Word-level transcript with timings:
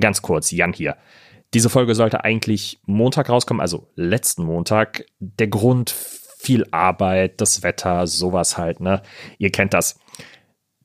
Ganz 0.00 0.22
kurz, 0.22 0.50
Jan 0.50 0.72
hier. 0.72 0.96
Diese 1.52 1.70
Folge 1.70 1.94
sollte 1.94 2.24
eigentlich 2.24 2.80
Montag 2.84 3.28
rauskommen, 3.28 3.60
also 3.60 3.88
letzten 3.94 4.44
Montag. 4.44 5.06
Der 5.18 5.46
Grund, 5.46 5.90
viel 5.90 6.66
Arbeit, 6.72 7.40
das 7.40 7.62
Wetter, 7.62 8.06
sowas 8.06 8.58
halt, 8.58 8.80
ne? 8.80 9.02
Ihr 9.38 9.50
kennt 9.50 9.72
das. 9.72 9.98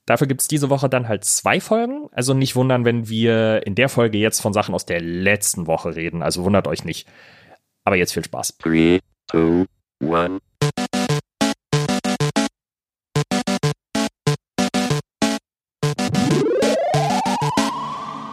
Dafür 0.06 0.26
gibt 0.26 0.40
es 0.40 0.48
diese 0.48 0.70
Woche 0.70 0.88
dann 0.88 1.08
halt 1.08 1.24
zwei 1.24 1.60
Folgen. 1.60 2.08
Also 2.12 2.34
nicht 2.34 2.56
wundern, 2.56 2.84
wenn 2.84 3.08
wir 3.08 3.66
in 3.66 3.74
der 3.74 3.88
Folge 3.88 4.18
jetzt 4.18 4.40
von 4.40 4.52
Sachen 4.52 4.74
aus 4.74 4.86
der 4.86 5.00
letzten 5.00 5.66
Woche 5.66 5.94
reden. 5.94 6.22
Also 6.22 6.44
wundert 6.44 6.66
euch 6.66 6.84
nicht. 6.84 7.08
Aber 7.84 7.96
jetzt 7.96 8.12
viel 8.12 8.24
Spaß. 8.24 8.56
3, 8.58 9.00
2, 9.30 9.66
1. 10.00 10.40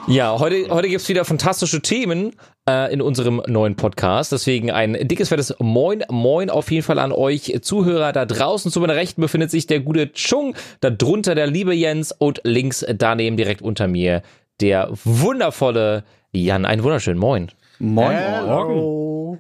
Ja, 0.08 0.40
heute, 0.40 0.70
heute 0.70 0.88
gibt's 0.88 1.10
wieder 1.10 1.26
fantastische 1.26 1.82
Themen 1.82 2.32
äh, 2.68 2.92
in 2.94 3.02
unserem 3.02 3.42
neuen 3.48 3.76
Podcast. 3.76 4.32
Deswegen 4.32 4.72
ein 4.72 4.94
dickes, 5.08 5.28
fettes 5.30 5.54
Moin, 5.60 6.04
Moin 6.10 6.50
auf 6.50 6.72
jeden 6.72 6.84
Fall 6.84 6.98
an 7.00 7.12
euch 7.12 7.60
Zuhörer. 7.62 8.14
Da 8.14 8.26
draußen 8.26 8.72
zu 8.72 8.80
meiner 8.80 8.96
Rechten 8.96 9.20
befindet 9.20 9.52
sich 9.52 9.68
der 9.68 9.82
gute 9.82 10.14
Chung, 10.14 10.56
darunter 10.80 11.36
der 11.36 11.48
liebe 11.48 11.74
Jens 11.76 12.14
und 12.14 12.40
links 12.46 12.86
daneben 12.96 13.36
direkt 13.36 13.62
unter 13.62 13.88
mir 13.88 14.22
der 14.62 14.90
wundervolle 15.04 16.06
Jan. 16.32 16.66
Ein 16.66 16.84
wunderschönen 16.84 17.20
Moin. 17.20 17.52
Moin, 17.80 18.18
Morgen. 18.46 19.40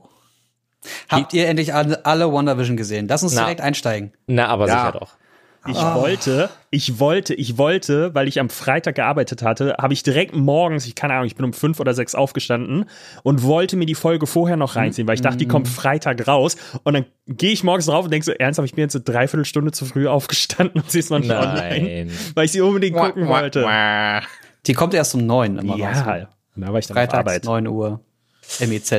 Habt 1.09 1.33
ihr 1.33 1.47
endlich 1.47 1.73
alle, 1.73 2.05
alle 2.05 2.31
WandaVision 2.31 2.75
gesehen? 2.75 3.07
Lass 3.07 3.23
uns 3.23 3.33
Na. 3.35 3.43
direkt 3.43 3.61
einsteigen. 3.61 4.11
Na, 4.27 4.47
aber 4.47 4.67
Ja. 4.67 4.79
sicher 4.87 4.99
doch. 4.99 5.11
Ich 5.67 5.77
Ah. 5.77 5.95
wollte, 5.95 6.49
ich 6.71 6.99
wollte, 6.99 7.33
ich 7.33 7.57
wollte, 7.57 8.13
weil 8.15 8.27
ich 8.27 8.39
am 8.39 8.49
Freitag 8.49 8.95
gearbeitet 8.95 9.41
hatte, 9.41 9.75
habe 9.79 9.93
ich 9.93 10.03
direkt 10.03 10.35
morgens, 10.35 10.85
ich 10.85 10.95
keine 10.95 11.13
Ahnung, 11.13 11.25
ich 11.27 11.35
bin 11.35 11.45
um 11.45 11.53
fünf 11.53 11.79
oder 11.79 11.93
sechs 11.93 12.15
aufgestanden 12.15 12.85
und 13.23 13.43
wollte 13.43 13.75
mir 13.75 13.85
die 13.85 13.95
Folge 13.95 14.27
vorher 14.27 14.57
noch 14.57 14.75
reinziehen, 14.75 15.07
weil 15.07 15.15
ich 15.15 15.21
dachte, 15.21 15.37
die 15.37 15.47
kommt 15.47 15.67
Freitag 15.67 16.27
raus. 16.27 16.55
Und 16.83 16.93
dann 16.93 17.05
gehe 17.27 17.51
ich 17.51 17.63
morgens 17.63 17.85
drauf 17.87 18.05
und 18.05 18.11
denke 18.11 18.25
so, 18.25 18.31
ernsthaft, 18.31 18.65
ich 18.67 18.73
bin 18.75 18.83
jetzt 18.83 18.95
eine 18.95 19.03
Dreiviertelstunde 19.03 19.71
zu 19.71 19.85
früh 19.85 20.07
aufgestanden 20.07 20.81
und 20.81 20.89
sie 20.91 20.99
ist 20.99 21.09
noch 21.11 21.19
nicht 21.19 21.31
online, 21.31 22.05
Nein. 22.05 22.11
weil 22.35 22.45
ich 22.45 22.51
sie 22.51 22.61
unbedingt 22.61 22.95
gucken 22.97 23.27
wollte. 23.27 23.65
Die 24.65 24.73
kommt 24.73 24.93
erst 24.93 25.15
um 25.15 25.25
neun 25.25 25.57
immer 25.57 25.73
raus. 25.73 25.79
Ja, 26.05 26.27
da 26.55 26.67
war 26.73 26.79
ich 26.79 26.87
dann 26.87 26.95
Freitags 26.95 27.19
Arbeit. 27.19 27.45
9 27.45 27.67
Uhr. 27.67 27.99
MEZ. 28.59 28.91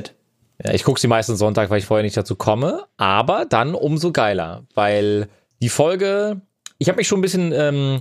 Ja, 0.64 0.72
ich 0.72 0.82
gucke 0.84 1.00
sie 1.00 1.06
meistens 1.08 1.38
Sonntag, 1.38 1.70
weil 1.70 1.78
ich 1.78 1.86
vorher 1.86 2.02
nicht 2.02 2.16
dazu 2.16 2.34
komme. 2.36 2.84
Aber 2.96 3.44
dann 3.48 3.74
umso 3.74 4.12
geiler, 4.12 4.64
weil 4.74 5.28
die 5.60 5.68
Folge, 5.68 6.40
ich 6.78 6.88
habe 6.88 6.96
mich 6.96 7.08
schon 7.08 7.18
ein 7.18 7.22
bisschen 7.22 7.52
ähm, 7.52 8.00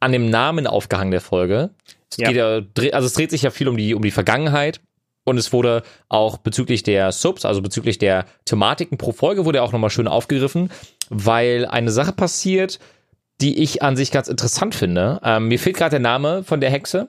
an 0.00 0.12
dem 0.12 0.30
Namen 0.30 0.66
aufgehangen 0.66 1.10
der 1.10 1.20
Folge. 1.20 1.70
Es 2.10 2.16
Ja. 2.18 2.28
geht 2.28 2.36
ja, 2.36 2.92
also 2.94 3.06
es 3.06 3.14
dreht 3.14 3.30
sich 3.30 3.42
ja 3.42 3.50
viel 3.50 3.68
um 3.68 3.76
die 3.76 3.94
um 3.94 4.02
die 4.02 4.10
Vergangenheit. 4.10 4.80
Und 5.24 5.36
es 5.36 5.52
wurde 5.52 5.82
auch 6.08 6.38
bezüglich 6.38 6.82
der 6.84 7.12
Subs, 7.12 7.44
also 7.44 7.60
bezüglich 7.60 7.98
der 7.98 8.24
Thematiken 8.46 8.96
pro 8.96 9.12
Folge, 9.12 9.44
wurde 9.44 9.62
auch 9.62 9.72
nochmal 9.72 9.90
schön 9.90 10.08
aufgegriffen, 10.08 10.70
weil 11.10 11.66
eine 11.66 11.90
Sache 11.90 12.12
passiert, 12.12 12.78
die 13.42 13.62
ich 13.62 13.82
an 13.82 13.94
sich 13.94 14.10
ganz 14.10 14.28
interessant 14.28 14.74
finde. 14.74 15.20
Ähm, 15.22 15.48
mir 15.48 15.58
fehlt 15.58 15.76
gerade 15.76 15.90
der 15.90 16.00
Name 16.00 16.44
von 16.44 16.62
der 16.62 16.70
Hexe. 16.70 17.08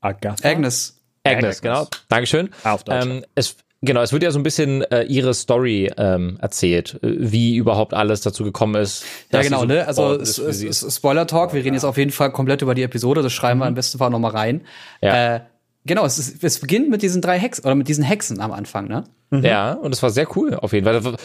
Agatha? 0.00 0.48
Agnes. 0.48 1.00
Agnes, 1.22 1.44
Agnes. 1.44 1.60
genau. 1.62 1.86
Dankeschön. 2.08 2.50
Auf 2.64 2.82
Deutsch. 2.82 3.06
Ähm, 3.06 3.24
es, 3.36 3.56
genau, 3.82 4.02
es 4.02 4.12
wird 4.12 4.22
ja 4.22 4.30
so 4.30 4.38
ein 4.38 4.42
bisschen 4.42 4.82
äh, 4.82 5.02
ihre 5.04 5.34
Story 5.34 5.90
ähm, 5.96 6.38
erzählt, 6.40 6.98
äh, 7.02 7.16
wie 7.18 7.56
überhaupt 7.56 7.94
alles 7.94 8.20
dazu 8.20 8.44
gekommen 8.44 8.74
ist. 8.76 9.04
Ja, 9.32 9.42
genau, 9.42 9.60
so 9.60 9.66
ne? 9.66 9.86
Also. 9.86 10.24
Spoiler 10.24 11.26
Talk, 11.26 11.54
wir 11.54 11.64
reden 11.64 11.74
jetzt 11.74 11.84
auf 11.84 11.96
jeden 11.96 12.10
Fall 12.10 12.32
komplett 12.32 12.62
über 12.62 12.74
die 12.74 12.82
Episode, 12.82 13.22
das 13.22 13.32
schreiben 13.32 13.60
wir 13.60 13.68
im 13.68 13.74
besten 13.74 13.98
Fall 13.98 14.10
nochmal 14.10 14.32
rein. 14.32 14.62
Ja. 15.00 15.36
Äh, 15.36 15.40
genau, 15.84 16.04
es, 16.04 16.18
ist, 16.18 16.42
es 16.42 16.60
beginnt 16.60 16.90
mit 16.90 17.02
diesen 17.02 17.22
drei 17.22 17.38
Hexen 17.38 17.64
oder 17.64 17.74
mit 17.74 17.88
diesen 17.88 18.04
Hexen 18.04 18.40
am 18.40 18.52
Anfang, 18.52 18.88
ne? 18.88 19.04
Ja, 19.32 19.72
und 19.72 19.92
es 19.92 20.02
war 20.04 20.10
sehr 20.10 20.28
cool 20.36 20.54
auf 20.54 20.72
jeden 20.72 20.86
Fall. 20.86 21.16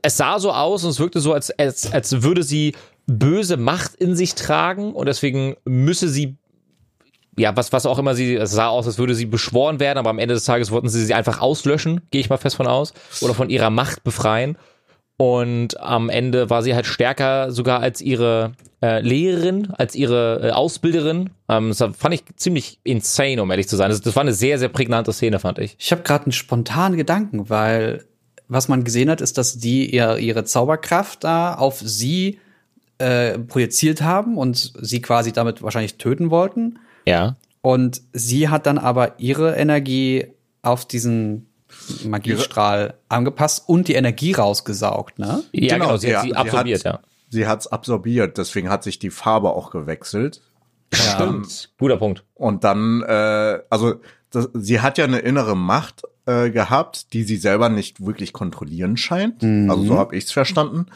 Es 0.00 0.16
sah 0.16 0.38
so 0.38 0.50
aus 0.50 0.82
und 0.84 0.90
es 0.90 0.98
wirkte 0.98 1.20
so, 1.20 1.34
als, 1.34 1.50
als, 1.50 1.92
als 1.92 2.22
würde 2.22 2.42
sie 2.42 2.74
böse 3.06 3.56
Macht 3.58 3.96
in 3.96 4.14
sich 4.14 4.34
tragen 4.34 4.94
und 4.94 5.06
deswegen 5.06 5.56
müsse 5.64 6.08
sie 6.08 6.38
ja, 7.40 7.56
was, 7.56 7.72
was 7.72 7.86
auch 7.86 7.98
immer 7.98 8.14
sie, 8.14 8.34
es 8.34 8.52
sah 8.52 8.68
aus, 8.68 8.86
als 8.86 8.98
würde 8.98 9.14
sie 9.14 9.26
beschworen 9.26 9.80
werden, 9.80 9.98
aber 9.98 10.10
am 10.10 10.18
Ende 10.18 10.34
des 10.34 10.44
Tages 10.44 10.70
wollten 10.70 10.88
sie 10.88 11.04
sie 11.04 11.14
einfach 11.14 11.40
auslöschen, 11.40 12.02
gehe 12.10 12.20
ich 12.20 12.30
mal 12.30 12.36
fest 12.36 12.56
von 12.56 12.66
aus, 12.66 12.92
oder 13.20 13.34
von 13.34 13.50
ihrer 13.50 13.70
Macht 13.70 14.04
befreien. 14.04 14.56
Und 15.16 15.78
am 15.80 16.08
Ende 16.08 16.48
war 16.48 16.62
sie 16.62 16.74
halt 16.74 16.86
stärker 16.86 17.50
sogar 17.52 17.80
als 17.80 18.00
ihre 18.00 18.52
äh, 18.82 19.00
Lehrerin, 19.02 19.70
als 19.72 19.94
ihre 19.94 20.40
äh, 20.42 20.50
Ausbilderin. 20.52 21.28
Ähm, 21.46 21.74
das 21.76 21.96
fand 21.96 22.14
ich 22.14 22.24
ziemlich 22.36 22.78
insane, 22.84 23.42
um 23.42 23.50
ehrlich 23.50 23.68
zu 23.68 23.76
sein. 23.76 23.90
Das, 23.90 24.00
das 24.00 24.16
war 24.16 24.22
eine 24.22 24.32
sehr, 24.32 24.58
sehr 24.58 24.70
prägnante 24.70 25.12
Szene, 25.12 25.38
fand 25.38 25.58
ich. 25.58 25.76
Ich 25.78 25.92
habe 25.92 26.02
gerade 26.02 26.24
einen 26.24 26.32
spontanen 26.32 26.96
Gedanken, 26.96 27.50
weil 27.50 28.06
was 28.48 28.68
man 28.68 28.82
gesehen 28.82 29.10
hat, 29.10 29.20
ist, 29.20 29.36
dass 29.36 29.58
die 29.58 29.94
ihr, 29.94 30.16
ihre 30.16 30.44
Zauberkraft 30.44 31.22
da 31.22 31.54
auf 31.54 31.80
sie 31.80 32.38
äh, 32.96 33.38
projiziert 33.38 34.02
haben 34.02 34.36
und 34.38 34.72
sie 34.80 35.00
quasi 35.02 35.32
damit 35.32 35.62
wahrscheinlich 35.62 35.96
töten 35.96 36.30
wollten. 36.30 36.78
Ja. 37.06 37.36
Und 37.62 38.02
sie 38.12 38.48
hat 38.48 38.66
dann 38.66 38.78
aber 38.78 39.18
ihre 39.18 39.56
Energie 39.56 40.26
auf 40.62 40.86
diesen 40.86 41.46
Magiestrahl 42.04 42.94
angepasst 43.08 43.68
und 43.68 43.88
die 43.88 43.94
Energie 43.94 44.32
rausgesaugt, 44.32 45.18
ne? 45.18 45.44
Ja, 45.52 45.78
genau, 45.78 45.96
sie 45.96 46.10
ja, 46.10 46.18
hat 46.18 46.24
sie 46.24 46.34
absorbiert, 46.34 46.84
ja. 46.84 47.00
Sie 47.28 47.46
hat's 47.46 47.66
absorbiert, 47.68 48.38
deswegen 48.38 48.70
hat 48.70 48.82
sich 48.82 48.98
die 48.98 49.10
Farbe 49.10 49.50
auch 49.50 49.70
gewechselt. 49.70 50.40
Stimmt. 50.92 51.70
Guter 51.78 51.96
Punkt. 51.96 52.24
Und 52.34 52.64
dann, 52.64 53.02
äh, 53.02 53.60
also 53.70 54.00
das, 54.30 54.48
sie 54.54 54.80
hat 54.80 54.98
ja 54.98 55.04
eine 55.04 55.20
innere 55.20 55.56
Macht 55.56 56.02
äh, 56.26 56.50
gehabt, 56.50 57.12
die 57.12 57.22
sie 57.22 57.36
selber 57.36 57.68
nicht 57.68 58.04
wirklich 58.04 58.32
kontrollieren 58.32 58.96
scheint. 58.96 59.42
Also 59.42 59.84
so 59.84 59.98
habe 59.98 60.16
ich's 60.16 60.32
verstanden. 60.32 60.86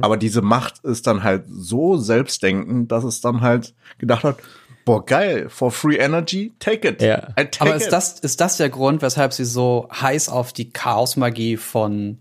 Aber 0.00 0.16
diese 0.16 0.42
Macht 0.42 0.84
ist 0.84 1.06
dann 1.06 1.22
halt 1.22 1.44
so 1.48 1.96
selbstdenkend, 1.96 2.90
dass 2.90 3.04
es 3.04 3.20
dann 3.20 3.42
halt 3.42 3.74
gedacht 3.98 4.24
hat, 4.24 4.38
boah 4.84 5.04
geil, 5.04 5.48
for 5.48 5.70
free 5.70 5.96
energy, 5.96 6.52
take 6.58 6.86
it. 6.88 7.00
Ja. 7.02 7.28
I 7.38 7.44
take 7.46 7.60
Aber 7.62 7.76
it. 7.76 7.82
ist 7.82 7.90
das, 7.92 8.20
ist 8.20 8.40
das 8.40 8.56
der 8.56 8.68
Grund, 8.70 9.02
weshalb 9.02 9.32
sie 9.32 9.44
so 9.44 9.88
heiß 9.92 10.28
auf 10.28 10.52
die 10.52 10.70
Chaosmagie 10.70 11.56
von 11.56 12.18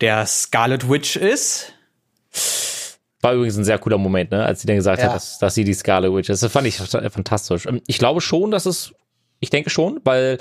der 0.00 0.26
Scarlet 0.26 0.88
Witch 0.88 1.16
ist? 1.16 1.72
War 3.22 3.34
übrigens 3.34 3.56
ein 3.58 3.64
sehr 3.64 3.78
cooler 3.78 3.98
Moment, 3.98 4.30
ne, 4.30 4.44
als 4.44 4.62
sie 4.62 4.66
dann 4.66 4.76
gesagt 4.76 5.00
Ja. 5.00 5.08
hat, 5.08 5.14
dass, 5.16 5.38
dass 5.38 5.54
sie 5.54 5.64
die 5.64 5.74
Scarlet 5.74 6.12
Witch 6.14 6.30
ist. 6.30 6.42
Das 6.42 6.52
fand 6.52 6.66
ich 6.66 6.76
fantastisch. 6.76 7.66
Ähm, 7.66 7.82
Ich 7.86 7.98
glaube 7.98 8.20
schon, 8.20 8.50
dass 8.50 8.64
es, 8.66 8.92
ich 9.40 9.50
denke 9.50 9.68
schon, 9.70 10.00
weil 10.04 10.38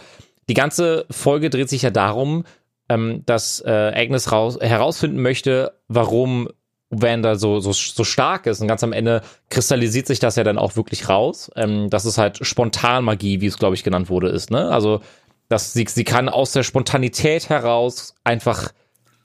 die 0.48 0.54
ganze 0.54 1.06
Folge 1.12 1.50
dreht 1.50 1.70
sich 1.70 1.82
ja 1.82 1.90
darum, 1.90 2.46
ähm, 2.88 3.24
dass 3.26 3.62
äh, 3.66 3.70
Agnes 3.70 4.32
raus, 4.32 4.58
herausfinden 4.62 5.22
möchte, 5.22 5.74
warum 5.88 6.48
Wanda 6.90 7.36
so, 7.36 7.60
so, 7.60 7.72
so 7.72 8.04
stark 8.04 8.48
ist. 8.48 8.62
Und 8.62 8.68
ganz 8.68 8.84
am 8.84 8.94
Ende 8.94 9.22
kristallisiert 9.50 10.08
sich 10.08 10.20
das 10.20 10.36
ja 10.36 10.44
dann 10.44 10.58
auch 10.58 10.76
wirklich 10.76 11.08
raus. 11.08 11.52
Ähm, 11.56 11.90
dass 11.90 12.06
es 12.06 12.18
halt 12.18 12.46
Spontanmagie, 12.46 13.42
wie 13.42 13.48
es, 13.48 13.58
glaube 13.58 13.76
ich, 13.76 13.84
genannt 13.84 14.10
wurde, 14.10 14.30
ist. 14.30 14.50
Ne? 14.50 14.70
Also, 14.70 15.02
dass 15.50 15.74
sie, 15.74 15.86
sie 15.88 16.04
kann 16.04 16.30
aus 16.30 16.52
der 16.52 16.64
Spontanität 16.64 17.50
heraus 17.50 18.16
einfach 18.24 18.72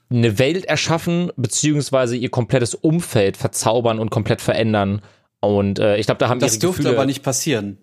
eine 0.09 0.37
Welt 0.37 0.65
erschaffen, 0.65 1.31
beziehungsweise 1.35 2.15
ihr 2.15 2.29
komplettes 2.29 2.75
Umfeld 2.75 3.37
verzaubern 3.37 3.99
und 3.99 4.11
komplett 4.11 4.41
verändern. 4.41 5.01
Und 5.39 5.79
äh, 5.79 5.97
ich 5.97 6.05
glaube, 6.05 6.19
da 6.19 6.29
haben 6.29 6.39
Das 6.39 6.53
ihre 6.53 6.61
dürfte 6.61 6.83
Gefühle, 6.83 6.97
aber 6.97 7.05
nicht 7.05 7.23
passieren. 7.23 7.77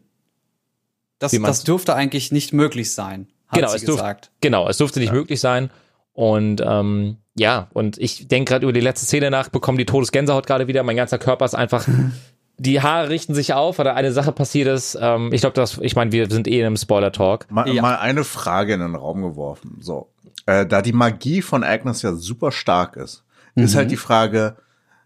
Das, 1.18 1.32
das 1.32 1.64
dürfte 1.64 1.94
eigentlich 1.94 2.32
nicht 2.32 2.52
möglich 2.52 2.92
sein, 2.92 3.28
hat 3.46 3.60
genau, 3.60 3.68
sie 3.68 3.76
es 3.76 3.84
durfte, 3.84 4.02
gesagt. 4.02 4.30
genau, 4.40 4.68
es 4.68 4.76
durfte 4.78 4.98
nicht 4.98 5.12
möglich 5.12 5.40
sein. 5.40 5.70
Und 6.12 6.60
ähm, 6.64 7.18
ja, 7.34 7.68
und 7.72 7.98
ich 7.98 8.28
denke 8.28 8.50
gerade 8.50 8.64
über 8.64 8.72
die 8.72 8.80
letzte 8.80 9.06
Szene 9.06 9.30
nach, 9.30 9.48
bekomme 9.48 9.78
die 9.78 9.86
Todesgänsehaut 9.86 10.46
gerade 10.46 10.66
wieder. 10.66 10.82
Mein 10.82 10.96
ganzer 10.96 11.18
Körper 11.18 11.44
ist 11.44 11.54
einfach, 11.54 11.86
die 12.58 12.80
Haare 12.80 13.08
richten 13.08 13.34
sich 13.34 13.54
auf, 13.54 13.76
da 13.78 13.94
eine 13.94 14.12
Sache 14.12 14.32
passiert 14.32 14.68
ist. 14.68 14.96
Ähm, 15.00 15.30
ich 15.32 15.40
glaube, 15.40 15.54
das, 15.54 15.78
ich 15.78 15.96
meine, 15.96 16.12
wir 16.12 16.30
sind 16.30 16.46
eh 16.46 16.60
in 16.60 16.66
einem 16.66 16.76
Spoiler-Talk. 16.76 17.50
Mal, 17.50 17.68
Ja. 17.68 17.82
mal 17.82 17.96
eine 17.96 18.24
Frage 18.24 18.74
in 18.74 18.80
den 18.80 18.94
Raum 18.94 19.22
geworfen. 19.22 19.78
So, 19.80 20.10
äh, 20.46 20.66
da 20.66 20.82
die 20.82 20.92
Magie 20.92 21.42
von 21.42 21.64
Agnes 21.64 22.02
ja 22.02 22.14
super 22.14 22.52
stark 22.52 22.96
ist, 22.96 23.24
ist 23.54 23.74
halt 23.76 23.90
die 23.90 23.96
Frage, 23.98 24.56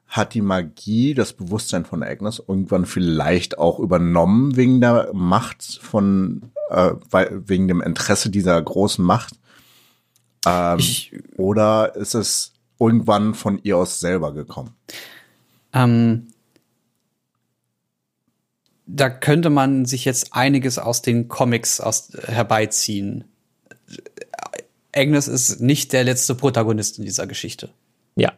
hat 0.06 0.34
die 0.34 0.40
Magie 0.42 1.14
das 1.14 1.32
Bewusstsein 1.32 1.84
von 1.84 2.04
Agnes 2.04 2.40
irgendwann 2.46 2.86
vielleicht 2.86 3.58
auch 3.58 3.80
übernommen 3.80 4.56
wegen 4.56 4.80
der 4.80 5.10
Macht 5.12 5.80
von, 5.82 6.42
äh, 6.70 6.92
weil, 7.10 7.42
wegen 7.46 7.66
dem 7.66 7.80
Interesse 7.80 8.30
dieser 8.30 8.60
großen 8.62 9.04
Macht? 9.04 9.34
Ähm, 10.46 10.78
Ich, 10.78 11.12
oder 11.36 11.94
ist 11.96 12.14
es 12.14 12.52
irgendwann 12.78 13.34
von 13.34 13.60
ihr 13.62 13.76
aus 13.76 14.00
selber 14.00 14.32
gekommen? 14.32 14.74
ähm, 15.72 16.28
da 18.86 19.10
könnte 19.10 19.50
man 19.50 19.84
sich 19.84 20.04
jetzt 20.04 20.32
einiges 20.32 20.78
aus 20.78 21.02
den 21.02 21.26
Comics 21.28 21.80
aus, 21.80 22.12
herbeiziehen. 22.24 23.24
Agnes 24.94 25.26
ist 25.28 25.60
nicht 25.60 25.92
der 25.92 26.04
letzte 26.04 26.34
Protagonist 26.36 26.98
in 26.98 27.04
dieser 27.04 27.26
Geschichte. 27.26 27.70
Ja. 28.14 28.32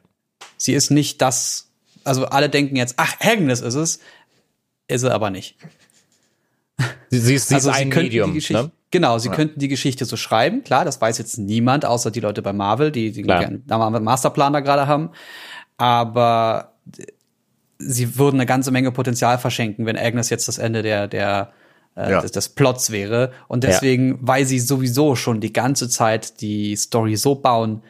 Sie 0.57 0.73
ist 0.73 0.91
nicht 0.91 1.21
das, 1.21 1.69
also 2.03 2.25
alle 2.27 2.49
denken 2.49 2.77
jetzt, 2.77 2.95
ach, 2.97 3.15
Agnes 3.21 3.61
ist 3.61 3.75
es, 3.75 4.01
ist 4.89 5.03
sie 5.03 5.13
aber 5.13 5.29
nicht. 5.31 5.57
Sie, 7.11 7.19
sie, 7.21 7.35
ist, 7.35 7.49
sie 7.49 7.55
also 7.57 7.71
ist 7.71 7.77
sie 7.77 7.83
ein 7.83 7.89
Medium. 7.91 8.31
die 8.31 8.39
Geschichte, 8.39 8.63
Ne? 8.65 8.71
Genau, 8.91 9.19
sie 9.19 9.29
könnten 9.31 9.59
die 9.61 9.69
Geschichte 9.69 10.05
so 10.05 10.17
schreiben. 10.17 10.63
Klar, 10.65 10.85
das 10.85 11.01
weiß 11.01 11.19
jetzt 11.19 11.39
niemand, 11.39 11.85
außer 11.85 12.11
die 12.11 12.21
Leute 12.21 12.43
bei 12.43 12.53
Marvel, 12.53 12.91
die, 12.91 13.13
die 13.13 13.23
gerne 13.23 13.61
da 13.67 13.87
einen 13.87 14.05
Masterplan 14.05 14.53
da 14.53 14.61
gerade 14.61 14.87
haben. 14.87 15.11
Aber 15.77 16.75
sie 17.79 18.17
würden 18.19 18.37
eine 18.37 18.47
ganze 18.47 18.71
Menge 18.71 18.91
Potenzial 18.93 19.39
verschenken, 19.39 19.87
wenn 19.87 19.97
Agnes 19.97 20.31
jetzt 20.31 20.49
das 20.49 20.59
Ende 20.59 20.83
der, 20.83 21.07
der 21.07 21.53
äh, 21.97 22.11
Ja. 22.13 22.21
des, 22.21 22.33
des 22.33 22.49
Plots 22.51 22.91
wäre. 22.91 23.33
Und 23.47 23.65
deswegen, 23.65 24.19
weil 24.21 24.45
sie 24.45 24.59
sowieso 24.59 25.15
schon 25.17 25.41
die 25.41 25.53
ganze 25.53 25.89
Zeit 25.89 26.41
die 26.41 26.75
Story 26.77 27.17
so 27.17 27.37
bauen, 27.37 27.83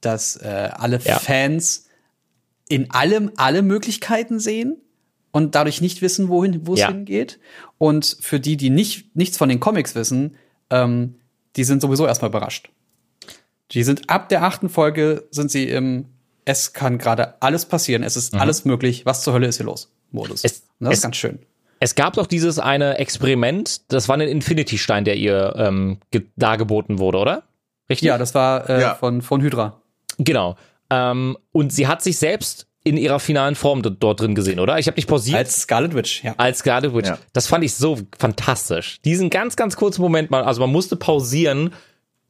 dass 0.00 0.36
äh, 0.36 0.70
alle 0.72 0.98
Ja. 1.04 1.18
Fans 1.18 1.86
in 2.68 2.90
allem 2.90 3.32
alle 3.36 3.62
Möglichkeiten 3.62 4.38
sehen 4.40 4.76
und 5.32 5.54
dadurch 5.54 5.80
nicht 5.80 6.02
wissen, 6.02 6.28
wohin, 6.28 6.66
wo 6.66 6.74
es 6.74 6.80
Ja. 6.80 6.88
hingeht. 6.88 7.38
Und 7.78 8.16
für 8.20 8.40
die, 8.40 8.56
die 8.56 8.70
nicht, 8.70 9.14
nichts 9.16 9.36
von 9.38 9.48
den 9.48 9.60
Comics 9.60 9.94
wissen, 9.94 10.36
ähm, 10.70 11.14
die 11.56 11.64
sind 11.64 11.80
sowieso 11.80 12.06
erstmal 12.06 12.30
überrascht. 12.30 12.70
Die 13.72 13.82
sind 13.84 14.08
ab 14.10 14.28
der 14.28 14.42
achten 14.44 14.68
Folge 14.68 15.24
sind 15.30 15.50
sie 15.50 15.64
im 15.68 16.06
Es 16.44 16.72
kann 16.72 16.98
gerade 16.98 17.34
alles 17.42 17.66
passieren, 17.66 18.02
es 18.02 18.16
ist 18.16 18.34
alles 18.34 18.64
möglich, 18.64 19.04
was 19.06 19.22
zur 19.22 19.34
Hölle 19.34 19.46
ist 19.46 19.58
hier 19.58 19.66
los? 19.66 19.92
Modus. 20.10 20.42
Mhm. 20.42 20.46
Es- 20.46 20.62
Und 20.80 20.84
das 20.86 20.92
es- 20.92 20.98
ist 20.98 21.02
ganz 21.02 21.16
schön. 21.16 21.38
Es 21.80 21.94
gab 21.94 22.14
doch 22.14 22.26
dieses 22.26 22.58
eine 22.58 22.98
Experiment, 22.98 23.92
das 23.92 24.08
war 24.08 24.16
ein 24.16 24.22
Infinity-Stein, 24.22 25.04
der 25.04 25.16
ihr 25.16 25.54
ähm, 25.56 25.98
ge- 26.10 26.26
dargeboten 26.36 26.98
wurde, 26.98 27.18
oder? 27.18 27.42
Richtig? 27.90 28.06
Ja, 28.08 28.18
das 28.18 28.34
war 28.34 28.68
äh, 28.68 28.80
Ja. 28.80 28.94
von, 28.96 29.22
von 29.22 29.40
Hydra. 29.42 29.80
Genau. 30.18 30.56
Ähm, 30.90 31.36
und 31.52 31.72
sie 31.72 31.86
hat 31.86 32.02
sich 32.02 32.16
selbst 32.18 32.66
in 32.88 32.96
ihrer 32.96 33.20
finalen 33.20 33.54
Form 33.54 33.82
dort 33.82 34.20
drin 34.20 34.34
gesehen, 34.34 34.60
oder? 34.60 34.78
Ich 34.78 34.86
habe 34.86 34.96
nicht 34.96 35.08
pausiert. 35.08 35.38
Als 35.38 35.62
Scarlet 35.62 35.94
Witch, 35.94 36.24
ja. 36.24 36.34
als 36.36 36.58
Scarlet 36.58 36.94
Witch. 36.94 37.08
Ja. 37.08 37.18
Das 37.32 37.46
fand 37.46 37.64
ich 37.64 37.74
so 37.74 37.98
fantastisch. 38.18 38.98
Diesen 39.04 39.30
ganz, 39.30 39.56
ganz 39.56 39.76
kurzen 39.76 40.02
Moment 40.02 40.30
mal, 40.30 40.42
also 40.42 40.60
man 40.60 40.70
musste 40.70 40.96
pausieren, 40.96 41.70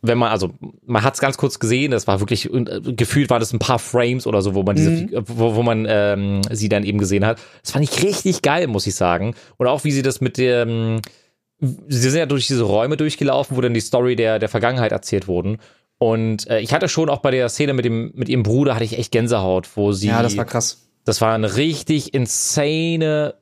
wenn 0.00 0.18
man, 0.18 0.30
also 0.30 0.50
man 0.86 1.02
hat 1.02 1.14
es 1.14 1.20
ganz 1.20 1.36
kurz 1.38 1.58
gesehen, 1.58 1.90
das 1.90 2.06
war 2.06 2.20
wirklich, 2.20 2.52
äh, 2.52 2.80
gefühlt 2.94 3.30
war 3.30 3.40
das 3.40 3.52
ein 3.52 3.58
paar 3.58 3.78
Frames 3.78 4.26
oder 4.26 4.42
so, 4.42 4.54
wo 4.54 4.62
man 4.62 4.76
diese, 4.76 4.90
Mhm. 4.90 5.08
wo, 5.26 5.56
wo 5.56 5.62
man 5.62 5.86
ähm, 5.88 6.42
sie 6.50 6.68
dann 6.68 6.84
eben 6.84 6.98
gesehen 6.98 7.26
hat. 7.26 7.38
Das 7.62 7.72
fand 7.72 7.84
ich 7.84 8.02
richtig 8.02 8.42
geil, 8.42 8.68
muss 8.68 8.86
ich 8.86 8.94
sagen. 8.94 9.34
Und 9.56 9.66
auch 9.66 9.84
wie 9.84 9.90
sie 9.90 10.02
das 10.02 10.20
mit 10.20 10.38
dem, 10.38 11.00
sie 11.60 12.10
sind 12.10 12.18
ja 12.18 12.26
durch 12.26 12.46
diese 12.46 12.62
Räume 12.62 12.96
durchgelaufen, 12.96 13.56
wo 13.56 13.60
dann 13.60 13.74
die 13.74 13.80
Story 13.80 14.14
der, 14.14 14.38
der 14.38 14.48
Vergangenheit 14.48 14.92
erzählt 14.92 15.26
wurden. 15.26 15.58
Und 15.98 16.48
äh, 16.48 16.60
ich 16.60 16.72
hatte 16.72 16.88
schon 16.88 17.08
auch 17.08 17.18
bei 17.18 17.30
der 17.30 17.48
Szene 17.48 17.72
mit 17.74 17.84
dem, 17.84 18.12
mit 18.14 18.28
ihrem 18.28 18.44
Bruder 18.44 18.74
hatte 18.74 18.84
ich 18.84 18.98
echt 18.98 19.12
Gänsehaut, 19.12 19.68
wo 19.76 19.92
sie, 19.92 20.08
Ja, 20.08 20.22
das 20.22 20.36
war 20.36 20.44
krass. 20.44 20.88
das 21.04 21.20
war 21.20 21.34
eine 21.34 21.56
richtig 21.56 22.14
insane 22.14 23.34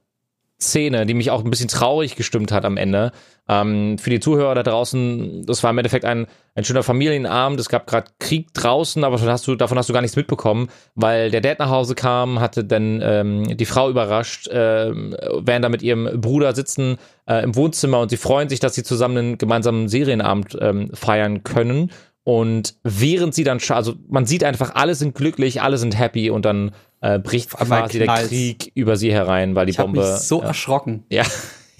Szene, 0.58 1.04
die 1.04 1.12
mich 1.12 1.30
auch 1.30 1.44
ein 1.44 1.50
bisschen 1.50 1.68
traurig 1.68 2.16
gestimmt 2.16 2.50
hat 2.50 2.64
am 2.64 2.78
Ende. 2.78 3.12
Ähm, 3.46 3.98
für 3.98 4.08
die 4.08 4.20
Zuhörer 4.20 4.54
da 4.54 4.62
draußen, 4.62 5.44
das 5.44 5.62
war 5.62 5.70
im 5.70 5.76
Endeffekt 5.76 6.06
ein, 6.06 6.26
ein 6.54 6.64
schöner 6.64 6.82
Familienabend. 6.82 7.60
Es 7.60 7.68
gab 7.68 7.86
gerade 7.86 8.10
Krieg 8.18 8.54
draußen, 8.54 9.04
aber 9.04 9.16
davon 9.16 9.28
hast, 9.28 9.46
du, 9.46 9.54
davon 9.54 9.76
hast 9.76 9.90
du 9.90 9.92
gar 9.92 10.00
nichts 10.00 10.16
mitbekommen, 10.16 10.68
weil 10.94 11.30
der 11.30 11.42
Dad 11.42 11.58
nach 11.58 11.68
Hause 11.68 11.94
kam, 11.94 12.40
hatte 12.40 12.64
dann 12.64 13.00
ähm, 13.02 13.56
die 13.58 13.66
Frau 13.66 13.90
überrascht, 13.90 14.48
ähm, 14.50 15.14
während 15.40 15.62
da 15.62 15.68
mit 15.68 15.82
ihrem 15.82 16.22
Bruder 16.22 16.54
sitzen 16.54 16.96
äh, 17.28 17.44
im 17.44 17.54
Wohnzimmer 17.54 18.00
und 18.00 18.08
sie 18.08 18.16
freuen 18.16 18.48
sich, 18.48 18.58
dass 18.58 18.74
sie 18.74 18.82
zusammen 18.82 19.18
einen 19.18 19.38
gemeinsamen 19.38 19.88
Serienabend 19.88 20.56
ähm, 20.58 20.90
feiern 20.94 21.42
können. 21.44 21.90
Und 22.28 22.74
während 22.82 23.36
sie 23.36 23.44
dann, 23.44 23.60
also 23.68 23.94
man 24.08 24.26
sieht 24.26 24.42
einfach, 24.42 24.74
alle 24.74 24.96
sind 24.96 25.14
glücklich, 25.14 25.62
alle 25.62 25.78
sind 25.78 25.96
happy 25.96 26.28
und 26.28 26.44
dann 26.44 26.74
äh, 27.00 27.20
bricht 27.20 27.50
quasi 27.50 28.00
der. 28.00 28.08
Krieg 28.08 28.72
über 28.74 28.96
sie 28.96 29.12
herein, 29.12 29.54
weil 29.54 29.66
die 29.66 29.70
Ich 29.70 29.78
habe 29.78 29.92
Bombe. 29.92 30.00
mich 30.10 30.20
so 30.22 30.40
ja. 30.40 30.48
erschrocken. 30.48 31.04
ja. 31.08 31.22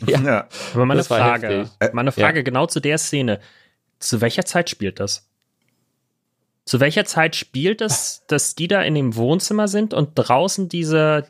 ja. 0.06 0.20
Ja. 0.20 0.48
Aber 0.72 0.86
meine 0.86 0.98
Das 0.98 1.08
Frage, 1.08 1.48
heftig. 1.48 1.94
meine 1.94 2.12
Frage 2.12 2.44
genau 2.44 2.66
zu 2.66 2.78
der 2.78 2.96
Szene. 2.98 3.40
Zu 3.98 4.20
welcher 4.20 4.44
Zeit 4.44 4.70
spielt 4.70 5.00
das? 5.00 5.28
Zu 6.64 6.78
welcher 6.78 7.04
Zeit 7.06 7.34
spielt 7.34 7.80
es, 7.80 8.22
dass 8.28 8.54
die 8.54 8.68
da 8.68 8.82
in 8.82 8.94
dem 8.94 9.16
Wohnzimmer 9.16 9.66
sind 9.66 9.94
und 9.94 10.10
draußen 10.14 10.68
diese, 10.68 11.26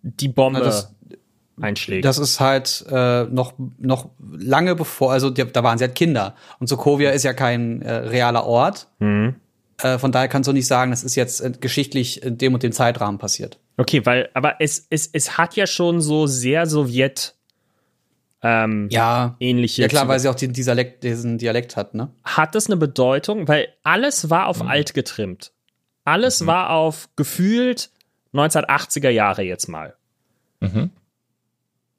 die 0.00 0.28
Bombe 0.28 0.60
Na, 0.60 0.64
das- 0.64 0.94
einschlägt? 1.62 2.04
Das 2.04 2.18
ist 2.18 2.40
halt 2.40 2.84
äh, 2.90 3.24
noch, 3.24 3.54
noch 3.78 4.10
lange 4.30 4.74
bevor, 4.74 5.12
also 5.12 5.30
die, 5.30 5.44
da 5.44 5.62
waren 5.62 5.78
sie 5.78 5.84
halt 5.84 5.94
Kinder. 5.94 6.34
Und 6.58 6.68
Sokovia 6.68 7.10
ist 7.10 7.24
ja 7.24 7.32
kein 7.32 7.82
äh, 7.82 7.92
realer 7.92 8.44
Ort. 8.44 8.88
Mhm. 8.98 9.36
Äh, 9.82 9.98
von 9.98 10.10
daher 10.12 10.28
kannst 10.28 10.48
du 10.48 10.52
nicht 10.52 10.66
sagen, 10.66 10.90
das 10.90 11.04
ist 11.04 11.14
jetzt 11.14 11.40
äh, 11.40 11.52
geschichtlich 11.58 12.22
in 12.22 12.36
dem 12.38 12.54
und 12.54 12.62
dem 12.62 12.72
Zeitrahmen 12.72 13.18
passiert. 13.18 13.58
Okay, 13.76 14.04
weil, 14.04 14.28
aber 14.34 14.56
es, 14.60 14.86
es, 14.90 15.08
es 15.12 15.38
hat 15.38 15.54
ja 15.54 15.66
schon 15.66 16.00
so 16.00 16.26
sehr 16.26 16.66
Sowjet 16.66 17.34
ähm, 18.42 18.88
Ja. 18.90 19.36
ähnliche. 19.40 19.82
Ja 19.82 19.88
klar, 19.88 20.08
weil 20.08 20.18
sie 20.18 20.28
auch 20.28 20.34
den, 20.34 20.52
Dialekt, 20.52 21.04
diesen 21.04 21.38
Dialekt 21.38 21.76
hat, 21.76 21.94
ne? 21.94 22.10
hat 22.24 22.54
das 22.54 22.66
eine 22.66 22.76
Bedeutung? 22.76 23.46
Weil 23.48 23.68
alles 23.82 24.30
war 24.30 24.46
auf 24.46 24.62
alt 24.62 24.94
getrimmt. 24.94 25.52
Alles 26.04 26.46
war 26.46 26.70
auf 26.70 27.08
gefühlt 27.16 27.90
1980er 28.34 29.10
Jahre 29.10 29.42
jetzt 29.42 29.68
mal. 29.68 29.94
Mhm. 30.60 30.90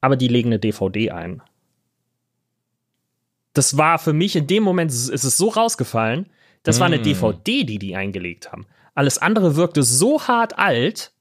Aber 0.01 0.15
die 0.15 0.27
legen 0.27 0.49
eine 0.49 0.59
DVD 0.59 1.11
ein. 1.11 1.41
Das 3.53 3.77
war 3.77 3.99
für 3.99 4.13
mich 4.13 4.35
in 4.35 4.47
dem 4.47 4.63
Moment, 4.63 4.91
ist 4.91 5.09
es 5.23 5.37
so 5.37 5.49
rausgefallen, 5.49 6.29
das 6.63 6.79
war 6.79 6.87
eine 6.87 6.99
Mm. 6.99 7.03
DVD, 7.03 7.63
die 7.63 7.79
die 7.79 7.95
eingelegt 7.95 8.51
haben. 8.51 8.65
Alles 8.95 9.17
andere 9.17 9.55
wirkte 9.55 9.81
so 9.83 10.21
hart 10.27 10.57
alt, 10.59 11.11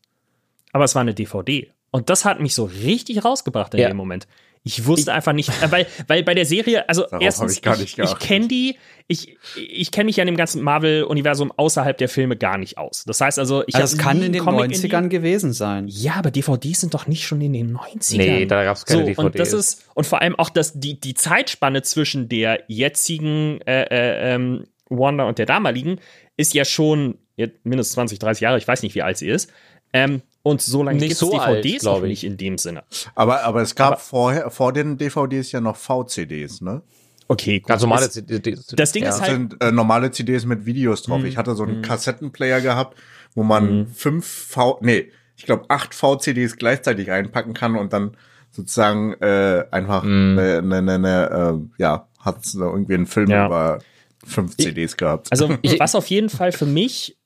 aber 0.72 0.84
es 0.84 0.94
war 0.94 1.02
eine 1.02 1.14
DVD. 1.14 1.70
Und 1.90 2.10
das 2.10 2.24
hat 2.24 2.40
mich 2.40 2.54
so 2.54 2.64
richtig 2.64 3.24
rausgebracht 3.24 3.72
in 3.74 3.80
Ja. 3.80 3.88
dem 3.88 3.96
Moment. 3.96 4.26
Ich 4.64 4.86
wusste 4.86 5.12
einfach 5.12 5.32
nicht, 5.32 5.50
äh, 5.62 5.70
weil, 5.70 5.86
weil 6.06 6.22
bei 6.22 6.34
der 6.34 6.44
Serie, 6.44 6.88
also 6.88 7.02
Darauf 7.02 7.22
erstens, 7.22 7.60
ich 7.64 7.80
ich, 7.80 7.98
ich 7.98 8.18
kenne 8.18 8.48
die, 8.48 8.76
ich, 9.06 9.36
ich 9.56 9.90
kenne 9.90 10.04
mich 10.04 10.16
ja 10.16 10.22
in 10.22 10.26
dem 10.26 10.36
ganzen 10.36 10.62
Marvel-Universum 10.62 11.52
außerhalb 11.56 11.96
der 11.96 12.08
Filme 12.08 12.36
gar 12.36 12.58
nicht 12.58 12.76
aus. 12.76 13.04
Das 13.06 13.20
heißt 13.20 13.38
also, 13.38 13.64
ich 13.66 13.74
hab 13.74 13.82
das 13.82 13.96
kann 13.96 14.22
in 14.22 14.32
den 14.32 14.44
Comic 14.44 14.70
90ern 14.70 15.08
gewesen 15.08 15.52
sein. 15.52 15.86
ja, 15.88 16.14
aber 16.14 16.30
DVDs 16.30 16.80
sind 16.80 16.94
doch 16.94 17.06
nicht 17.06 17.26
schon 17.26 17.40
in 17.40 17.52
den 17.52 17.76
90ern. 17.76 18.16
Nee, 18.16 18.46
da 18.46 18.64
gab's 18.64 18.84
keine 18.84 19.02
so, 19.02 19.06
DVDs. 19.06 19.24
Und 19.24 19.38
das 19.38 19.52
ist, 19.52 19.88
und 19.94 20.06
vor 20.06 20.20
allem 20.20 20.36
auch 20.36 20.50
das, 20.50 20.78
die, 20.78 21.00
die 21.00 21.14
Zeitspanne 21.14 21.82
zwischen 21.82 22.28
der 22.28 22.64
jetzigen 22.68 23.60
äh, 23.62 23.84
äh, 23.84 24.34
ähm, 24.34 24.66
Wanda 24.90 25.24
und 25.24 25.38
der 25.38 25.46
damaligen 25.46 26.00
ist 26.36 26.54
ja 26.54 26.64
schon 26.64 27.18
mindestens 27.62 27.94
20, 27.94 28.18
30 28.18 28.40
Jahre, 28.40 28.58
ich 28.58 28.66
weiß 28.66 28.82
nicht, 28.82 28.94
wie 28.94 29.02
alt 29.02 29.16
sie 29.16 29.28
ist. 29.28 29.50
Ähm, 29.92 30.22
und 30.48 30.60
so 30.62 30.82
lange 30.82 30.98
Nicht 30.98 31.08
gibt 31.08 31.12
es 31.12 31.18
so 31.20 31.30
DVDs 31.30 31.82
ich. 31.84 32.02
nicht 32.02 32.24
in 32.24 32.36
dem 32.36 32.58
Sinne. 32.58 32.82
Aber, 33.14 33.42
aber 33.44 33.62
es 33.62 33.74
gab 33.74 33.92
Aber- 33.92 34.00
vorher, 34.00 34.50
vor 34.50 34.72
den 34.72 34.96
DVDs 34.98 35.52
ja 35.52 35.60
noch 35.60 35.76
VCDs, 35.76 36.60
ne? 36.60 36.82
Okay, 37.30 37.60
gut. 37.60 37.68
Ganz 37.68 37.82
normale 37.82 38.06
Es- 38.06 38.12
CD. 38.12 38.56
das 38.72 38.92
Ding 38.92 39.02
ja. 39.02 39.10
ist 39.10 39.16
Das 39.18 39.28
halt, 39.28 39.32
sind 39.32 39.62
äh, 39.62 39.70
normale 39.70 40.10
CDs 40.10 40.46
mit 40.46 40.64
Videos 40.64 41.02
drauf. 41.02 41.22
Ich 41.24 41.36
hatte 41.36 41.54
so 41.54 41.62
einen 41.64 41.82
Kassettenplayer 41.82 42.60
gehabt, 42.62 42.96
wo 43.34 43.42
man 43.42 43.86
fünf 43.88 44.26
V, 44.26 44.78
nee, 44.82 45.10
ich 45.36 45.44
glaube 45.44 45.66
acht 45.68 45.94
VCDs 45.94 46.56
gleichzeitig 46.56 47.10
einpacken 47.10 47.52
kann 47.54 47.76
und 47.76 47.92
dann 47.92 48.16
sozusagen 48.50 49.12
äh, 49.20 49.64
einfach 49.70 50.02
ne, 50.04 50.62
ne, 50.62 50.80
ne, 50.82 50.98
ne, 50.98 51.60
äh, 51.78 51.82
ja, 51.82 52.08
hat 52.18 52.38
irgendwie 52.54 52.94
einen 52.94 53.06
Film 53.06 53.28
Ja. 53.30 53.46
über 53.46 53.78
fünf 54.24 54.56
CDs 54.56 54.96
gehabt. 54.96 55.28
Also, 55.30 55.50
was 55.78 55.94
auf 55.94 56.06
jeden 56.06 56.30
Fall 56.30 56.50
für 56.52 56.66
mich, 56.66 57.18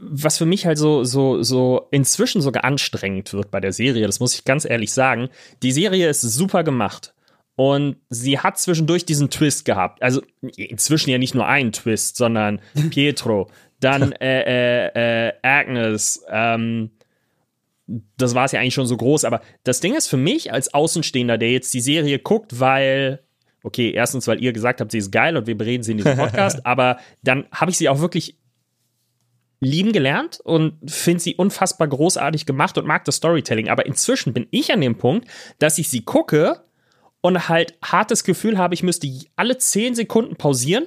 was 0.00 0.38
für 0.38 0.46
mich 0.46 0.66
halt 0.66 0.78
so, 0.78 1.04
so, 1.04 1.42
so 1.42 1.88
inzwischen 1.90 2.40
sogar 2.40 2.64
anstrengend 2.64 3.32
wird 3.32 3.50
bei 3.50 3.60
der 3.60 3.72
Serie, 3.72 4.06
das 4.06 4.20
muss 4.20 4.34
ich 4.34 4.44
ganz 4.44 4.64
ehrlich 4.64 4.92
sagen. 4.92 5.28
Die 5.62 5.72
Serie 5.72 6.08
ist 6.08 6.20
super 6.20 6.64
gemacht. 6.64 7.14
Und 7.56 7.96
sie 8.10 8.40
hat 8.40 8.58
zwischendurch 8.58 9.04
diesen 9.04 9.30
Twist 9.30 9.64
gehabt. 9.64 10.02
Also 10.02 10.22
inzwischen 10.56 11.10
ja 11.10 11.18
nicht 11.18 11.34
nur 11.34 11.46
einen 11.46 11.72
Twist, 11.72 12.16
sondern 12.16 12.60
Pietro, 12.90 13.48
dann 13.80 14.12
äh, 14.12 14.42
äh, 14.42 15.28
äh, 15.28 15.32
Agnes, 15.42 16.24
ähm, 16.28 16.90
das 18.16 18.34
war 18.34 18.46
es 18.46 18.52
ja 18.52 18.60
eigentlich 18.60 18.74
schon 18.74 18.86
so 18.86 18.96
groß, 18.96 19.24
aber 19.24 19.42
das 19.62 19.80
Ding 19.80 19.94
ist 19.94 20.08
für 20.08 20.16
mich 20.16 20.52
als 20.52 20.72
Außenstehender, 20.72 21.38
der 21.38 21.52
jetzt 21.52 21.74
die 21.74 21.80
Serie 21.80 22.18
guckt, 22.18 22.58
weil, 22.58 23.20
okay, 23.62 23.92
erstens, 23.92 24.26
weil 24.26 24.42
ihr 24.42 24.52
gesagt 24.52 24.80
habt, 24.80 24.90
sie 24.90 24.98
ist 24.98 25.12
geil 25.12 25.36
und 25.36 25.46
wir 25.46 25.56
bereden 25.56 25.82
sie 25.82 25.92
in 25.92 25.98
diesem 25.98 26.16
Podcast, 26.16 26.64
aber 26.64 26.98
dann 27.22 27.46
habe 27.52 27.70
ich 27.70 27.76
sie 27.76 27.88
auch 27.88 28.00
wirklich 28.00 28.38
lieben 29.60 29.92
gelernt 29.92 30.40
und 30.40 30.90
finde 30.90 31.20
sie 31.20 31.34
unfassbar 31.34 31.88
großartig 31.88 32.46
gemacht 32.46 32.76
und 32.78 32.86
mag 32.86 33.04
das 33.04 33.16
Storytelling. 33.16 33.68
Aber 33.68 33.86
inzwischen 33.86 34.32
bin 34.32 34.46
ich 34.50 34.72
an 34.72 34.80
dem 34.80 34.96
Punkt, 34.96 35.28
dass 35.58 35.78
ich 35.78 35.88
sie 35.88 36.02
gucke 36.02 36.62
und 37.20 37.48
halt 37.48 37.74
hartes 37.82 38.24
Gefühl 38.24 38.58
habe, 38.58 38.74
ich 38.74 38.82
müsste 38.82 39.08
alle 39.36 39.56
zehn 39.58 39.94
Sekunden 39.94 40.36
pausieren, 40.36 40.86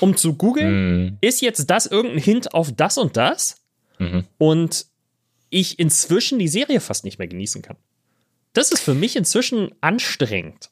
um 0.00 0.16
zu 0.16 0.34
googeln, 0.34 1.18
ist 1.20 1.40
jetzt 1.40 1.70
das 1.70 1.86
irgendein 1.86 2.18
Hint 2.18 2.54
auf 2.54 2.72
das 2.72 2.98
und 2.98 3.16
das? 3.16 3.62
Und 4.38 4.86
ich 5.50 5.78
inzwischen 5.78 6.38
die 6.38 6.48
Serie 6.48 6.80
fast 6.80 7.04
nicht 7.04 7.18
mehr 7.18 7.28
genießen 7.28 7.62
kann. 7.62 7.76
Das 8.54 8.72
ist 8.72 8.80
für 8.80 8.94
mich 8.94 9.16
inzwischen 9.16 9.72
anstrengend. 9.80 10.70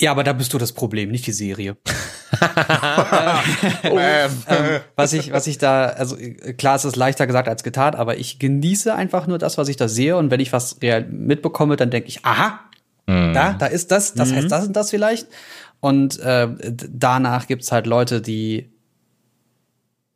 Ja, 0.00 0.10
aber 0.12 0.24
da 0.24 0.32
bist 0.32 0.52
du 0.52 0.58
das 0.58 0.72
Problem, 0.72 1.10
nicht 1.10 1.26
die 1.26 1.32
Serie. 1.32 1.76
Ähm, 3.84 4.30
ähm, 4.48 4.80
was 4.96 5.12
ich, 5.12 5.32
was 5.32 5.46
ich 5.46 5.58
da, 5.58 5.86
also 5.86 6.16
äh, 6.16 6.52
klar, 6.52 6.76
es 6.76 6.84
ist 6.84 6.96
leichter 6.96 7.26
gesagt 7.26 7.48
als 7.48 7.62
getan, 7.62 7.94
aber 7.94 8.18
ich 8.18 8.38
genieße 8.38 8.94
einfach 8.94 9.26
nur 9.26 9.38
das, 9.38 9.58
was 9.58 9.68
ich 9.68 9.76
da 9.76 9.88
sehe. 9.88 10.16
Und 10.16 10.30
wenn 10.30 10.40
ich 10.40 10.52
was 10.52 10.76
real 10.82 11.04
mitbekomme, 11.04 11.76
dann 11.76 11.90
denke 11.90 12.08
ich, 12.08 12.24
aha, 12.24 12.60
Ja, 13.34 13.54
da 13.54 13.66
ist 13.66 13.90
das, 13.90 14.14
das 14.14 14.32
heißt 14.32 14.50
das 14.52 14.66
und 14.66 14.76
das 14.76 14.90
vielleicht. 14.90 15.26
Und 15.80 16.18
äh, 16.20 16.48
danach 16.90 17.46
gibt's 17.46 17.72
halt 17.72 17.86
Leute, 17.86 18.20
die 18.20 18.70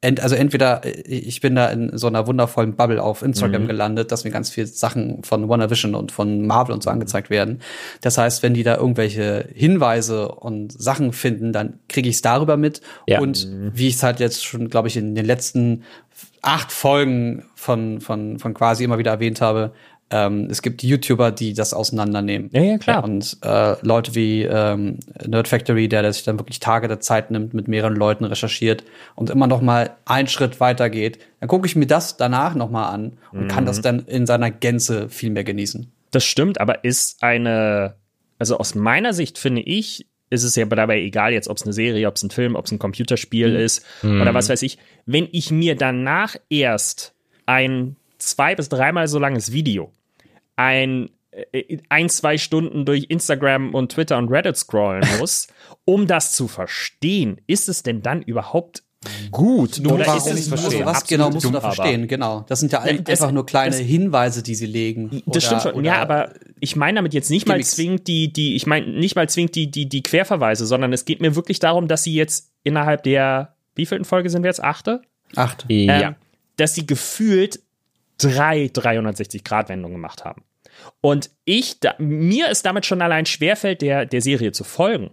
ent, 0.03 0.21
also 0.21 0.35
entweder 0.35 0.85
äh, 0.85 0.91
ich 1.09 1.41
bin 1.41 1.55
da 1.55 1.69
in 1.69 1.97
so 1.97 2.09
einer 2.09 2.27
wundervollen 2.27 2.77
Bubble 2.77 3.03
auf 3.03 3.23
Instagram 3.23 3.67
gelandet, 3.67 4.13
dass 4.13 4.25
mir 4.25 4.31
ganz 4.31 4.51
viel 4.51 4.67
Sachen 4.67 5.23
von 5.23 5.49
WandaVision 5.49 5.95
und 5.95 6.13
von 6.13 6.47
Marvel 6.47 6.75
und 6.75 6.83
so 6.83 6.91
angezeigt 6.91 7.31
werden. 7.31 7.61
Das 8.03 8.19
heißt, 8.19 8.43
wenn 8.43 8.53
die 8.53 8.65
da 8.65 8.77
irgendwelche 8.77 9.49
Hinweise 9.55 10.29
und 10.29 10.73
Sachen 10.73 11.13
finden, 11.13 11.53
dann 11.53 11.79
kriege 11.89 12.09
ich 12.09 12.17
es 12.17 12.23
darüber 12.23 12.57
mit. 12.57 12.83
Ja. 13.07 13.21
Und 13.21 13.49
wie 13.73 13.89
ich 13.89 13.95
es 13.95 14.03
halt 14.03 14.21
jetzt 14.21 14.45
schon, 14.45 14.69
glaube 14.69 14.89
ich, 14.89 14.97
in 14.97 15.15
den 15.15 15.25
letzten 15.25 15.85
acht 16.43 16.73
Folgen 16.73 17.45
von, 17.55 18.01
von, 18.01 18.39
von 18.41 18.55
quasi 18.55 18.83
immer 18.83 18.99
wieder 18.99 19.13
erwähnt 19.13 19.41
habe, 19.41 19.73
ähm, 20.13 20.49
es 20.51 20.61
gibt 20.63 20.83
YouTuber, 20.83 21.33
die 21.33 21.55
das 21.55 21.73
auseinandernehmen. 21.73 22.51
Ja, 22.53 22.63
ja, 22.63 22.79
klar. 22.79 23.03
Und 23.03 23.39
äh, 23.43 23.77
Leute 23.85 24.15
wie 24.15 24.43
ähm, 24.43 24.99
Nerd 25.27 25.49
Factory, 25.49 25.89
der, 25.89 26.03
der 26.03 26.13
sich 26.13 26.23
dann 26.23 26.39
wirklich 26.39 26.61
Tage 26.61 26.87
der 26.87 27.01
Zeit 27.01 27.31
nimmt, 27.31 27.55
mit 27.55 27.67
mehreren 27.67 27.97
Leuten 27.97 28.25
recherchiert 28.25 28.85
und 29.15 29.31
immer 29.31 29.47
noch 29.47 29.63
mal 29.63 29.97
einen 30.05 30.29
Schritt 30.29 30.61
weiter 30.61 30.91
geht, 30.91 31.19
dann 31.41 31.49
gucke 31.49 31.67
ich 31.67 31.75
mir 31.75 31.87
das 31.87 32.19
danach 32.19 32.55
noch 32.55 32.71
mal 32.71 32.91
an 32.91 33.19
und 33.33 33.49
kann 33.49 33.67
das 33.67 33.81
dann 33.81 34.01
in 34.01 34.27
seiner 34.27 34.51
Gänze 34.51 35.09
viel 35.09 35.31
mehr 35.31 35.45
genießen. 35.45 35.91
Das 36.11 36.25
stimmt, 36.25 36.61
aber 36.61 36.85
ist 36.85 37.23
eine, 37.23 37.95
also 38.39 38.59
aus 38.59 38.75
meiner 38.75 39.15
Sicht 39.15 39.39
finde 39.39 39.63
ich, 39.63 40.07
ist 40.29 40.45
es 40.45 40.57
ja 40.57 40.65
dabei 40.67 41.01
egal 41.01 41.33
jetzt, 41.33 41.49
ob 41.49 41.57
es 41.57 41.63
eine 41.65 41.73
Serie, 41.73 42.07
ob 42.07 42.17
es 42.17 42.23
ein 42.23 42.31
Film, 42.31 42.55
ob 42.55 42.67
es 42.67 42.73
ein 42.73 42.79
Computerspiel 42.79 43.55
ist 43.55 43.85
oder 44.03 44.33
was 44.33 44.49
weiß 44.49 44.63
ich. 44.63 44.79
Wenn 45.05 45.29
ich 45.33 45.51
mir 45.51 45.75
danach 45.75 46.37
erst 46.49 47.15
ein 47.45 47.97
zwei 48.19 48.55
bis 48.55 48.69
dreimal 48.69 49.09
so 49.09 49.19
langes 49.19 49.53
Video, 49.53 49.93
ein 50.57 51.11
äh, 51.31 51.79
ein, 51.89 52.09
zwei 52.09 52.37
Stunden 52.39 52.85
durch 52.85 53.07
Instagram 53.09 53.75
und 53.75 53.93
Twitter 53.93 54.19
und 54.19 54.29
Reddit 54.29 54.57
scrollen 54.57 55.03
muss, 55.19 55.49
um 55.85 56.07
das 56.07 56.33
zu 56.33 56.49
verstehen, 56.49 57.41
ist 57.47 57.69
es 57.69 57.83
denn 57.83 58.03
dann 58.03 58.23
überhaupt 58.23 58.83
gut? 59.33 59.81
Oder 59.81 60.07
warum 60.07 60.19
ist 60.19 60.27
es 60.27 60.35
nicht 60.35 60.49
nur 60.51 60.59
verstehen? 60.59 60.81
so 60.81 60.87
was 60.87 61.07
genau 61.07 61.31
musst 61.31 61.45
du 61.47 61.51
da 61.51 61.61
verstehen? 61.61 62.07
Genau. 62.07 62.45
Das 62.49 62.61
sind 62.61 62.71
ja 62.71 62.81
ein- 62.83 63.03
das- 63.03 63.21
einfach 63.21 63.33
nur 63.33 63.47
kleine 63.47 63.71
das- 63.77 63.81
Hinweise, 63.81 64.43
die 64.43 64.55
sie 64.55 64.67
legen. 64.67 65.23
Das 65.27 65.45
stimmt 65.45 65.63
schon. 65.63 65.85
ja, 65.85 66.01
aber 66.01 66.35
ich 66.61 66.77
meine 66.77 66.97
damit 66.97 67.13
jetzt 67.15 67.31
nicht 67.31 67.49
mal 67.49 67.61
zwingend 67.65 68.07
die, 68.07 68.33
die, 68.33 68.55
ich 68.55 68.67
meine 68.67 68.87
nicht 68.87 69.17
mal 69.17 69.29
zwingend 69.29 69.55
die, 69.57 69.71
die, 69.71 69.89
die 69.89 70.03
Querverweise, 70.03 70.67
sondern 70.67 70.93
es 70.93 71.05
geht 71.05 71.21
mir 71.21 71.35
wirklich 71.35 71.59
darum, 71.59 71.89
dass 71.89 72.05
sie 72.05 72.15
jetzt 72.15 72.53
innerhalb 72.63 73.03
der, 73.03 73.57
wievielten 73.75 74.05
Folge 74.05 74.31
sind 74.31 74.43
wir 74.45 74.49
jetzt? 74.51 74.63
Achte? 74.63 75.03
acht. 75.35 75.65
Ja. 75.69 76.01
Ähm, 76.11 76.15
dass 76.59 76.75
sie 76.75 76.87
gefühlt 76.87 77.61
drei 78.23 78.67
360-Grad-Wendungen 78.67 79.97
gemacht 79.97 80.25
haben. 80.25 80.43
Und 81.01 81.31
ich, 81.45 81.81
da, 81.81 81.95
mir 81.99 82.49
ist 82.51 82.65
damit 82.67 82.87
schon 82.87 83.03
allein 83.03 83.27
schwerfällt, 83.27 83.83
der, 83.83 84.07
der 84.07 84.21
Serie 84.23 84.53
zu 84.53 84.65
folgen. 84.65 85.11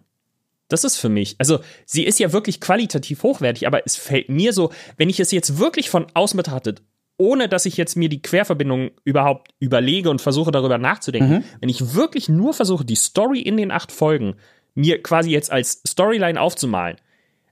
Das 0.68 0.84
ist 0.84 0.98
für 0.98 1.10
mich, 1.10 1.36
also 1.39 1.60
sie 1.86 2.04
ist 2.06 2.20
ja 2.20 2.32
wirklich 2.32 2.62
qualitativ 2.62 3.24
hochwertig, 3.24 3.66
aber 3.66 3.86
es 3.86 3.96
fällt 3.96 4.30
mir 4.30 4.54
so, 4.54 4.72
wenn 4.98 5.10
ich 5.10 5.20
es 5.20 5.32
jetzt 5.32 5.58
wirklich 5.58 5.89
von 5.89 6.06
außen 6.13 6.38
betrachtet, 6.38 6.84
ohne 7.18 7.50
dass 7.50 7.66
ich 7.66 7.75
jetzt 7.75 7.96
mir 7.98 8.08
die 8.08 8.22
Querverbindung 8.22 8.92
überhaupt 9.04 9.51
überlege 9.60 10.10
und 10.12 10.22
versuche 10.22 10.51
darüber 10.51 10.78
nachzudenken, 10.78 11.44
wenn 11.60 11.70
ich 11.70 11.96
wirklich 11.96 12.30
nur 12.30 12.54
versuche, 12.54 12.86
die 12.86 12.96
Story 12.96 13.42
in 13.42 13.58
den 13.58 13.72
acht 13.72 13.92
Folgen 13.92 14.36
mir 14.75 15.01
quasi 15.01 15.32
jetzt 15.32 15.51
als 15.51 15.82
Storyline 15.88 16.39
aufzumalen, 16.39 16.98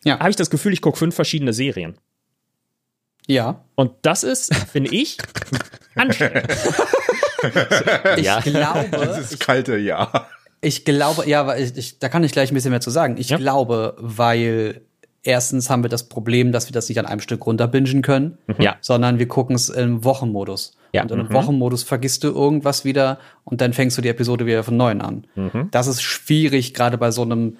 Ja. 0.06 0.20
habe 0.20 0.30
ich 0.30 0.36
das 0.36 0.52
Gefühl, 0.52 0.72
ich 0.74 0.82
gucke 0.82 0.98
fünf 1.00 1.16
verschiedene 1.16 1.54
Serien. 1.54 1.98
Ja. 3.27 3.63
Und 3.75 3.91
das 4.01 4.24
ist, 4.24 4.53
finde 4.55 4.91
ich, 4.93 5.17
anstrengend. 5.96 6.46
Ich 8.17 8.25
Ja. 8.25 8.39
glaube, 8.39 8.88
Das 8.91 9.31
ist 9.31 9.39
kalte 9.39 9.77
Ja. 9.77 10.27
Ich 10.62 10.86
glaube, 10.86 11.27
ja, 11.29 11.46
weil 11.46 11.62
ich, 11.63 11.77
ich, 11.77 12.00
da 12.00 12.10
kann 12.10 12.24
ich 12.24 12.31
gleich 12.31 12.51
ein 12.51 12.55
bisschen 12.55 12.72
mehr 12.72 12.81
zu 12.81 12.89
sagen. 12.89 13.15
Ich 13.19 13.29
Ja. 13.29 13.38
glaube, 13.38 13.96
weil 14.00 14.81
erstens 15.24 15.69
haben 15.69 15.84
wir 15.84 15.89
das 15.89 16.10
Problem, 16.10 16.51
dass 16.51 16.67
wir 16.67 16.74
das 16.74 16.89
nicht 16.89 16.98
an 17.00 17.05
einem 17.05 17.19
Stück 17.19 17.46
runterbingen 17.46 18.01
können, 18.01 18.38
Ja. 18.57 18.77
sondern 18.81 19.19
wir 19.19 19.27
gucken 19.27 19.55
es 19.55 19.69
im 19.69 20.03
Wochenmodus. 20.03 20.74
Ja. 20.93 21.03
Und 21.03 21.12
im 21.12 21.31
Wochenmodus 21.31 21.84
vergisst 21.84 22.24
du 22.24 22.29
irgendwas 22.29 22.86
wieder 22.86 23.19
und 23.43 23.62
dann 23.62 23.74
fängst 23.74 23.98
du 23.98 24.01
die 24.01 24.10
Episode 24.10 24.46
wieder 24.48 24.63
von 24.63 24.77
neuem 24.77 25.01
an. 25.01 25.27
Das 25.72 25.86
ist 25.86 26.01
schwierig, 26.01 26.74
gerade 26.74 26.98
bei 26.98 27.12
so 27.12 27.22
einem 27.22 27.57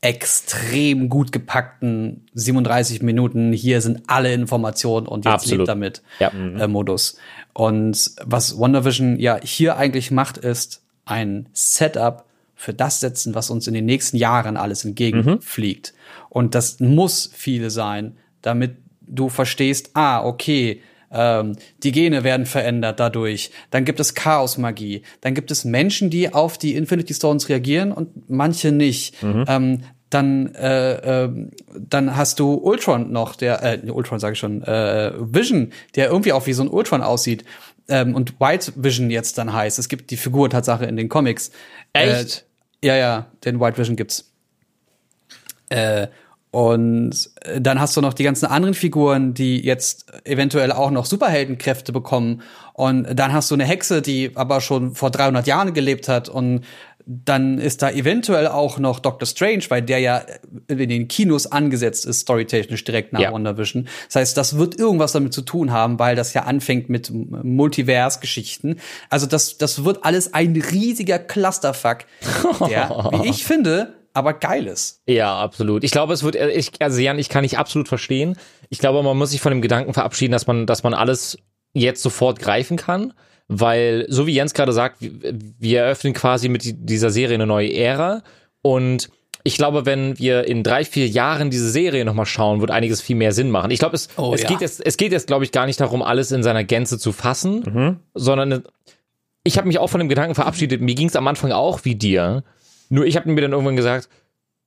extrem 0.00 1.08
gut 1.08 1.32
gepackten 1.32 2.26
37 2.34 3.02
Minuten. 3.02 3.52
Hier 3.52 3.80
sind 3.80 4.02
alle 4.06 4.32
Informationen 4.32 5.06
und 5.06 5.24
jetzt 5.24 5.34
Absolut. 5.34 5.58
lebt 5.58 5.68
damit 5.68 6.02
Ja. 6.20 6.28
äh, 6.30 6.68
Modus. 6.68 7.16
Und 7.52 8.10
was 8.24 8.58
WandaVision 8.58 9.18
ja 9.18 9.38
hier 9.42 9.76
eigentlich 9.76 10.10
macht, 10.10 10.38
ist 10.38 10.82
ein 11.04 11.48
Setup 11.52 12.24
für 12.54 12.74
das 12.74 13.00
setzen, 13.00 13.34
was 13.34 13.50
uns 13.50 13.66
in 13.66 13.74
den 13.74 13.84
nächsten 13.84 14.16
Jahren 14.16 14.56
alles 14.56 14.84
entgegenfliegt. 14.84 15.92
Und 16.30 16.54
das 16.54 16.80
muss 16.80 17.30
viele 17.32 17.70
sein, 17.70 18.16
damit 18.42 18.76
du 19.02 19.28
verstehst, 19.28 19.90
ah, 19.94 20.24
okay, 20.24 20.80
ähm, 21.14 21.56
die 21.82 21.92
Gene 21.92 22.24
werden 22.24 22.44
verändert 22.44 23.00
dadurch. 23.00 23.50
Dann 23.70 23.84
gibt 23.84 24.00
es 24.00 24.14
Chaosmagie. 24.14 25.02
Dann 25.20 25.34
gibt 25.34 25.50
es 25.50 25.64
Menschen, 25.64 26.10
die 26.10 26.34
auf 26.34 26.58
die 26.58 26.74
Infinity 26.74 27.14
Stones 27.14 27.48
reagieren 27.48 27.92
und 27.92 28.28
manche 28.28 28.72
nicht. 28.72 29.14
Ähm, 29.22 29.80
dann, 30.10 30.54
äh, 30.54 31.24
ähm, 31.24 31.50
dann 31.76 32.16
hast 32.16 32.38
du 32.38 32.54
Ultron 32.54 33.10
noch, 33.10 33.34
der, 33.34 33.62
äh, 33.64 33.90
Ultron 33.90 34.20
sage 34.20 34.34
ich 34.34 34.38
schon, 34.38 34.62
äh, 34.62 35.12
Vision, 35.16 35.72
der 35.96 36.08
irgendwie 36.08 36.32
auch 36.32 36.46
wie 36.46 36.52
so 36.52 36.62
ein 36.62 36.68
Ultron 36.68 37.02
aussieht. 37.02 37.44
Ähm, 37.88 38.14
und 38.14 38.40
White 38.40 38.72
Vision 38.76 39.10
jetzt 39.10 39.38
dann 39.38 39.52
heißt. 39.52 39.78
Es 39.78 39.88
gibt 39.88 40.10
die 40.10 40.16
Figur 40.16 40.48
Tatsache 40.48 40.86
in 40.86 40.96
den 40.96 41.08
Comics. 41.08 41.50
Echt? 41.92 42.46
Äh, 42.80 42.86
ja, 42.86 42.96
ja, 42.96 43.26
den 43.44 43.60
White 43.60 43.76
Vision 43.76 43.96
gibt's. 43.96 44.32
Äh, 45.68 46.08
und 46.54 47.30
äh, 47.40 47.60
dann 47.60 47.80
hast 47.80 47.96
du 47.96 48.00
noch 48.00 48.14
die 48.14 48.22
ganzen 48.22 48.46
anderen 48.46 48.74
Figuren, 48.74 49.34
die 49.34 49.60
jetzt 49.60 50.06
eventuell 50.24 50.70
auch 50.70 50.92
noch 50.92 51.04
Superheldenkräfte 51.04 51.90
bekommen. 51.90 52.42
Und 52.74 53.08
dann 53.12 53.32
hast 53.32 53.50
du 53.50 53.56
eine 53.56 53.64
Hexe, 53.64 54.02
die 54.02 54.30
aber 54.36 54.60
schon 54.60 54.94
vor 54.94 55.10
300 55.10 55.48
Jahren 55.48 55.74
gelebt 55.74 56.06
hat. 56.08 56.28
Und 56.28 56.60
dann 57.06 57.58
ist 57.58 57.82
da 57.82 57.90
eventuell 57.90 58.46
auch 58.46 58.78
noch 58.78 59.00
Doctor 59.00 59.26
Strange, 59.26 59.64
weil 59.68 59.82
der 59.82 59.98
ja 59.98 60.22
in 60.68 60.88
den 60.88 61.08
Kinos 61.08 61.50
angesetzt 61.50 62.06
ist, 62.06 62.20
storytechnisch 62.20 62.84
direkt 62.84 63.12
nach 63.12 63.18
Ja. 63.20 63.32
WandaVision. 63.32 63.88
Das 64.06 64.14
heißt, 64.14 64.36
das 64.36 64.56
wird 64.56 64.78
irgendwas 64.78 65.10
damit 65.10 65.34
zu 65.34 65.42
tun 65.42 65.72
haben, 65.72 65.98
weil 65.98 66.14
das 66.14 66.34
ja 66.34 66.42
anfängt 66.42 66.88
mit 66.88 67.10
Multivers-Geschichten. 67.12 68.76
Also 69.10 69.26
das, 69.26 69.58
das 69.58 69.84
wird 69.84 70.04
alles 70.04 70.34
ein 70.34 70.54
riesiger 70.54 71.18
Clusterfuck, 71.18 72.04
der, 72.68 73.10
wie 73.10 73.28
ich 73.28 73.42
finde, 73.44 73.94
aber 74.14 74.32
geil 74.32 74.66
ist. 74.66 75.02
Ja, 75.06 75.36
absolut. 75.38 75.84
Ich 75.84 75.90
glaube, 75.90 76.12
es 76.14 76.22
wird, 76.22 76.36
ich, 76.36 76.70
also 76.80 77.00
Jan, 77.00 77.18
ich 77.18 77.28
kann 77.28 77.42
dich 77.42 77.58
absolut 77.58 77.88
verstehen. 77.88 78.36
Ich 78.70 78.78
glaube, 78.78 79.02
man 79.02 79.16
muss 79.18 79.30
sich 79.32 79.40
von 79.40 79.50
dem 79.52 79.60
Gedanken 79.60 79.92
verabschieden, 79.92 80.32
dass 80.32 80.46
man, 80.46 80.66
dass 80.66 80.82
man 80.82 80.94
alles 80.94 81.36
jetzt 81.74 82.02
sofort 82.02 82.38
greifen 82.38 82.76
kann, 82.76 83.12
weil, 83.48 84.06
so 84.08 84.26
wie 84.26 84.32
Jens 84.34 84.54
gerade 84.54 84.72
sagt, 84.72 84.98
wir, 85.00 85.80
eröffnen 85.82 86.14
quasi 86.14 86.48
mit 86.48 86.64
die- 86.64 86.72
dieser 86.86 87.10
Serie 87.10 87.34
eine 87.34 87.46
neue 87.46 87.72
Ära 87.74 88.22
und 88.62 89.10
ich 89.46 89.56
glaube, 89.58 89.84
wenn 89.84 90.18
wir 90.18 90.44
in 90.46 90.62
drei, 90.62 90.86
vier 90.86 91.06
Jahren 91.06 91.50
diese 91.50 91.68
Serie 91.68 92.06
nochmal 92.06 92.24
schauen, 92.24 92.60
wird 92.60 92.70
einiges 92.70 93.02
viel 93.02 93.16
mehr 93.16 93.32
Sinn 93.32 93.50
machen. 93.50 93.70
Ich 93.72 93.78
glaube, 93.78 93.94
es, 93.94 94.08
Oh, 94.16 94.32
es, 94.32 94.40
ja. 94.42 94.48
geht 94.48 94.62
jetzt, 94.62 94.80
es 94.86 94.96
geht 94.96 95.12
jetzt, 95.12 95.26
glaube 95.26 95.44
ich, 95.44 95.52
gar 95.52 95.66
nicht 95.66 95.78
darum, 95.80 96.00
alles 96.00 96.32
in 96.32 96.42
seiner 96.42 96.64
Gänze 96.64 96.98
zu 96.98 97.12
fassen, 97.12 98.00
sondern 98.14 98.62
ich 99.42 99.58
habe 99.58 99.66
mich 99.68 99.78
auch 99.78 99.88
von 99.88 99.98
dem 100.00 100.08
Gedanken 100.08 100.34
verabschiedet. 100.34 100.80
Mir 100.80 100.94
ging 100.94 101.08
es 101.08 101.16
am 101.16 101.28
Anfang 101.28 101.52
auch 101.52 101.80
wie 101.84 101.94
dir. 101.94 102.42
Nur 102.88 103.06
ich 103.06 103.16
habe 103.16 103.30
mir 103.30 103.40
dann 103.40 103.52
irgendwann 103.52 103.76
gesagt, 103.76 104.08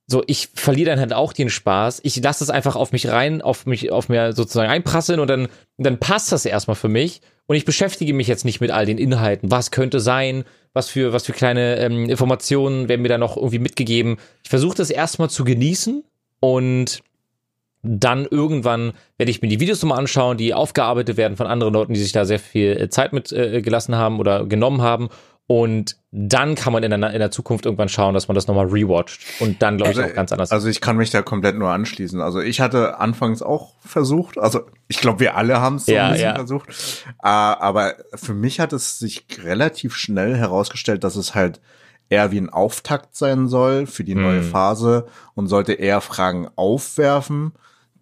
so 0.06 0.22
ich 0.26 0.48
verliere 0.54 0.90
dann 0.90 1.00
halt 1.00 1.12
auch 1.12 1.32
den 1.32 1.50
Spaß. 1.50 2.00
Ich 2.02 2.16
lasse 2.22 2.42
es 2.42 2.50
einfach 2.50 2.76
auf 2.76 2.92
mich 2.92 3.08
rein, 3.08 3.42
auf 3.42 3.66
mich, 3.66 3.92
auf 3.92 4.08
mir 4.08 4.32
sozusagen 4.32 4.70
einprasseln 4.70 5.20
und 5.20 5.28
dann, 5.28 5.48
dann 5.76 5.98
passt 5.98 6.32
das 6.32 6.46
erstmal 6.46 6.76
für 6.76 6.88
mich. 6.88 7.20
Und 7.46 7.56
ich 7.56 7.64
beschäftige 7.64 8.12
mich 8.12 8.26
jetzt 8.26 8.44
nicht 8.44 8.60
mit 8.60 8.70
all 8.70 8.86
den 8.86 8.98
Inhalten. 8.98 9.50
Was 9.50 9.70
könnte 9.70 10.00
sein? 10.00 10.44
Was 10.74 10.88
für, 10.88 11.12
was 11.12 11.24
für 11.24 11.32
kleine 11.32 11.78
ähm, 11.78 12.08
Informationen 12.10 12.88
werden 12.88 13.02
mir 13.02 13.08
da 13.08 13.18
noch 13.18 13.36
irgendwie 13.36 13.58
mitgegeben? 13.58 14.16
Ich 14.44 14.50
versuche 14.50 14.76
das 14.76 14.90
erstmal 14.90 15.30
zu 15.30 15.44
genießen 15.44 16.04
und 16.40 17.02
dann 17.82 18.26
irgendwann 18.26 18.92
werde 19.16 19.30
ich 19.30 19.40
mir 19.40 19.48
die 19.48 19.60
Videos 19.60 19.82
nochmal 19.82 19.98
anschauen, 19.98 20.36
die 20.36 20.52
aufgearbeitet 20.52 21.16
werden 21.16 21.36
von 21.36 21.46
anderen 21.46 21.72
Leuten, 21.72 21.94
die 21.94 22.00
sich 22.00 22.12
da 22.12 22.24
sehr 22.24 22.38
viel 22.38 22.76
äh, 22.76 22.88
Zeit 22.88 23.12
mit 23.12 23.32
äh, 23.32 23.62
gelassen 23.62 23.96
haben 23.96 24.18
oder 24.18 24.46
genommen 24.46 24.82
haben. 24.82 25.08
Und 25.50 25.96
dann 26.10 26.56
kann 26.56 26.74
man 26.74 26.82
in 26.82 26.90
der, 26.90 27.10
in 27.10 27.18
der 27.18 27.30
Zukunft 27.30 27.64
irgendwann 27.64 27.88
schauen, 27.88 28.12
dass 28.12 28.28
man 28.28 28.34
das 28.34 28.46
nochmal 28.46 28.66
rewatcht. 28.66 29.20
Und 29.40 29.62
dann, 29.62 29.78
glaube 29.78 29.92
ich, 29.92 29.98
auch 29.98 30.12
ganz 30.14 30.30
anders. 30.30 30.52
Also 30.52 30.68
ich 30.68 30.82
kann 30.82 30.98
mich 30.98 31.08
da 31.08 31.22
komplett 31.22 31.56
nur 31.56 31.70
anschließen. 31.70 32.20
Also 32.20 32.40
ich 32.40 32.60
hatte 32.60 32.98
anfangs 32.98 33.40
auch 33.40 33.72
versucht, 33.80 34.36
also 34.36 34.60
ich 34.88 34.98
glaube, 34.98 35.20
wir 35.20 35.36
alle 35.36 35.58
haben 35.58 35.76
es 35.76 35.86
so 35.86 35.92
Ja, 35.92 36.06
ein 36.08 36.12
bisschen 36.12 36.28
ja. 36.28 36.34
versucht. 36.34 36.68
Äh, 37.22 37.28
aber 37.28 37.94
für 38.14 38.34
mich 38.34 38.60
hat 38.60 38.74
es 38.74 38.98
sich 38.98 39.24
relativ 39.42 39.94
schnell 39.96 40.36
herausgestellt, 40.36 41.02
dass 41.02 41.16
es 41.16 41.34
halt 41.34 41.62
eher 42.10 42.30
wie 42.30 42.38
ein 42.40 42.50
Auftakt 42.50 43.16
sein 43.16 43.48
soll 43.48 43.86
für 43.86 44.04
die 44.04 44.14
neue 44.14 44.40
Hm. 44.40 44.50
Phase 44.50 45.06
und 45.34 45.46
sollte 45.46 45.72
eher 45.72 46.02
Fragen 46.02 46.48
aufwerfen, 46.56 47.52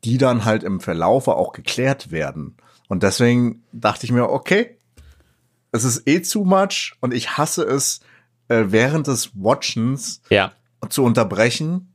die 0.04 0.18
dann 0.18 0.44
halt 0.44 0.64
im 0.64 0.80
Verlaufe 0.80 1.34
auch 1.36 1.52
geklärt 1.52 2.10
werden. 2.10 2.56
Und 2.88 3.04
deswegen 3.04 3.62
dachte 3.72 4.04
ich 4.04 4.10
mir, 4.12 4.30
okay, 4.30 4.75
es 5.76 5.84
ist 5.84 6.08
eh 6.08 6.20
too 6.20 6.44
much 6.44 6.94
und 7.00 7.12
ich 7.14 7.36
hasse 7.36 7.62
es, 7.64 8.00
äh, 8.48 8.64
während 8.68 9.06
des 9.06 9.30
Watchens 9.34 10.20
Ja. 10.30 10.52
zu 10.88 11.04
unterbrechen. 11.04 11.92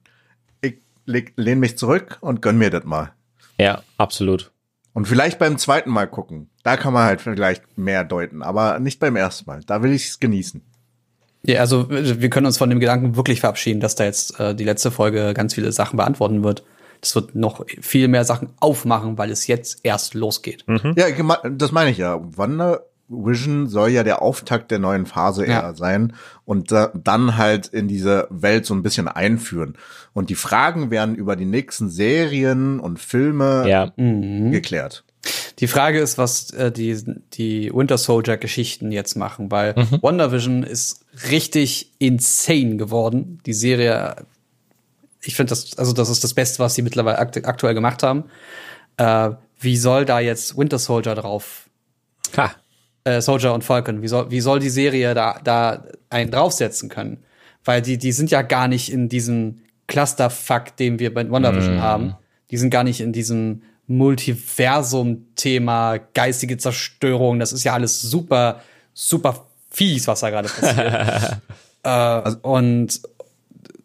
Ich 0.61 0.75
leg, 1.05 1.33
lehn 1.35 1.59
mich 1.59 1.77
zurück 1.77 2.17
und 2.21 2.41
gönn 2.41 2.57
mir 2.57 2.69
das 2.69 2.83
mal. 2.83 3.13
Ja, 3.57 3.83
absolut. 3.97 4.51
Und 4.93 5.07
vielleicht 5.07 5.39
beim 5.39 5.57
zweiten 5.57 5.89
Mal 5.89 6.07
gucken. 6.07 6.49
Da 6.63 6.75
kann 6.77 6.93
man 6.93 7.05
halt 7.05 7.21
vielleicht 7.21 7.77
mehr 7.77 8.03
deuten, 8.03 8.41
aber 8.43 8.79
nicht 8.79 8.99
beim 8.99 9.15
ersten 9.15 9.45
Mal. 9.49 9.61
Da 9.65 9.81
will 9.83 9.93
ich 9.93 10.07
es 10.09 10.19
genießen. 10.19 10.61
Ja, 11.43 11.61
also 11.61 11.89
wir 11.89 12.29
können 12.29 12.45
uns 12.45 12.57
von 12.57 12.69
dem 12.69 12.79
Gedanken 12.79 13.15
wirklich 13.15 13.39
verabschieden, 13.39 13.79
dass 13.79 13.95
da 13.95 14.03
jetzt 14.03 14.39
äh, 14.39 14.53
die 14.53 14.63
letzte 14.65 14.91
Folge 14.91 15.33
ganz 15.33 15.53
viele 15.55 15.71
Sachen 15.71 15.97
beantworten 15.97 16.43
wird. 16.43 16.63
Das 16.99 17.15
wird 17.15 17.33
noch 17.33 17.65
viel 17.79 18.07
mehr 18.09 18.25
Sachen 18.25 18.49
aufmachen, 18.59 19.17
weil 19.17 19.31
es 19.31 19.47
jetzt 19.47 19.79
erst 19.83 20.13
losgeht. 20.13 20.65
Ja, 20.67 21.07
gema- 21.07 21.49
das 21.49 21.71
meine 21.71 21.89
ich 21.89 21.97
ja. 21.97 22.19
Wonder 22.37 22.83
Vision 23.11 23.67
soll 23.67 23.89
ja 23.89 24.03
der 24.03 24.21
Auftakt 24.21 24.71
der 24.71 24.79
neuen 24.79 25.05
Phase 25.05 25.45
Ja. 25.45 25.61
eher 25.61 25.75
sein 25.75 26.13
und 26.45 26.71
da, 26.71 26.91
dann 26.95 27.37
halt 27.37 27.67
in 27.67 27.87
diese 27.87 28.27
Welt 28.29 28.65
so 28.65 28.73
ein 28.73 28.83
bisschen 28.83 29.07
einführen. 29.07 29.77
Und 30.13 30.29
die 30.29 30.35
Fragen 30.35 30.89
werden 30.91 31.15
über 31.15 31.35
die 31.35 31.45
nächsten 31.45 31.89
Serien 31.89 32.79
und 32.79 32.99
Filme 32.99 33.65
Ja. 33.67 33.91
geklärt. 33.97 35.03
Die 35.59 35.67
Frage 35.67 35.99
ist, 35.99 36.17
was 36.17 36.49
äh, 36.51 36.71
die, 36.71 36.97
die 37.33 37.71
Winter 37.73 37.97
Soldier 37.99 38.37
Geschichten 38.37 38.91
jetzt 38.91 39.15
machen, 39.15 39.51
weil 39.51 39.75
WandaVision 40.01 40.63
ist 40.63 41.05
richtig 41.29 41.91
insane 41.99 42.77
geworden. 42.77 43.39
Die 43.45 43.53
Serie, 43.53 44.15
ich 45.21 45.35
finde 45.35 45.51
das, 45.51 45.77
also 45.77 45.93
das 45.93 46.09
ist 46.09 46.23
das 46.23 46.33
Beste, 46.33 46.57
was 46.59 46.73
sie 46.73 46.81
mittlerweile 46.81 47.19
akt 47.19 47.45
aktuell 47.45 47.75
gemacht 47.75 48.01
haben. 48.01 48.23
Äh, 48.97 49.31
wie 49.59 49.77
soll 49.77 50.05
da 50.05 50.19
jetzt 50.19 50.57
Winter 50.57 50.79
Soldier 50.79 51.13
drauf, 51.13 51.69
Ha. 52.35 52.51
Äh, 53.03 53.21
Soldier 53.21 53.53
und 53.53 53.63
Falcon, 53.63 54.01
wie 54.01 54.07
soll, 54.07 54.31
wie 54.31 54.41
soll 54.41 54.59
die 54.59 54.69
Serie 54.69 55.13
da, 55.13 55.39
da 55.43 55.83
einen 56.09 56.31
draufsetzen 56.31 56.89
können? 56.89 57.23
Weil 57.63 57.81
die, 57.81 57.97
die 57.97 58.11
sind 58.11 58.31
ja 58.31 58.41
gar 58.41 58.67
nicht 58.67 58.91
in 58.91 59.07
diesem 59.09 59.59
Clusterfuck, 59.87 60.75
den 60.77 60.99
wir 60.99 61.13
bei 61.13 61.29
WandaVision 61.29 61.81
haben. 61.81 62.15
Die 62.49 62.57
sind 62.57 62.69
gar 62.69 62.83
nicht 62.83 63.01
in 63.01 63.13
diesem 63.13 63.63
Multiversum-Thema, 63.87 65.99
geistige 66.13 66.57
Zerstörung. 66.57 67.39
Das 67.39 67.53
ist 67.53 67.63
ja 67.63 67.73
alles 67.73 68.01
super, 68.01 68.61
super 68.93 69.45
fies, 69.69 70.07
was 70.07 70.21
da 70.21 70.29
gerade 70.29 70.49
passiert. 70.49 71.41
äh, 71.83 72.31
und 72.41 73.01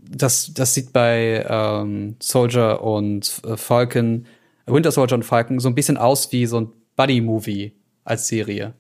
das, 0.08 0.52
das 0.54 0.75
sieht 0.75 0.92
bei 0.92 1.44
ähm, 1.49 2.16
Soldier 2.20 2.82
und 2.82 3.40
äh, 3.44 3.56
Falcon, 3.56 4.26
Winter 4.66 4.92
Soldier 4.92 5.16
und 5.16 5.25
Falcon 5.25 5.58
so 5.58 5.68
ein 5.68 5.75
bisschen 5.75 5.96
aus 5.96 6.30
wie 6.32 6.46
so 6.46 6.61
ein 6.61 6.68
Buddy-Movie 6.96 7.73
als 8.04 8.28
Serie. 8.28 8.75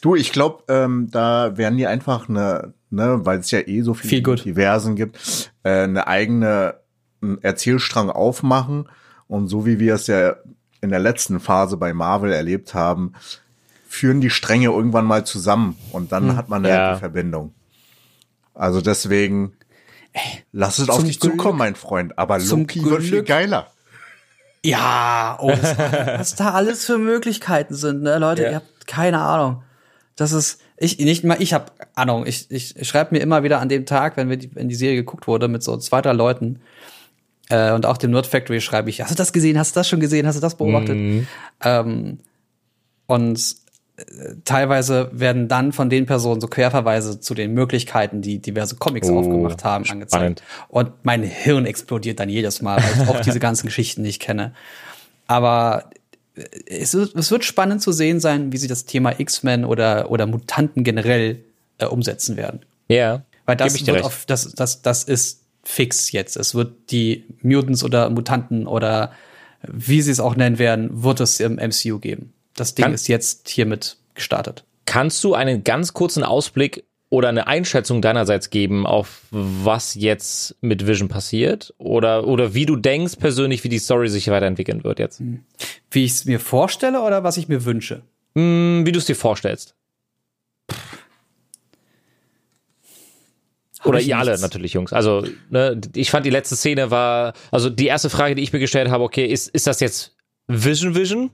Du, 0.00 0.14
ich 0.14 0.32
glaube, 0.32 0.64
ähm, 0.68 1.08
da 1.10 1.56
werden 1.56 1.78
die 1.78 1.86
einfach 1.86 2.28
eine, 2.28 2.74
ne, 2.90 3.20
weil 3.24 3.38
es 3.38 3.50
ja 3.50 3.60
eh 3.60 3.80
so 3.82 3.94
viele. 3.94 4.22
Diversen 4.36 4.96
gibt, 4.96 5.50
äh, 5.62 5.82
eine 5.84 6.06
eigene 6.06 6.76
einen 7.22 7.42
Erzählstrang 7.42 8.10
aufmachen. 8.10 8.88
Und 9.28 9.48
so 9.48 9.64
wie 9.64 9.78
wir 9.78 9.94
es 9.94 10.06
ja 10.08 10.36
in 10.82 10.90
der 10.90 10.98
letzten 11.00 11.40
Phase 11.40 11.78
bei 11.78 11.94
Marvel 11.94 12.30
erlebt 12.32 12.74
haben, 12.74 13.14
führen 13.88 14.20
die 14.20 14.28
Stränge 14.28 14.66
irgendwann 14.66 15.06
mal 15.06 15.24
zusammen 15.24 15.78
und 15.92 16.12
dann 16.12 16.30
Hm. 16.30 16.36
hat 16.36 16.48
man 16.50 16.64
Ja. 16.64 16.70
ja 16.70 16.92
die 16.94 16.98
Verbindung. 17.00 17.54
Also 18.52 18.82
deswegen, 18.82 19.54
lass 20.52 20.78
es 20.78 20.90
auf 20.90 21.02
dich 21.02 21.18
zukommen, 21.20 21.38
Glück- 21.56 21.58
mein 21.58 21.74
Freund. 21.76 22.18
Aber 22.18 22.38
Loki 22.38 22.84
wird 22.84 23.02
viel 23.02 23.22
geiler. 23.22 23.68
Ja, 24.64 25.38
oh, 25.40 25.50
das, 25.50 25.76
was 25.78 26.34
da 26.36 26.50
alles 26.54 26.84
für 26.86 26.98
Möglichkeiten 26.98 27.74
sind, 27.74 28.02
ne, 28.02 28.18
Leute, 28.18 28.42
Ja. 28.42 28.48
ihr 28.50 28.54
habt 28.56 28.73
keine 28.86 29.20
Ahnung. 29.20 29.62
Das 30.16 30.32
ist 30.32 30.60
ich 30.76 30.98
nicht 30.98 31.24
mal 31.24 31.40
ich 31.40 31.52
habe 31.52 31.66
Ahnung. 31.94 32.26
Ich 32.26 32.50
ich, 32.50 32.76
ich 32.76 32.88
schreibe 32.88 33.14
mir 33.14 33.20
immer 33.20 33.42
wieder 33.42 33.60
an 33.60 33.68
dem 33.68 33.86
Tag, 33.86 34.16
wenn 34.16 34.28
wir 34.30 34.36
die, 34.36 34.54
wenn 34.54 34.68
die 34.68 34.74
Serie 34.74 34.96
geguckt 34.96 35.26
wurde 35.26 35.48
mit 35.48 35.62
so 35.62 35.76
zwei 35.76 36.00
drei 36.02 36.12
Leuten 36.12 36.60
äh, 37.48 37.72
und 37.72 37.84
auch 37.86 37.96
dem 37.96 38.10
Nerd 38.12 38.26
Factory 38.26 38.60
schreibe 38.60 38.90
ich, 38.90 39.00
hast 39.02 39.10
du 39.10 39.14
das 39.16 39.32
gesehen? 39.32 39.58
Hast 39.58 39.74
du 39.76 39.80
das 39.80 39.88
schon 39.88 40.00
gesehen? 40.00 40.26
Hast 40.26 40.36
du 40.36 40.40
das 40.40 40.56
beobachtet? 40.56 41.26
Ähm, 41.62 42.18
und 43.06 43.56
äh, 43.96 44.02
teilweise 44.44 45.10
werden 45.12 45.46
dann 45.48 45.72
von 45.72 45.90
den 45.90 46.06
Personen 46.06 46.40
so 46.40 46.48
Querverweise 46.48 47.20
zu 47.20 47.34
den 47.34 47.52
Möglichkeiten, 47.54 48.22
die 48.22 48.38
diverse 48.38 48.76
Comics 48.76 49.08
Oh, 49.10 49.18
aufgemacht 49.18 49.62
haben, 49.64 49.84
spannend. 49.84 50.12
angezeigt. 50.14 50.42
Und 50.68 50.92
mein 51.02 51.22
Hirn 51.22 51.66
explodiert 51.66 52.18
dann 52.20 52.28
jedes 52.28 52.62
Mal, 52.62 52.82
weil 52.82 53.02
ich 53.02 53.08
auch 53.08 53.20
diese 53.20 53.40
ganzen 53.40 53.66
Geschichten 53.66 54.02
nicht 54.02 54.20
kenne. 54.20 54.54
Aber 55.26 55.90
es, 56.66 56.94
es 56.94 57.30
wird 57.30 57.44
spannend 57.44 57.82
zu 57.82 57.92
sehen 57.92 58.20
sein, 58.20 58.52
wie 58.52 58.56
sie 58.56 58.68
das 58.68 58.84
Thema 58.84 59.18
X-Men 59.18 59.64
oder, 59.64 60.10
oder 60.10 60.26
Mutanten 60.26 60.84
generell 60.84 61.44
äh, 61.78 61.86
umsetzen 61.86 62.36
werden. 62.36 62.60
Ja. 62.88 63.22
Weil 63.46 63.56
Geb 63.56 63.66
das 63.66 63.86
wird 63.86 64.02
auf, 64.02 64.24
das, 64.26 64.52
das, 64.54 64.82
das 64.82 65.04
ist 65.04 65.42
fix 65.62 66.12
jetzt. 66.12 66.36
Es 66.36 66.54
wird 66.54 66.90
die 66.90 67.24
Mutants 67.42 67.84
oder 67.84 68.10
Mutanten 68.10 68.66
oder 68.66 69.12
wie 69.66 70.02
sie 70.02 70.10
es 70.10 70.20
auch 70.20 70.36
nennen 70.36 70.58
werden, 70.58 71.02
wird 71.02 71.20
es 71.20 71.40
im 71.40 71.54
MCU 71.54 71.98
geben. 71.98 72.32
Das 72.54 72.74
Ding 72.74 72.84
Kann- 72.84 72.94
ist 72.94 73.08
jetzt 73.08 73.48
hiermit 73.48 73.96
gestartet. 74.14 74.64
Kannst 74.86 75.24
du 75.24 75.34
einen 75.34 75.64
ganz 75.64 75.94
kurzen 75.94 76.22
Ausblick 76.22 76.84
oder 77.14 77.28
eine 77.28 77.46
Einschätzung 77.46 78.02
deinerseits 78.02 78.50
geben, 78.50 78.86
auf 78.86 79.22
was 79.30 79.94
jetzt 79.94 80.56
mit 80.60 80.84
Vision 80.84 81.08
passiert? 81.08 81.72
Oder, 81.78 82.26
oder 82.26 82.54
wie 82.54 82.66
du 82.66 82.74
denkst 82.74 83.16
persönlich, 83.20 83.62
wie 83.62 83.68
die 83.68 83.78
Story 83.78 84.08
sich 84.08 84.28
weiterentwickeln 84.28 84.82
wird 84.82 84.98
jetzt? 84.98 85.22
Wie 85.92 86.04
ich 86.04 86.10
es 86.10 86.24
mir 86.24 86.40
vorstelle 86.40 87.02
oder 87.02 87.22
was 87.22 87.36
ich 87.36 87.46
mir 87.46 87.64
wünsche? 87.64 88.02
Hm, 88.34 88.82
wie 88.84 88.90
du 88.90 88.98
es 88.98 89.04
dir 89.04 89.14
vorstellst. 89.14 89.76
Oder 93.84 94.00
ihr 94.00 94.18
alle 94.18 94.36
natürlich, 94.40 94.72
Jungs. 94.72 94.92
Also, 94.92 95.24
ne, 95.50 95.80
ich 95.94 96.10
fand 96.10 96.26
die 96.26 96.30
letzte 96.30 96.56
Szene 96.56 96.90
war, 96.90 97.34
also 97.52 97.70
die 97.70 97.86
erste 97.86 98.10
Frage, 98.10 98.34
die 98.34 98.42
ich 98.42 98.52
mir 98.52 98.58
gestellt 98.58 98.90
habe, 98.90 99.04
okay, 99.04 99.26
ist, 99.26 99.48
ist 99.50 99.68
das 99.68 99.78
jetzt 99.78 100.16
Vision 100.48 100.96
Vision? 100.96 101.30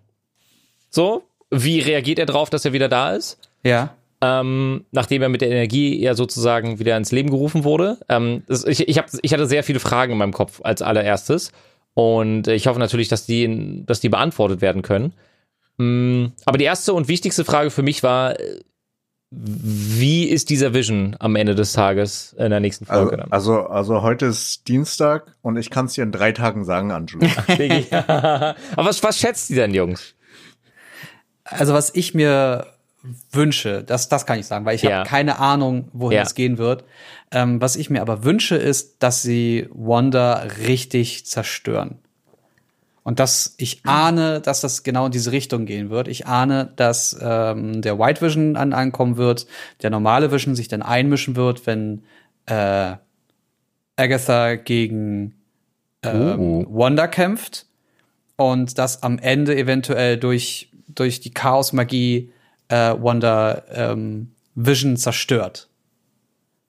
So? 0.90 1.22
Wie 1.50 1.80
reagiert 1.80 2.18
er 2.18 2.26
drauf, 2.26 2.50
dass 2.50 2.66
er 2.66 2.74
wieder 2.74 2.90
da 2.90 3.12
ist? 3.14 3.38
Ja. 3.62 3.96
Ähm, 4.20 4.84
nachdem 4.90 5.22
er 5.22 5.28
mit 5.28 5.40
der 5.40 5.50
Energie 5.50 5.98
ja 6.00 6.14
sozusagen 6.14 6.78
wieder 6.78 6.96
ins 6.96 7.12
Leben 7.12 7.30
gerufen 7.30 7.64
wurde. 7.64 7.98
Ähm, 8.08 8.42
das, 8.46 8.64
ich, 8.64 8.86
ich, 8.88 8.98
hab, 8.98 9.06
ich 9.22 9.32
hatte 9.32 9.46
sehr 9.46 9.64
viele 9.64 9.80
Fragen 9.80 10.12
in 10.12 10.18
meinem 10.18 10.32
Kopf 10.32 10.60
als 10.62 10.82
allererstes. 10.82 11.52
Und 11.94 12.46
ich 12.48 12.66
hoffe 12.66 12.78
natürlich, 12.78 13.08
dass 13.08 13.26
die, 13.26 13.82
dass 13.86 14.00
die 14.00 14.08
beantwortet 14.08 14.60
werden 14.60 14.82
können. 14.82 15.14
Mm, 15.78 16.26
Aber 16.44 16.58
die 16.58 16.64
erste 16.64 16.92
und 16.92 17.08
wichtigste 17.08 17.44
Frage 17.44 17.70
für 17.70 17.82
mich 17.82 18.02
war, 18.02 18.38
äh, 18.38 18.60
wie 19.32 20.24
ist 20.24 20.50
dieser 20.50 20.74
Vision 20.74 21.16
am 21.20 21.36
Ende 21.36 21.54
des 21.54 21.72
Tages 21.72 22.34
in 22.36 22.50
der 22.50 22.60
nächsten 22.60 22.88
Also, 22.88 23.02
Folge 23.02 23.16
dann? 23.16 23.32
also, 23.32 23.60
also 23.66 24.02
heute 24.02 24.26
ist 24.26 24.66
Dienstag 24.66 25.36
und 25.40 25.56
ich 25.56 25.70
kann 25.70 25.86
es 25.86 25.94
dir 25.94 26.02
in 26.02 26.10
drei 26.12 26.32
Tagen 26.32 26.64
sagen, 26.64 26.90
Angelo. 26.90 27.26
Aber 27.96 28.54
was, 28.76 29.02
was 29.02 29.18
schätzt 29.18 29.48
die 29.50 29.54
denn, 29.54 29.72
Jungs? 29.72 30.14
Also 31.44 31.74
was 31.74 31.94
ich 31.94 32.12
mir 32.14 32.66
wünsche, 33.32 33.82
das, 33.82 34.08
das 34.08 34.26
kann 34.26 34.38
ich 34.38 34.46
sagen, 34.46 34.64
weil 34.64 34.74
ich 34.74 34.82
Ja. 34.82 34.98
habe 34.98 35.08
keine 35.08 35.38
Ahnung, 35.38 35.88
wohin 35.92 36.16
Ja. 36.16 36.22
es 36.22 36.34
gehen 36.34 36.58
wird. 36.58 36.84
Ähm, 37.30 37.60
was 37.60 37.76
ich 37.76 37.90
mir 37.90 38.02
aber 38.02 38.24
wünsche, 38.24 38.56
ist, 38.56 39.02
dass 39.02 39.22
sie 39.22 39.68
Wanda 39.72 40.42
richtig 40.66 41.26
zerstören. 41.26 41.98
Und 43.02 43.18
dass 43.18 43.54
ich 43.56 43.80
ahne, 43.86 44.40
dass 44.42 44.60
das 44.60 44.82
genau 44.82 45.06
in 45.06 45.12
diese 45.12 45.32
Richtung 45.32 45.64
gehen 45.64 45.88
wird. 45.88 46.06
Ich 46.06 46.26
ahne, 46.26 46.72
dass 46.76 47.16
ähm, 47.20 47.80
der 47.80 47.98
White 47.98 48.20
Vision 48.20 48.56
an, 48.56 48.74
ankommen 48.74 49.16
wird, 49.16 49.46
der 49.82 49.88
normale 49.90 50.30
Vision 50.30 50.54
sich 50.54 50.68
dann 50.68 50.82
einmischen 50.82 51.34
wird, 51.34 51.66
wenn 51.66 52.04
äh, 52.46 52.96
Agatha 53.96 54.56
gegen 54.56 55.34
ähm, 56.02 56.66
Wanda 56.68 57.06
kämpft 57.06 57.66
und 58.36 58.78
dass 58.78 59.02
am 59.02 59.18
Ende 59.18 59.56
eventuell 59.56 60.18
durch, 60.18 60.70
durch 60.88 61.20
die 61.20 61.32
Chaos-Magie 61.32 62.32
äh, 62.70 62.94
Wanda 62.98 63.62
ähm, 63.72 64.32
Vision 64.54 64.96
zerstört. 64.96 65.68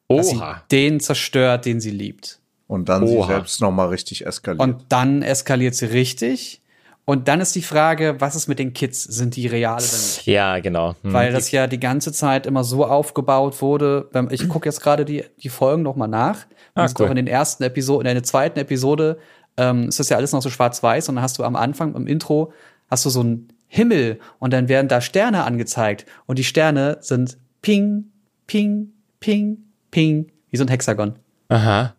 Dass 0.09 0.29
sie 0.29 0.37
Oha. 0.37 0.63
den 0.71 0.99
zerstört, 0.99 1.65
den 1.65 1.79
sie 1.79 1.91
liebt. 1.91 2.39
Und 2.67 2.89
dann 2.89 3.07
sie 3.07 3.15
Oha. 3.15 3.27
selbst 3.27 3.61
noch 3.61 3.71
mal 3.71 3.87
richtig 3.87 4.25
eskaliert. 4.25 4.61
Und 4.61 4.85
dann 4.89 5.21
eskaliert 5.21 5.75
sie 5.75 5.85
richtig. 5.85 6.61
Und 7.05 7.27
dann 7.27 7.41
ist 7.41 7.55
die 7.55 7.61
Frage, 7.61 8.15
was 8.19 8.35
ist 8.35 8.47
mit 8.47 8.59
den 8.59 8.73
Kids? 8.73 9.03
Sind 9.03 9.35
die 9.35 9.47
real 9.47 9.75
oder 9.75 9.81
nicht? 9.81 10.25
Ja, 10.25 10.59
genau. 10.59 10.95
Hm. 11.01 11.13
Weil 11.13 11.31
das 11.31 11.51
ja 11.51 11.67
die 11.67 11.79
ganze 11.79 12.11
Zeit 12.11 12.45
immer 12.45 12.63
so 12.63 12.85
aufgebaut 12.85 13.61
wurde. 13.61 14.09
Ich 14.29 14.47
gucke 14.47 14.67
jetzt 14.67 14.81
gerade 14.81 15.03
die, 15.05 15.23
die 15.41 15.49
Folgen 15.49 15.81
noch 15.81 15.95
mal 15.95 16.07
nach. 16.07 16.45
Ah, 16.73 16.87
cool. 16.97 17.07
auch 17.07 17.09
in 17.09 17.17
den 17.17 17.27
ersten 17.27 17.63
Episoden, 17.63 18.07
in 18.07 18.15
der 18.15 18.23
zweiten 18.23 18.59
Episode 18.59 19.17
ähm, 19.57 19.89
ist 19.89 19.99
das 19.99 20.09
ja 20.09 20.17
alles 20.17 20.31
noch 20.31 20.41
so 20.41 20.49
schwarz-weiß 20.49 21.09
und 21.09 21.15
dann 21.15 21.23
hast 21.23 21.37
du 21.37 21.43
am 21.43 21.57
Anfang 21.57 21.95
im 21.95 22.07
Intro 22.07 22.53
hast 22.89 23.05
du 23.05 23.09
so 23.09 23.21
einen 23.21 23.49
Himmel 23.73 24.19
und 24.39 24.51
dann 24.51 24.67
werden 24.67 24.89
da 24.89 24.99
Sterne 24.99 25.45
angezeigt 25.45 26.05
und 26.25 26.37
die 26.37 26.43
Sterne 26.43 26.97
sind 26.99 27.37
ping, 27.61 28.11
ping, 28.45 28.91
ping, 29.21 29.59
ping, 29.91 30.29
wie 30.49 30.57
so 30.57 30.65
ein 30.65 30.67
Hexagon. 30.67 31.17
Aha. 31.47 31.95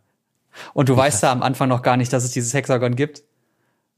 Und 0.74 0.90
du 0.90 0.96
weißt 0.96 1.22
da 1.22 1.32
am 1.32 1.42
Anfang 1.42 1.70
noch 1.70 1.80
gar 1.80 1.96
nicht, 1.96 2.12
dass 2.12 2.24
es 2.24 2.32
dieses 2.32 2.52
Hexagon 2.52 2.94
gibt. 2.94 3.22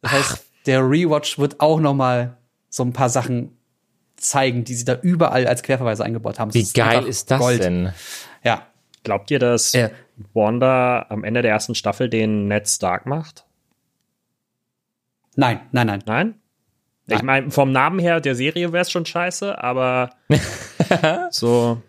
Das 0.02 0.12
heißt, 0.12 0.44
der 0.66 0.88
Rewatch 0.88 1.36
wird 1.40 1.58
auch 1.60 1.80
noch 1.80 1.94
mal 1.94 2.36
so 2.68 2.84
ein 2.84 2.92
paar 2.92 3.08
Sachen 3.08 3.56
zeigen, 4.14 4.62
die 4.62 4.74
sie 4.74 4.84
da 4.84 4.96
überall 5.02 5.48
als 5.48 5.64
Querverweise 5.64 6.04
eingebaut 6.04 6.38
haben. 6.38 6.50
Es 6.50 6.54
Wie 6.54 6.78
geil 6.78 6.98
einfach 6.98 7.08
ist 7.08 7.28
das 7.32 7.40
Gold. 7.40 7.64
denn? 7.64 7.92
Ja. 8.44 8.68
Glaubt 9.02 9.32
ihr, 9.32 9.40
dass 9.40 9.72
Ja. 9.72 9.90
Wanda 10.32 11.06
am 11.08 11.24
Ende 11.24 11.42
der 11.42 11.50
ersten 11.50 11.74
Staffel 11.74 12.08
den 12.08 12.46
Ned 12.46 12.68
Stark 12.68 13.04
macht? 13.06 13.44
Nein, 15.34 15.58
nein, 15.72 15.88
nein. 15.88 16.02
Nein? 16.06 16.34
Ich 17.06 17.22
meine, 17.22 17.50
vom 17.50 17.70
Namen 17.72 17.98
her 17.98 18.20
der 18.20 18.34
Serie 18.34 18.72
wäre 18.72 18.82
es 18.82 18.90
schon 18.90 19.04
scheiße, 19.04 19.62
aber 19.62 20.10
so. 21.30 21.80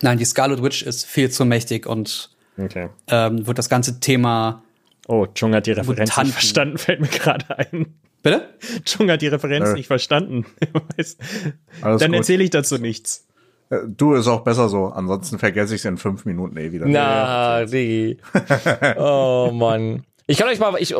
Nein, 0.00 0.18
die 0.18 0.24
Scarlet 0.24 0.62
Witch 0.62 0.82
ist 0.82 1.06
viel 1.06 1.30
zu 1.30 1.44
mächtig 1.44 1.86
und 1.86 2.30
Okay. 2.58 2.88
ähm, 3.08 3.46
wird 3.46 3.58
das 3.58 3.68
ganze 3.68 4.00
Thema. 4.00 4.62
Oh, 5.08 5.26
Chung 5.34 5.54
hat 5.54 5.66
die 5.66 5.72
Referenz 5.72 6.10
Mutanten. 6.10 6.26
nicht 6.28 6.34
verstanden, 6.34 6.78
fällt 6.78 7.00
mir 7.00 7.08
gerade 7.08 7.58
ein. 7.58 7.94
Bitte? 8.22 8.48
Chung 8.86 9.10
hat 9.10 9.20
die 9.22 9.26
Referenz 9.28 9.70
Äh. 9.70 9.74
nicht 9.74 9.86
verstanden. 9.86 10.46
Dann 11.82 11.98
gut. 11.98 12.14
erzähle 12.14 12.44
ich 12.44 12.50
dazu 12.50 12.78
nichts. 12.78 13.26
Äh, 13.70 13.78
Du 13.86 14.14
ist 14.14 14.28
auch 14.28 14.42
besser 14.44 14.68
so. 14.70 14.86
Ansonsten 14.86 15.38
vergesse 15.38 15.74
ich 15.74 15.80
es 15.80 15.84
in 15.84 15.98
fünf 15.98 16.24
Minuten 16.24 16.56
eh 16.56 16.72
wieder. 16.72 16.86
Na, 16.86 17.64
Diggi. 17.66 18.18
Oh 18.96 19.50
Mann. 19.52 20.04
Ich 20.26 20.38
kann 20.38 20.48
euch 20.48 20.58
mal, 20.58 20.74
ich, 20.78 20.94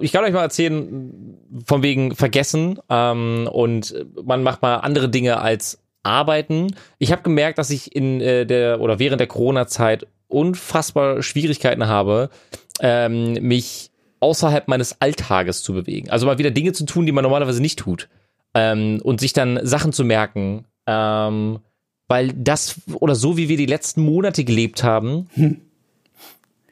ich 0.00 0.12
kann 0.12 0.24
euch 0.24 0.32
mal 0.32 0.42
erzählen, 0.42 1.38
von 1.64 1.82
wegen 1.82 2.14
vergessen 2.14 2.78
ähm, 2.90 3.48
und 3.50 3.94
man 4.22 4.42
macht 4.42 4.60
mal 4.62 4.76
andere 4.76 5.08
Dinge 5.08 5.40
als 5.40 5.82
arbeiten. 6.02 6.74
Ich 6.98 7.10
habe 7.10 7.22
gemerkt, 7.22 7.58
dass 7.58 7.70
ich 7.70 7.94
in 7.96 8.20
äh, 8.20 8.44
der 8.46 8.80
oder 8.80 8.98
während 8.98 9.20
der 9.20 9.26
Corona-Zeit 9.26 10.06
unfassbar 10.28 11.22
Schwierigkeiten 11.22 11.86
habe, 11.86 12.30
ähm, 12.80 13.34
mich 13.34 13.90
außerhalb 14.20 14.68
meines 14.68 15.00
Alltages 15.00 15.62
zu 15.62 15.72
bewegen. 15.72 16.10
Also 16.10 16.26
mal 16.26 16.38
wieder 16.38 16.50
Dinge 16.50 16.72
zu 16.72 16.84
tun, 16.84 17.06
die 17.06 17.12
man 17.12 17.22
normalerweise 17.22 17.60
nicht 17.60 17.78
tut. 17.78 18.08
Ähm, 18.54 19.00
und 19.02 19.20
sich 19.20 19.32
dann 19.32 19.60
Sachen 19.62 19.92
zu 19.92 20.04
merken. 20.04 20.64
Ähm, 20.86 21.60
weil 22.08 22.32
das 22.32 22.76
oder 22.94 23.14
so 23.14 23.36
wie 23.36 23.48
wir 23.48 23.56
die 23.56 23.66
letzten 23.66 24.02
Monate 24.02 24.44
gelebt 24.44 24.84
haben, 24.84 25.28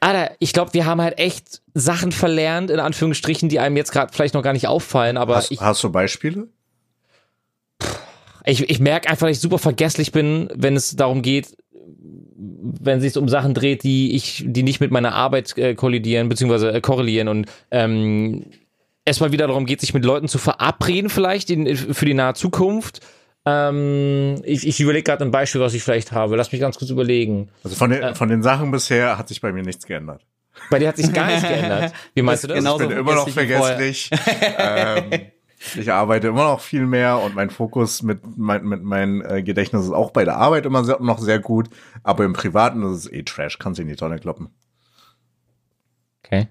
Alter, 0.05 0.35
ich 0.37 0.53
glaube, 0.53 0.73
wir 0.75 0.85
haben 0.85 1.01
halt 1.01 1.17
echt 1.17 1.63
Sachen 1.73 2.11
verlernt, 2.11 2.69
in 2.69 2.79
Anführungsstrichen, 2.79 3.49
die 3.49 3.59
einem 3.59 3.75
jetzt 3.75 3.91
gerade 3.91 4.13
vielleicht 4.13 4.35
noch 4.35 4.43
gar 4.43 4.53
nicht 4.53 4.67
auffallen, 4.67 5.17
aber 5.17 5.35
Hast, 5.35 5.51
ich, 5.51 5.59
hast 5.59 5.83
du 5.83 5.91
Beispiele? 5.91 6.47
ich, 8.45 8.69
ich 8.69 8.79
merke 8.79 9.09
einfach, 9.09 9.25
dass 9.25 9.37
ich 9.37 9.41
super 9.41 9.57
vergesslich 9.57 10.11
bin, 10.11 10.47
wenn 10.53 10.75
es 10.75 10.95
darum 10.95 11.23
geht, 11.23 11.57
wenn 12.37 12.99
es 12.99 13.03
sich 13.03 13.17
um 13.17 13.29
Sachen 13.29 13.55
dreht, 13.55 13.81
die 13.83 14.15
ich, 14.15 14.43
die 14.45 14.61
nicht 14.61 14.79
mit 14.79 14.91
meiner 14.91 15.15
Arbeit 15.15 15.57
äh, 15.57 15.73
kollidieren, 15.73 16.29
beziehungsweise 16.29 16.71
äh, 16.71 16.81
korrelieren 16.81 17.27
und 17.27 17.47
ähm, 17.71 18.45
erstmal 19.05 19.31
wieder 19.31 19.47
darum 19.47 19.65
geht, 19.65 19.81
sich 19.81 19.95
mit 19.95 20.05
Leuten 20.05 20.27
zu 20.27 20.37
verabreden, 20.37 21.09
vielleicht 21.09 21.49
in, 21.49 21.75
für 21.75 22.05
die 22.05 22.13
nahe 22.13 22.35
Zukunft. 22.35 22.99
Ähm, 23.45 24.41
ich 24.43 24.67
ich 24.67 24.79
überlege 24.79 25.03
gerade 25.03 25.23
ein 25.23 25.31
Beispiel, 25.31 25.61
was 25.61 25.73
ich 25.73 25.83
vielleicht 25.83 26.11
habe. 26.11 26.35
Lass 26.35 26.51
mich 26.51 26.61
ganz 26.61 26.77
kurz 26.77 26.89
überlegen. 26.89 27.49
Also 27.63 27.75
von 27.75 27.89
den, 27.91 28.01
Äh. 28.01 28.15
von 28.15 28.29
den 28.29 28.41
Sachen 28.41 28.71
bisher 28.71 29.17
hat 29.17 29.27
sich 29.27 29.39
bei 29.41 29.51
mir 29.51 29.61
nichts 29.63 29.85
geändert. 29.85 30.25
Bei 30.69 30.79
dir 30.79 30.87
hat 30.87 30.97
sich 30.97 31.11
gar 31.13 31.27
nichts 31.27 31.43
geändert. 31.43 31.93
Wie 32.15 32.21
meinst 32.21 32.43
du 32.43 32.47
das? 32.47 32.57
Genau. 32.57 32.73
Ich 32.73 32.79
bin 32.79 32.89
Genauso 32.89 33.01
immer 33.11 33.15
noch 33.15 33.29
vergesslich. 33.29 34.09
ähm, 34.57 35.11
ich 35.75 35.91
arbeite 35.91 36.27
immer 36.27 36.45
noch 36.45 36.59
viel 36.59 36.85
mehr 36.85 37.19
und 37.19 37.35
mein 37.35 37.49
Fokus 37.49 38.01
mit, 38.03 38.19
mein, 38.37 38.63
mit 38.65 38.81
meinem 38.83 39.21
äh, 39.21 39.43
Gedächtnis 39.43 39.85
ist 39.85 39.91
auch 39.91 40.11
bei 40.11 40.23
der 40.25 40.37
Arbeit 40.37 40.65
immer 40.65 40.83
sehr, 40.83 40.99
noch 41.01 41.19
sehr 41.19 41.39
gut. 41.39 41.69
Aber 42.03 42.23
im 42.23 42.33
Privaten 42.33 42.81
ist 42.83 43.05
es 43.05 43.11
eh 43.11 43.23
Trash. 43.23 43.59
Kannst 43.59 43.77
du 43.77 43.83
in 43.83 43.89
die 43.89 43.95
Tonne 43.95 44.17
kloppen. 44.19 44.49
Okay. 46.23 46.47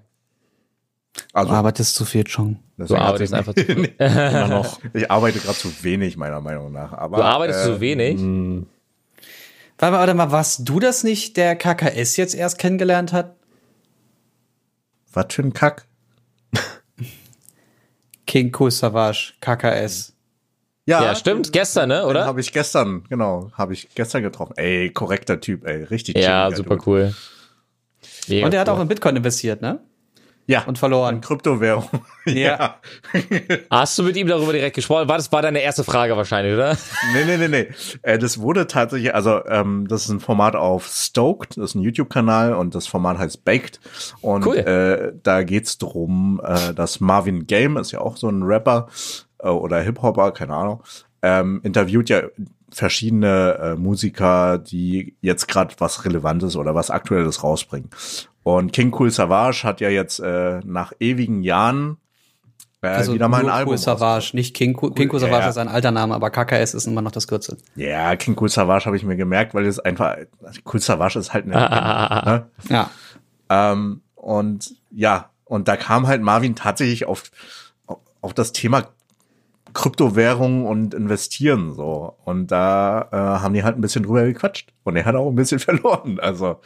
Also, 1.33 1.49
Du 1.51 1.55
arbeitest 1.57 1.95
zu 1.95 2.05
viel 2.05 2.27
schon. 2.27 2.59
Du 2.77 2.95
arbeitest 2.95 3.33
einfach 3.33 3.53
zu 3.53 3.63
viel. 3.63 3.85
Immer 3.99 4.47
noch. 4.47 4.79
Ich 4.93 5.09
arbeite 5.09 5.39
gerade 5.39 5.57
zu 5.57 5.71
wenig, 5.83 6.17
meiner 6.17 6.41
Meinung 6.41 6.71
nach. 6.71 6.93
Aber, 6.93 7.17
Du 7.17 7.23
arbeitest 7.23 7.61
äh, 7.61 7.65
zu 7.65 7.79
wenig. 7.81 8.19
Warte 9.77 9.91
mal, 9.91 9.99
warte 9.99 10.13
mal, 10.13 10.31
warst 10.31 10.67
du 10.67 10.79
das 10.79 11.03
nicht, 11.03 11.37
der 11.37 11.55
KKS 11.55 12.17
jetzt 12.17 12.35
erst 12.35 12.57
kennengelernt 12.59 13.11
hat? 13.13 13.35
Was 15.13 15.27
für 15.33 15.41
ein 15.43 15.53
Kack? 15.53 15.85
King 18.27 18.53
Cool 18.57 18.71
Savage, 18.71 19.33
KKS. 19.41 20.13
Ja, 20.87 21.15
stimmt. 21.15 21.51
Gestern, 21.51 21.89
ne, 21.89 22.05
oder? 22.05 22.25
Habe 22.25 22.41
ich 22.41 22.51
gestern, 22.53 23.05
genau, 23.09 23.51
habe 23.53 23.73
ich 23.73 23.89
gestern 23.95 24.21
getroffen. 24.21 24.53
Ey, 24.57 24.91
korrekter 24.91 25.39
Typ, 25.41 25.65
ey, 25.65 25.83
richtig 25.83 26.15
Ja, 26.17 26.51
super 26.51 26.75
Dude. 26.77 26.83
cool. 26.89 27.15
Mega 28.27 28.45
Und 28.45 28.53
er 28.53 28.59
hat 28.61 28.67
cool. 28.67 28.75
auch 28.75 28.79
in 28.81 28.87
Bitcoin 28.87 29.15
investiert, 29.15 29.61
ne? 29.61 29.79
Ja, 30.47 30.63
Und 30.65 30.77
verloren. 30.77 31.21
Kryptowährung. 31.21 31.89
Ja. 32.27 32.77
Hast 33.69 33.99
du 33.99 34.03
mit 34.03 34.17
ihm 34.17 34.25
darüber 34.27 34.51
direkt 34.51 34.75
gesprochen? 34.75 35.07
War 35.07 35.17
das 35.17 35.31
war 35.31 35.43
deine 35.43 35.59
erste 35.61 35.83
Frage 35.83 36.17
wahrscheinlich, 36.17 36.55
oder? 36.55 36.75
Nee, 37.13 37.23
nee, 37.25 37.37
nee, 37.37 37.47
nee. 37.47 37.67
Äh, 38.01 38.17
das 38.17 38.39
wurde 38.39 38.65
tatsächlich, 38.65 39.13
also 39.13 39.45
ähm, 39.45 39.87
das 39.87 40.05
ist 40.05 40.09
ein 40.09 40.19
Format 40.19 40.55
auf 40.55 40.87
Stoked, 40.87 41.55
das 41.57 41.65
ist 41.71 41.75
ein 41.75 41.81
YouTube-Kanal 41.83 42.53
und 42.55 42.73
das 42.73 42.87
Format 42.87 43.19
heißt 43.19 43.45
Baked. 43.45 43.79
Und 44.21 44.43
Cool. 44.47 44.57
äh, 44.57 45.13
da 45.21 45.43
geht's 45.43 45.77
drum, 45.77 46.41
äh, 46.43 46.73
dass 46.73 46.99
Marvin 46.99 47.45
Game 47.45 47.77
ist 47.77 47.91
ja 47.91 48.01
auch 48.01 48.17
so 48.17 48.27
ein 48.27 48.41
Rapper 48.41 48.87
äh, 49.39 49.47
oder 49.49 49.79
Hip-Hopper, 49.81 50.31
keine 50.31 50.55
Ahnung, 50.55 50.81
ähm, 51.21 51.61
interviewt 51.63 52.09
ja 52.09 52.23
verschiedene 52.71 53.57
äh, 53.61 53.75
Musiker, 53.75 54.57
die 54.57 55.15
jetzt 55.21 55.47
gerade 55.47 55.75
was 55.77 56.05
Relevantes 56.05 56.55
oder 56.55 56.73
was 56.75 56.89
Aktuelles 56.89 57.43
rausbringen. 57.43 57.89
Und 58.45 58.73
King 58.73 58.93
Cool 58.95 59.09
Savage 59.09 59.63
hat 59.63 59.81
ja 59.81 59.89
jetzt 59.89 60.19
äh, 60.19 60.59
nach 60.63 60.93
ewigen 60.99 61.41
Jahren 61.41 61.97
äh, 62.83 62.89
Also 62.89 63.15
wieder 63.15 63.27
mal 63.27 63.41
ein 63.41 63.49
Album 63.49 63.71
Cool 63.71 63.79
Savage, 63.79 64.35
nicht 64.35 64.55
King 64.55 64.77
Cool, 64.79 64.93
King 64.93 65.09
Cool 65.11 65.19
Savage 65.19 65.45
ja. 65.45 65.49
ist 65.49 65.57
ein 65.57 65.67
alter 65.67 65.89
Name, 65.89 66.13
aber 66.13 66.29
KKS 66.29 66.75
ist 66.75 66.85
immer 66.85 67.01
noch 67.01 67.09
das 67.09 67.27
Kürzel. 67.27 67.57
Ja, 67.75 68.15
King 68.15 68.37
Cool 68.39 68.49
Savage 68.49 68.85
habe 68.85 68.97
ich 68.97 69.03
mir 69.03 69.15
gemerkt, 69.15 69.55
weil 69.55 69.65
es 69.65 69.79
einfach 69.79 70.17
Cool 70.71 70.79
Savage 70.79 71.17
ist 71.17 71.33
halt 71.33 71.45
eine, 71.45 71.55
ne? 72.25 72.45
Ja. 72.69 72.91
ähm, 73.49 74.01
und 74.13 74.75
ja, 74.91 75.31
und 75.45 75.67
da 75.67 75.75
kam 75.75 76.05
halt 76.05 76.21
Marvin 76.21 76.55
tatsächlich 76.55 77.07
auf 77.07 77.23
auf 78.21 78.35
das 78.35 78.51
Thema 78.51 78.89
Kryptowährung 79.75 80.65
und 80.65 80.93
investieren 80.95 81.73
so 81.73 82.15
und 82.25 82.47
da 82.51 83.07
äh, 83.11 83.15
haben 83.15 83.53
die 83.53 83.63
halt 83.63 83.77
ein 83.77 83.81
bisschen 83.81 84.03
drüber 84.03 84.23
gequatscht 84.23 84.73
und 84.83 84.95
er 84.95 85.05
hat 85.05 85.15
auch 85.15 85.29
ein 85.29 85.35
bisschen 85.35 85.59
verloren, 85.69 86.19
also 86.19 86.57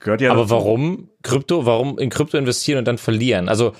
gehört 0.00 0.20
ja 0.22 0.30
Aber 0.30 0.42
dazu. 0.42 0.52
warum 0.54 1.08
Krypto? 1.22 1.66
Warum 1.66 1.98
in 1.98 2.08
Krypto 2.08 2.38
investieren 2.38 2.78
und 2.78 2.86
dann 2.86 2.98
verlieren? 2.98 3.48
Also 3.50 3.72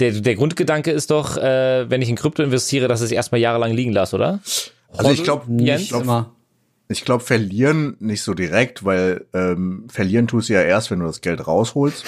der, 0.00 0.10
der 0.12 0.34
Grundgedanke 0.34 0.90
ist 0.90 1.10
doch, 1.10 1.36
äh, 1.36 1.88
wenn 1.88 2.02
ich 2.02 2.08
in 2.10 2.16
Krypto 2.16 2.42
investiere, 2.42 2.88
dass 2.88 3.00
ich 3.00 3.06
es 3.06 3.12
erstmal 3.12 3.40
jahrelang 3.40 3.72
liegen 3.72 3.92
lasse, 3.92 4.16
oder? 4.16 4.40
Also 4.96 5.10
ich 5.12 5.22
glaube? 5.24 5.50
Nicht 5.50 5.92
immer. 5.92 6.32
Ich 6.88 7.04
glaube, 7.04 7.24
verlieren 7.24 7.96
nicht 7.98 8.22
so 8.22 8.34
direkt, 8.34 8.84
weil 8.84 9.24
ähm, 9.32 9.86
verlieren 9.88 10.26
tust 10.26 10.48
du 10.50 10.52
ja 10.52 10.60
erst, 10.62 10.90
wenn 10.90 10.98
du 11.00 11.06
das 11.06 11.20
Geld 11.22 11.46
rausholst. 11.46 12.04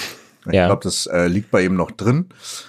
Ich 0.49 0.53
Ja. 0.53 0.67
glaube, 0.67 0.83
das 0.85 1.07
äh, 1.07 1.27
liegt 1.29 1.51
bei 1.51 1.65
ihm 1.65 1.75
noch 1.77 1.91
drin. 1.91 2.27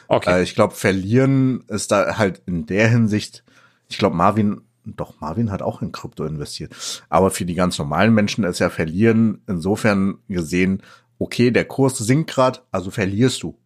Okay. 0.08 0.40
Äh, 0.40 0.44
ich 0.44 0.56
glaube, 0.56 0.74
verlieren 0.74 1.64
ist 1.68 1.92
da 1.92 2.18
halt 2.18 2.42
in 2.48 2.66
der 2.66 2.88
Hinsicht, 2.88 3.44
ich 3.90 3.98
glaube, 3.98 4.16
Marvin, 4.16 4.62
doch, 4.86 5.20
Marvin 5.20 5.52
hat 5.52 5.62
auch 5.62 5.82
in 5.82 5.92
Krypto 5.92 6.26
investiert. 6.26 6.74
Aber 7.10 7.32
für 7.32 7.46
die 7.46 7.56
ganz 7.56 7.78
normalen 7.78 8.14
Menschen 8.14 8.44
ist 8.44 8.60
ja 8.60 8.70
verlieren 8.70 9.42
insofern 9.48 10.20
gesehen, 10.28 10.82
okay, 11.20 11.52
der 11.52 11.66
Kurs 11.66 11.98
sinkt 11.98 12.30
grad, 12.30 12.64
also 12.72 12.92
verlierst 12.92 13.44
du. 13.44 13.58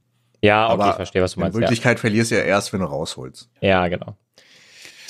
ja, 0.41 0.65
okay, 0.65 0.73
aber 0.73 0.89
ich 0.89 0.95
verstehe, 0.95 1.21
was 1.21 1.33
du 1.33 1.39
In 1.39 1.41
meinst. 1.43 1.55
Ja, 1.55 1.61
Wirklichkeit 1.61 1.99
verlierst 1.99 2.31
du 2.31 2.35
ja 2.35 2.43
erst, 2.43 2.73
wenn 2.73 2.81
du 2.81 2.87
rausholst. 2.87 3.49
ja 3.61 3.87
genau. 3.87 4.15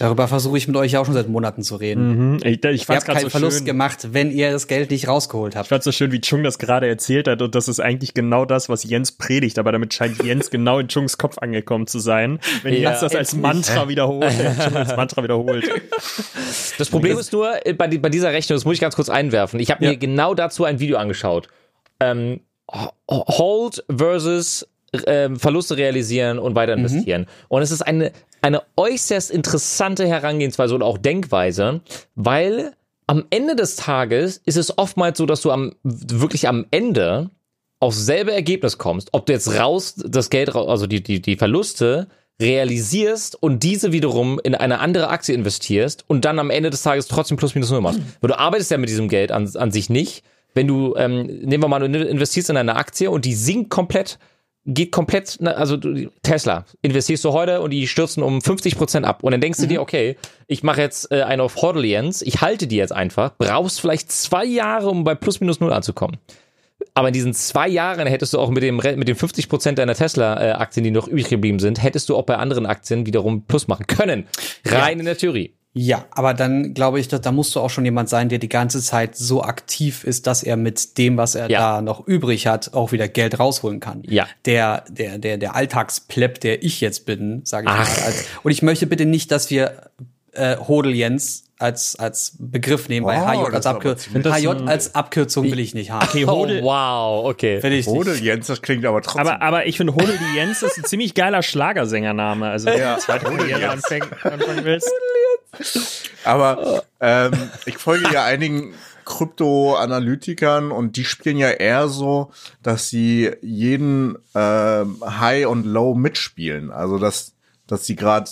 Darüber 0.01 0.27
versuche 0.27 0.57
ich 0.57 0.67
mit 0.67 0.75
euch 0.77 0.93
ja 0.93 0.99
auch 0.99 1.05
schon 1.05 1.13
seit 1.13 1.27
Monaten 1.29 1.61
zu 1.61 1.75
reden. 1.75 2.31
Mhm. 2.33 2.37
Ich, 2.43 2.43
ich 2.43 2.63
Ihr 2.63 2.79
fand's 2.79 2.89
habt 2.89 3.05
gerade 3.05 3.05
keinen 3.19 3.23
so 3.25 3.29
Verlust 3.29 3.57
schön. 3.57 3.65
gemacht, 3.65 4.07
wenn 4.13 4.31
ihr 4.31 4.51
das 4.51 4.65
Geld 4.67 4.89
nicht 4.89 5.07
rausgeholt 5.07 5.53
Ich 5.53 5.57
habt. 5.59 5.67
fand's 5.69 5.85
so 5.85 5.91
schön, 5.91 6.11
wie 6.11 6.19
Chung 6.21 6.43
das 6.43 6.57
gerade 6.57 6.87
erzählt 6.87 7.27
hat 7.27 7.41
und 7.43 7.53
das 7.53 7.67
ist 7.67 7.79
eigentlich 7.79 8.13
genau 8.15 8.45
das, 8.45 8.67
was 8.67 8.83
Jens 8.83 9.11
predigt, 9.11 9.59
aber 9.59 9.71
damit 9.71 9.93
scheint 9.93 10.23
Jens 10.23 10.49
genau 10.51 10.79
in 10.79 10.87
Chungs 10.87 11.19
Kopf 11.19 11.37
angekommen 11.37 11.85
zu 11.85 11.99
sein. 11.99 12.39
Wenn 12.63 12.73
Ja, 12.73 12.89
Jens 12.89 13.01
das 13.01 13.15
als. 13.15 13.35
Mantra 13.35 13.87
wiederholt, 13.89 14.33
Chung 14.65 14.75
als 14.75 14.95
Mantra 14.95 15.21
wiederholt. 15.23 15.69
Das 16.77 16.89
Problem 16.89 17.17
ist 17.19 17.31
nur, 17.31 17.65
äh, 17.65 17.73
bei, 17.73 17.87
bei 17.97 18.09
dieser 18.09 18.31
Rechnung, 18.31 18.55
das 18.55 18.65
muss 18.65 18.73
ich 18.75 18.81
ganz 18.81 18.95
kurz 18.95 19.09
einwerfen. 19.09 19.59
Ich 19.59 19.69
habe 19.71 19.83
Ja. 19.85 19.91
mir 19.91 19.97
genau 19.97 20.33
dazu 20.33 20.65
ein 20.65 20.79
Video 20.79 20.97
angeschaut. 20.97 21.47
Ähm, 21.99 22.39
Ho- 22.73 22.91
Hold 23.09 23.83
versus 23.95 24.67
ähm, 25.05 25.37
Verluste 25.39 25.77
realisieren 25.77 26.39
und 26.39 26.55
weiter 26.55 26.73
investieren. 26.73 27.27
Und 27.49 27.61
es 27.61 27.71
ist 27.71 27.81
eine, 27.81 28.11
eine 28.41 28.63
äußerst 28.75 29.31
interessante 29.31 30.07
Herangehensweise 30.07 30.75
und 30.75 30.83
auch 30.83 30.97
Denkweise, 30.97 31.81
weil 32.15 32.73
am 33.07 33.25
Ende 33.29 33.55
des 33.55 33.75
Tages 33.75 34.41
ist 34.45 34.57
es 34.57 34.77
oftmals 34.77 35.17
so, 35.17 35.25
dass 35.25 35.41
du 35.41 35.51
am, 35.51 35.73
wirklich 35.83 36.47
am 36.47 36.65
Ende 36.71 37.29
aufs 37.79 38.05
selbe 38.05 38.31
Ergebnis 38.31 38.77
kommst, 38.77 39.09
ob 39.11 39.25
du 39.25 39.33
jetzt 39.33 39.59
raus 39.59 39.95
das 39.95 40.29
Geld, 40.29 40.55
also 40.55 40.87
die, 40.87 41.01
die, 41.01 41.21
die 41.21 41.35
Verluste 41.35 42.07
realisierst 42.39 43.41
und 43.41 43.63
diese 43.63 43.91
wiederum 43.91 44.39
in 44.43 44.55
eine 44.55 44.79
andere 44.79 45.09
Aktie 45.09 45.35
investierst 45.35 46.05
und 46.07 46.25
dann 46.25 46.39
am 46.39 46.49
Ende 46.49 46.69
des 46.69 46.83
Tages 46.83 47.07
trotzdem 47.07 47.37
plus 47.37 47.55
minus 47.55 47.69
null 47.69 47.81
machst. 47.81 47.99
Weil 48.21 48.29
du 48.29 48.39
arbeitest 48.39 48.71
ja 48.71 48.77
mit 48.77 48.89
diesem 48.89 49.09
Geld 49.09 49.31
an, 49.31 49.49
an 49.55 49.71
sich 49.71 49.89
nicht. 49.89 50.23
Wenn 50.53 50.67
du, 50.67 50.95
ähm, 50.95 51.25
nehmen 51.25 51.63
wir 51.63 51.67
mal, 51.67 51.79
du 51.79 52.03
investierst 52.03 52.49
in 52.49 52.57
eine 52.57 52.75
Aktie 52.75 53.09
und 53.09 53.25
die 53.25 53.35
sinkt 53.35 53.69
komplett, 53.69 54.19
geht 54.65 54.91
komplett, 54.91 55.37
na, 55.39 55.51
also 55.51 55.77
Tesla, 56.21 56.65
investierst 56.81 57.23
du 57.25 57.33
heute 57.33 57.61
und 57.61 57.71
die 57.71 57.87
stürzen 57.87 58.21
um 58.21 58.41
50 58.41 58.77
Prozent 58.77 59.05
ab. 59.05 59.23
Und 59.23 59.31
dann 59.31 59.41
denkst 59.41 59.59
du 59.59 59.67
dir, 59.67 59.81
okay, 59.81 60.17
ich 60.47 60.63
mache 60.63 60.81
jetzt 60.81 61.11
äh, 61.11 61.23
einen 61.23 61.41
auf 61.41 61.55
Hodlians, 61.61 62.21
ich 62.21 62.41
halte 62.41 62.67
die 62.67 62.75
jetzt 62.75 62.93
einfach, 62.93 63.33
brauchst 63.37 63.81
vielleicht 63.81 64.11
zwei 64.11 64.45
Jahre, 64.45 64.89
um 64.89 65.03
bei 65.03 65.15
plus 65.15 65.39
minus 65.39 65.59
null 65.59 65.73
anzukommen. 65.73 66.17
Aber 66.93 67.07
in 67.07 67.13
diesen 67.13 67.33
zwei 67.33 67.67
Jahren 67.67 68.07
hättest 68.07 68.33
du 68.33 68.39
auch 68.39 68.49
mit 68.49 68.63
dem 68.63 68.77
mit 68.77 69.07
den 69.07 69.15
50 69.15 69.49
Prozent 69.49 69.77
deiner 69.77 69.95
Tesla-Aktien, 69.95 70.83
die 70.83 70.91
noch 70.91 71.07
übrig 71.07 71.29
geblieben 71.29 71.59
sind, 71.59 71.81
hättest 71.81 72.09
du 72.09 72.15
auch 72.15 72.23
bei 72.23 72.37
anderen 72.37 72.65
Aktien 72.65 73.05
wiederum 73.05 73.45
Plus 73.45 73.67
machen 73.67 73.87
können. 73.87 74.27
Rein 74.65 74.99
in 74.99 75.05
der 75.05 75.17
Theorie. 75.17 75.53
Ja, 75.73 76.03
aber 76.11 76.33
dann 76.33 76.73
glaube 76.73 76.99
ich, 76.99 77.07
dass, 77.07 77.21
da 77.21 77.31
musst 77.31 77.55
du 77.55 77.61
auch 77.61 77.69
schon 77.69 77.85
jemand 77.85 78.09
sein, 78.09 78.27
der 78.27 78.39
die 78.39 78.49
ganze 78.49 78.81
Zeit 78.81 79.15
so 79.15 79.41
aktiv 79.43 80.03
ist, 80.03 80.27
dass 80.27 80.43
er 80.43 80.57
mit 80.57 80.97
dem, 80.97 81.15
was 81.15 81.35
er 81.35 81.49
Ja. 81.49 81.59
da 81.77 81.81
noch 81.81 82.05
übrig 82.07 82.45
hat, 82.47 82.73
auch 82.73 82.91
wieder 82.91 83.07
Geld 83.07 83.39
rausholen 83.39 83.79
kann. 83.79 84.03
Ja. 84.05 84.27
Der, 84.45 84.83
der, 84.89 85.17
der, 85.17 85.37
der 85.37 85.55
Alltagsplepp, 85.55 86.41
der 86.41 86.61
ich 86.63 86.81
jetzt 86.81 87.05
bin, 87.05 87.41
sage 87.45 87.67
ich 87.67 87.71
Ach. 87.73 87.87
mal. 87.87 88.13
Und 88.43 88.51
ich 88.51 88.61
möchte 88.61 88.85
bitte 88.85 89.05
nicht, 89.05 89.31
dass 89.31 89.49
wir 89.49 89.89
äh, 90.33 90.57
Hodel 90.57 90.93
Jens 90.93 91.43
als, 91.57 91.95
als 91.95 92.33
Begriff 92.39 92.89
nehmen, 92.89 93.05
weil 93.05 93.19
Oh, 93.21 93.27
HJ 93.47 93.53
als 93.55 93.65
Abkürzung. 93.65 94.23
HJ 94.23 94.47
als 94.67 94.95
Abkürzung 94.95 95.43
will 95.45 95.59
ich 95.59 95.73
nicht 95.73 95.91
haben. 95.91 96.05
Okay, 96.07 96.25
Oh, 96.25 96.31
Hodel, 96.31 96.63
wow, 96.63 97.25
okay. 97.29 97.61
Will 97.63 97.73
ich 97.73 97.85
nicht. 97.85 97.95
Hodel 97.95 98.15
Jens, 98.17 98.47
das 98.47 98.61
klingt 98.61 98.83
aber 98.85 99.01
trotzdem. 99.03 99.21
aber, 99.27 99.41
aber 99.41 99.65
ich 99.67 99.77
finde 99.77 99.93
Hodel 99.93 100.17
Jens 100.35 100.63
ist 100.63 100.77
ein 100.79 100.83
ziemlich 100.85 101.13
geiler 101.13 101.43
Schlagersängername. 101.43 102.49
Also 102.49 102.65
wenn 102.65 102.79
Ja. 102.79 102.95
du 102.95 103.01
zweite 103.01 103.25
Karriere 103.25 103.69
anfäng, 103.69 104.03
anfangen 104.23 104.65
willst. 104.65 104.89
Aber 106.23 106.83
ähm, 106.99 107.33
ich 107.65 107.77
folge 107.77 108.11
ja 108.13 108.23
einigen 108.23 108.73
Krypto-Analytikern 109.05 110.71
und 110.71 110.95
die 110.95 111.05
spielen 111.05 111.37
ja 111.37 111.49
eher 111.49 111.87
so, 111.87 112.31
dass 112.61 112.89
sie 112.89 113.31
jeden 113.41 114.17
ähm, 114.35 114.97
High 115.03 115.47
und 115.47 115.65
Low 115.65 115.95
mitspielen. 115.95 116.71
Also 116.71 116.97
dass, 116.97 117.33
dass 117.67 117.85
sie 117.85 117.95
gerade, 117.95 118.29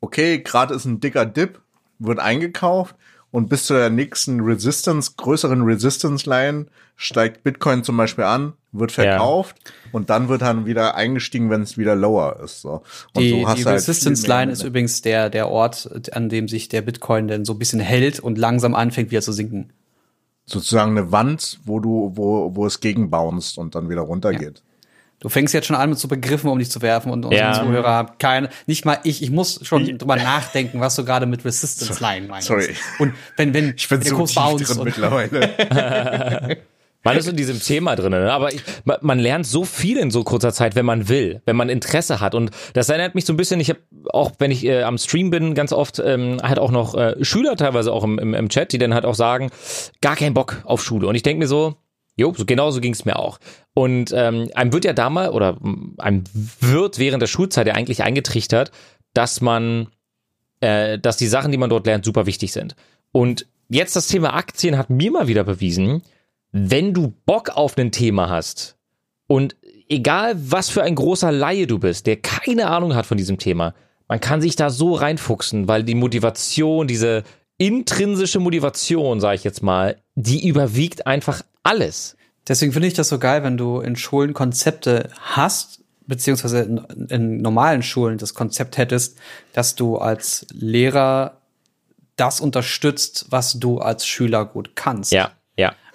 okay, 0.00 0.40
gerade 0.40 0.74
ist 0.74 0.84
ein 0.84 1.00
dicker 1.00 1.26
Dip, 1.26 1.60
wird 1.98 2.20
eingekauft 2.20 2.96
und 3.34 3.48
bis 3.48 3.66
zu 3.66 3.74
der 3.74 3.90
nächsten 3.90 4.38
Resistance, 4.42 5.14
größeren 5.16 5.62
Resistance-Line 5.62 6.66
steigt 6.94 7.42
Bitcoin 7.42 7.82
zum 7.82 7.96
Beispiel 7.96 8.22
an, 8.22 8.52
wird 8.70 8.92
verkauft 8.92 9.56
und 9.90 10.08
dann 10.08 10.28
wird 10.28 10.42
dann 10.42 10.66
wieder 10.66 10.94
eingestiegen, 10.94 11.50
wenn 11.50 11.62
es 11.62 11.76
wieder 11.76 11.96
lower 11.96 12.38
ist. 12.44 12.60
So. 12.60 12.84
Und 13.12 13.22
Die, 13.22 13.30
so 13.30 13.48
hast 13.48 13.58
die 13.58 13.64
halt 13.64 13.74
Resistance 13.74 14.24
Line 14.28 14.52
ist 14.52 14.62
übrigens 14.62 15.02
der, 15.02 15.30
der 15.30 15.48
Ort, 15.48 16.14
an 16.14 16.28
dem 16.28 16.46
sich 16.46 16.68
der 16.68 16.82
Bitcoin 16.82 17.26
dann 17.26 17.44
so 17.44 17.54
ein 17.54 17.58
bisschen 17.58 17.80
hält 17.80 18.20
und 18.20 18.38
langsam 18.38 18.72
anfängt 18.76 19.10
wieder 19.10 19.22
zu 19.22 19.32
sinken. 19.32 19.72
sozusagen 20.46 20.96
eine 20.96 21.10
Wand, 21.10 21.58
wo 21.64 21.80
du, 21.80 22.12
wo, 22.14 22.54
wo 22.54 22.66
es 22.66 22.78
gegenbounced 22.78 23.58
und 23.58 23.74
dann 23.74 23.90
wieder 23.90 24.02
runtergeht. 24.02 24.62
Du 25.24 25.30
fängst 25.30 25.54
jetzt 25.54 25.66
schon 25.66 25.76
an 25.76 25.88
mit 25.88 25.98
so 25.98 26.06
Begriffen 26.06 26.50
um 26.50 26.58
dich 26.58 26.70
zu 26.70 26.82
werfen 26.82 27.10
und 27.10 27.24
unsere 27.24 27.42
Ja. 27.42 27.54
Zuhörer 27.54 27.88
haben 27.88 28.10
keine, 28.18 28.50
nicht 28.66 28.84
mal 28.84 28.98
ich, 29.04 29.22
ich 29.22 29.30
muss 29.30 29.58
schon 29.62 29.96
drüber 29.96 30.16
nachdenken, 30.16 30.80
was 30.80 30.96
du 30.96 31.04
gerade 31.06 31.24
mit 31.24 31.46
Resistance 31.46 31.98
Line 32.02 32.26
meinst. 32.26 32.48
Sorry. 32.48 32.74
Und 32.98 33.14
wenn, 33.38 33.54
wenn, 33.54 33.72
Ich 33.74 33.88
bin 33.88 34.00
wenn 34.00 34.04
der 34.04 34.10
so 34.10 34.16
Kurs 34.18 34.58
tief 34.58 34.68
drin 34.68 34.84
mittlerweile. 34.84 36.58
Man 37.04 37.16
ist 37.16 37.28
in 37.28 37.36
diesem 37.36 37.60
Thema 37.60 37.96
drin, 37.96 38.12
ne? 38.12 38.32
aber 38.32 38.52
ich, 38.52 38.62
man, 38.84 38.96
man 39.02 39.18
lernt 39.18 39.46
so 39.46 39.64
viel 39.64 39.98
in 39.98 40.10
so 40.10 40.24
kurzer 40.24 40.52
Zeit, 40.54 40.74
wenn 40.74 40.86
man 40.86 41.08
will, 41.10 41.42
wenn 41.44 41.54
man 41.54 41.68
Interesse 41.68 42.20
hat. 42.20 42.34
Und 42.34 42.50
das 42.72 42.88
erinnert 42.88 43.14
mich 43.14 43.26
so 43.26 43.34
ein 43.34 43.36
bisschen, 43.36 43.60
ich 43.60 43.68
habe 43.68 43.80
auch, 44.10 44.32
wenn 44.38 44.50
ich 44.50 44.64
äh, 44.64 44.82
am 44.84 44.96
Stream 44.96 45.28
bin, 45.28 45.54
ganz 45.54 45.74
oft 45.74 45.98
ähm, 45.98 46.38
halt 46.42 46.58
auch 46.58 46.70
noch 46.70 46.94
äh, 46.94 47.22
Schüler 47.22 47.56
teilweise 47.56 47.92
auch 47.92 48.04
im, 48.04 48.18
im, 48.18 48.32
im 48.32 48.48
Chat, 48.48 48.72
die 48.72 48.78
dann 48.78 48.94
halt 48.94 49.04
auch 49.04 49.14
sagen, 49.14 49.50
gar 50.00 50.16
keinen 50.16 50.32
Bock 50.32 50.62
auf 50.64 50.82
Schule. 50.82 51.06
Und 51.06 51.14
ich 51.14 51.22
denke 51.22 51.40
mir 51.40 51.46
so, 51.46 51.76
jo, 52.16 52.32
so 52.34 52.44
genau 52.44 52.70
so 52.70 52.80
ging 52.80 52.92
es 52.92 53.04
mir 53.04 53.18
auch. 53.18 53.38
Und 53.74 54.12
ähm, 54.14 54.48
einem 54.54 54.72
wird 54.72 54.84
ja 54.84 54.92
damals, 54.92 55.32
oder 55.32 55.58
einem 55.98 56.24
wird 56.32 56.98
während 56.98 57.22
der 57.22 57.26
Schulzeit 57.26 57.66
ja 57.66 57.74
eigentlich 57.74 58.02
eingetrichtert, 58.02 58.70
dass 59.12 59.40
man 59.40 59.88
äh, 60.64 60.98
dass 60.98 61.16
die 61.16 61.26
Sachen, 61.26 61.52
die 61.52 61.58
man 61.58 61.70
dort 61.70 61.86
lernt, 61.86 62.04
super 62.04 62.26
wichtig 62.26 62.52
sind. 62.52 62.74
Und 63.12 63.46
jetzt 63.68 63.96
das 63.96 64.08
Thema 64.08 64.34
Aktien 64.34 64.78
hat 64.78 64.88
mir 64.88 65.10
mal 65.10 65.28
wieder 65.28 65.44
bewiesen, 65.44 66.02
wenn 66.52 66.94
du 66.94 67.12
Bock 67.26 67.50
auf 67.50 67.76
ein 67.76 67.92
Thema 67.92 68.30
hast 68.30 68.76
und 69.26 69.56
egal 69.88 70.34
was 70.38 70.70
für 70.70 70.82
ein 70.82 70.94
großer 70.94 71.32
Laie 71.32 71.66
du 71.66 71.78
bist, 71.78 72.06
der 72.06 72.16
keine 72.16 72.68
Ahnung 72.68 72.94
hat 72.94 73.06
von 73.06 73.18
diesem 73.18 73.38
Thema, 73.38 73.74
man 74.08 74.20
kann 74.20 74.40
sich 74.40 74.56
da 74.56 74.70
so 74.70 74.94
reinfuchsen, 74.94 75.68
weil 75.68 75.82
die 75.82 75.94
Motivation, 75.94 76.86
diese 76.86 77.24
intrinsische 77.58 78.40
Motivation, 78.40 79.20
sage 79.20 79.36
ich 79.36 79.44
jetzt 79.44 79.62
mal, 79.62 79.96
die 80.14 80.46
überwiegt 80.46 81.06
einfach 81.06 81.42
alles. 81.64 82.16
Deswegen 82.46 82.72
finde 82.72 82.88
ich 82.88 82.94
das 82.94 83.08
so 83.08 83.18
geil, 83.18 83.42
wenn 83.42 83.56
du 83.56 83.80
in 83.80 83.96
Schulen 83.96 84.34
Konzepte 84.34 85.10
hast, 85.18 85.80
beziehungsweise 86.06 86.60
in, 86.60 87.06
in 87.08 87.36
normalen 87.38 87.82
Schulen 87.82 88.18
das 88.18 88.34
Konzept 88.34 88.76
hättest, 88.76 89.18
dass 89.52 89.74
du 89.74 89.96
als 89.96 90.46
Lehrer 90.52 91.40
das 92.16 92.40
unterstützt, 92.40 93.26
was 93.30 93.58
du 93.58 93.78
als 93.78 94.06
Schüler 94.06 94.44
gut 94.44 94.76
kannst. 94.76 95.10
Ja, 95.12 95.22
ja. 95.22 95.32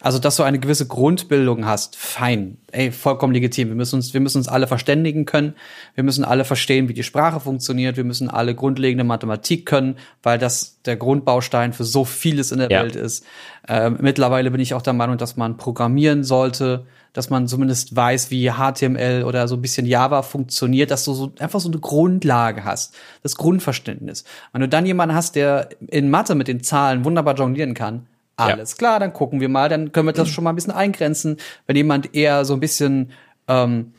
Also, 0.02 0.18
dass 0.18 0.38
du 0.38 0.44
eine 0.44 0.60
gewisse 0.60 0.88
Grundbildung 0.88 1.66
hast, 1.66 1.96
fein. 1.98 2.58
Ey, 2.72 2.92
vollkommen 2.92 3.34
legitim. 3.34 3.68
Wir 3.68 3.76
müssen 3.76 3.96
uns, 3.96 4.14
wir 4.14 4.22
müssen 4.22 4.38
uns 4.38 4.48
alle 4.48 4.68
verständigen 4.68 5.26
können. 5.26 5.56
Wir 5.96 6.04
müssen 6.04 6.24
alle 6.24 6.46
verstehen, 6.46 6.88
wie 6.88 6.94
die 6.94 7.04
Sprache 7.04 7.40
funktioniert. 7.40 7.98
Wir 7.98 8.06
müssen 8.06 8.30
alle 8.30 8.56
grundlegende 8.56 9.04
Mathematik 9.04 9.66
können, 9.66 9.98
weil 10.24 10.38
das 10.38 10.80
der 10.86 10.96
Grundbaustein 10.96 11.74
für 11.74 11.84
so 11.84 12.06
vieles 12.06 12.52
in 12.52 12.60
der 12.60 12.72
Ja. 12.72 12.82
Welt 12.84 12.96
ist. 12.96 13.26
Ähm, 13.68 13.98
mittlerweile 14.00 14.52
bin 14.52 14.62
ich 14.62 14.74
auch 14.74 14.82
der 14.82 14.94
Meinung, 14.94 15.18
dass 15.18 15.36
man 15.36 15.58
programmieren 15.58 16.24
sollte, 16.24 16.86
dass 17.12 17.30
man 17.30 17.48
zumindest 17.48 17.96
weiß, 17.96 18.32
wie 18.32 18.52
HTML 18.52 19.24
oder 19.26 19.48
so 19.48 19.56
ein 19.56 19.62
bisschen 19.62 19.86
Java 19.86 20.22
funktioniert, 20.22 20.92
dass 20.92 21.04
du 21.06 21.14
so 21.14 21.34
einfach 21.40 21.60
so 21.60 21.70
eine 21.70 21.80
Grundlage 21.80 22.64
hast, 22.64 22.94
das 23.24 23.36
Grundverständnis. 23.36 24.24
Wenn 24.54 24.62
du 24.62 24.70
dann 24.70 24.86
jemanden 24.86 25.16
hast, 25.16 25.36
der 25.36 25.70
in 25.88 26.10
Mathe 26.10 26.36
mit 26.36 26.48
den 26.48 26.64
Zahlen 26.64 27.04
wunderbar 27.04 27.36
jonglieren 27.36 27.74
kann, 27.74 28.06
alles 28.40 28.78
klar, 28.78 29.00
dann 29.00 29.14
gucken 29.14 29.40
wir 29.42 29.50
mal, 29.50 29.70
dann 29.70 29.92
können 29.92 30.08
wir 30.08 30.14
das 30.14 30.30
schon 30.30 30.44
mal 30.44 30.52
ein 30.52 30.56
bisschen 30.56 30.74
eingrenzen. 30.74 31.38
Wenn 31.68 31.76
jemand 31.76 32.16
eher 32.16 32.46
so 32.46 32.54
ein 32.54 32.60
bisschen 32.60 33.12
ähm, 33.48 33.94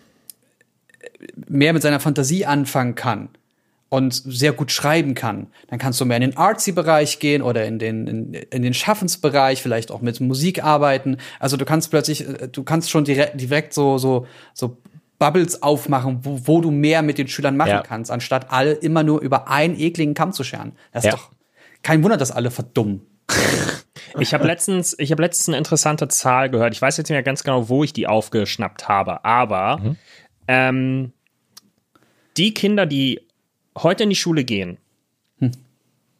mehr 1.48 1.72
mit 1.72 1.82
seiner 1.82 2.00
Fantasie 2.00 2.46
anfangen 2.46 2.94
kann 2.94 3.28
und 3.88 4.14
sehr 4.14 4.52
gut 4.52 4.70
schreiben 4.70 5.14
kann, 5.14 5.48
dann 5.68 5.78
kannst 5.78 6.00
du 6.00 6.04
mehr 6.04 6.16
in 6.16 6.22
den 6.22 6.36
Artsy-Bereich 6.36 7.18
gehen 7.18 7.42
oder 7.42 7.64
in 7.64 7.78
den, 7.78 8.06
in, 8.06 8.34
in 8.34 8.62
den 8.62 8.74
Schaffensbereich, 8.74 9.62
vielleicht 9.62 9.90
auch 9.90 10.00
mit 10.00 10.20
Musik 10.20 10.62
arbeiten. 10.62 11.16
Also 11.40 11.56
du 11.56 11.64
kannst 11.64 11.90
plötzlich, 11.90 12.26
äh, 12.28 12.48
du 12.48 12.62
kannst 12.62 12.90
schon 12.90 13.04
direkt, 13.04 13.40
direkt 13.40 13.74
so, 13.74 13.98
so, 13.98 14.26
so 14.54 14.76
Bubbles 15.18 15.62
aufmachen, 15.62 16.20
wo, 16.22 16.40
wo 16.44 16.60
du 16.60 16.70
mehr 16.70 17.02
mit 17.02 17.18
den 17.18 17.28
Schülern 17.28 17.56
machen 17.56 17.68
Ja. 17.70 17.82
kannst, 17.82 18.10
anstatt 18.10 18.50
alle 18.52 18.72
immer 18.72 19.02
nur 19.02 19.20
über 19.20 19.48
einen 19.48 19.78
ekligen 19.78 20.14
Kamm 20.14 20.32
zu 20.32 20.44
scheren. 20.44 20.72
Das 20.92 21.04
ist 21.04 21.10
Ja. 21.10 21.16
doch 21.16 21.30
kein 21.82 22.02
Wunder, 22.02 22.16
dass 22.16 22.30
alle 22.30 22.50
verdummen. 22.50 23.02
Ich 24.18 24.34
habe 24.34 24.46
letztens, 24.46 24.96
ich 24.98 25.12
habe 25.12 25.22
letztens 25.22 25.48
eine 25.48 25.58
interessante 25.58 26.08
Zahl 26.08 26.50
gehört. 26.50 26.74
Ich 26.74 26.82
weiß 26.82 26.96
jetzt 26.96 27.08
nicht 27.08 27.14
mehr 27.14 27.22
ganz 27.22 27.44
genau, 27.44 27.68
wo 27.68 27.84
ich 27.84 27.92
die 27.92 28.06
aufgeschnappt 28.06 28.88
habe, 28.88 29.24
aber 29.24 29.96
ähm, 30.48 31.12
die 32.36 32.54
Kinder, 32.54 32.86
die 32.86 33.20
heute 33.76 34.04
in 34.04 34.10
die 34.10 34.16
Schule 34.16 34.44
gehen, 34.44 34.78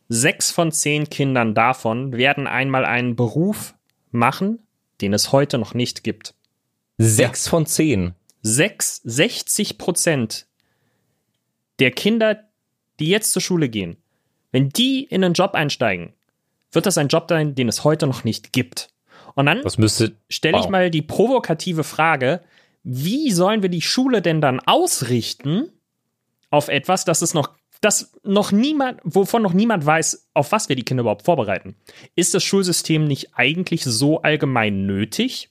sechs 0.09 0.50
von 0.50 0.72
zehn 0.72 1.09
Kindern 1.09 1.55
davon 1.55 2.12
werden 2.12 2.46
einmal 2.46 2.85
einen 2.85 3.16
Beruf 3.16 3.74
machen, 4.11 4.59
den 5.00 5.14
es 5.14 5.33
heute 5.33 5.59
noch 5.59 5.74
nicht 5.74 6.05
gibt. 6.05 6.35
Sechs 6.98 7.48
von 7.48 7.64
zehn. 7.66 8.14
Sechs, 8.42 9.00
60 9.05 9.79
Prozent 9.79 10.46
der 11.79 11.90
Kinder, 11.90 12.44
die 12.98 13.09
jetzt 13.09 13.33
zur 13.33 13.42
Schule 13.42 13.68
gehen, 13.68 13.96
wenn 14.53 14.68
die 14.68 15.05
in 15.05 15.24
einen 15.24 15.35
Job 15.35 15.55
einsteigen, 15.55 16.12
wird 16.72 16.87
das 16.87 16.98
ein 16.98 17.09
Job 17.09 17.26
sein, 17.28 17.54
den 17.54 17.68
es 17.68 17.85
heute 17.85 18.06
noch 18.06 18.24
nicht 18.24 18.52
gibt. 18.52 18.90
Und 19.35 19.46
dann 19.46 19.62
stelle 20.28 20.59
ich 20.59 20.64
wow. 20.64 20.70
mal 20.70 20.90
die 20.90 21.02
provokative 21.02 21.85
Frage, 21.85 22.40
wie 22.83 23.30
sollen 23.30 23.62
wir 23.62 23.68
die 23.68 23.83
Schule 23.83 24.22
denn 24.22 24.40
dann 24.40 24.61
ausrichten 24.61 25.70
auf 26.50 26.68
etwas, 26.68 27.04
das 27.04 27.22
es 27.22 27.35
noch, 27.35 27.50
das 27.80 28.12
noch 28.24 28.52
niemand, 28.52 29.00
wovon 29.04 29.42
noch 29.42 29.52
niemand 29.52 29.87
weiß, 29.87 30.28
auf 30.35 30.52
was 30.52 30.68
wir 30.68 30.76
die 30.76 30.83
Kinder 30.83 31.02
überhaupt 31.02 31.24
vorbereiten? 31.24 31.76
Ist 32.16 32.35
das 32.35 32.42
Schulsystem 32.42 33.04
nicht 33.04 33.35
eigentlich 33.35 33.85
so 33.85 34.22
allgemein 34.22 34.87
nötig? 34.87 35.50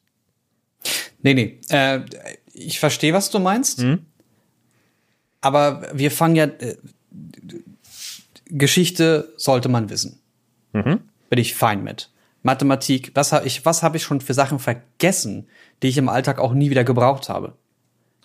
Nee, 1.22 1.34
nee. 1.34 1.60
Äh, 1.70 2.02
ich 2.54 2.80
verstehe, 2.80 3.14
was 3.14 3.30
du 3.30 3.40
meinst. 3.40 3.82
Aber 5.42 5.90
wir 5.94 6.12
fangen 6.12 6.36
ja. 6.36 6.46
Äh, 6.46 6.78
Geschichte 8.52 9.34
sollte 9.38 9.70
man 9.70 9.90
wissen. 9.90 10.20
Bin 11.30 11.40
ich 11.40 11.56
fein 11.56 11.84
mit. 11.84 12.10
Mathematik, 12.44 13.12
was 13.16 13.32
habe 13.32 13.46
ich, 13.48 13.66
was 13.66 13.84
habe 13.84 13.98
ich 13.98 14.04
schon 14.04 14.22
für 14.22 14.34
Sachen 14.34 14.60
vergessen, 14.60 15.48
die 15.84 15.88
ich 15.88 15.98
im 15.98 16.10
Alltag 16.10 16.40
auch 16.40 16.54
nie 16.54 16.70
wieder 16.70 16.84
gebraucht 16.84 17.30
habe? 17.30 17.48
Also 17.48 17.58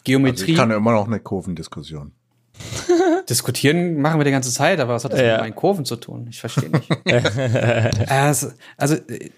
Geometrie 0.04 0.52
ich 0.52 0.56
kann 0.56 0.70
immer 0.70 0.92
noch 0.92 1.06
eine 1.06 1.18
Kurvendiskussion. 1.20 2.12
diskutieren 3.28 4.00
machen 4.00 4.20
wir 4.20 4.24
die 4.24 4.30
ganze 4.30 4.52
Zeit, 4.52 4.78
aber 4.80 4.94
was 4.94 5.04
hat 5.04 5.12
das 5.12 5.20
Ja. 5.20 5.32
mit 5.32 5.40
meinen 5.40 5.54
Kurven 5.54 5.84
zu 5.84 5.96
tun? 5.96 6.26
Ich 6.30 6.40
verstehe 6.40 6.70
nicht. 6.70 6.88
Äh, 7.06 8.28
es- 8.30 8.54
also 8.76 8.94
äh, 8.94 9.30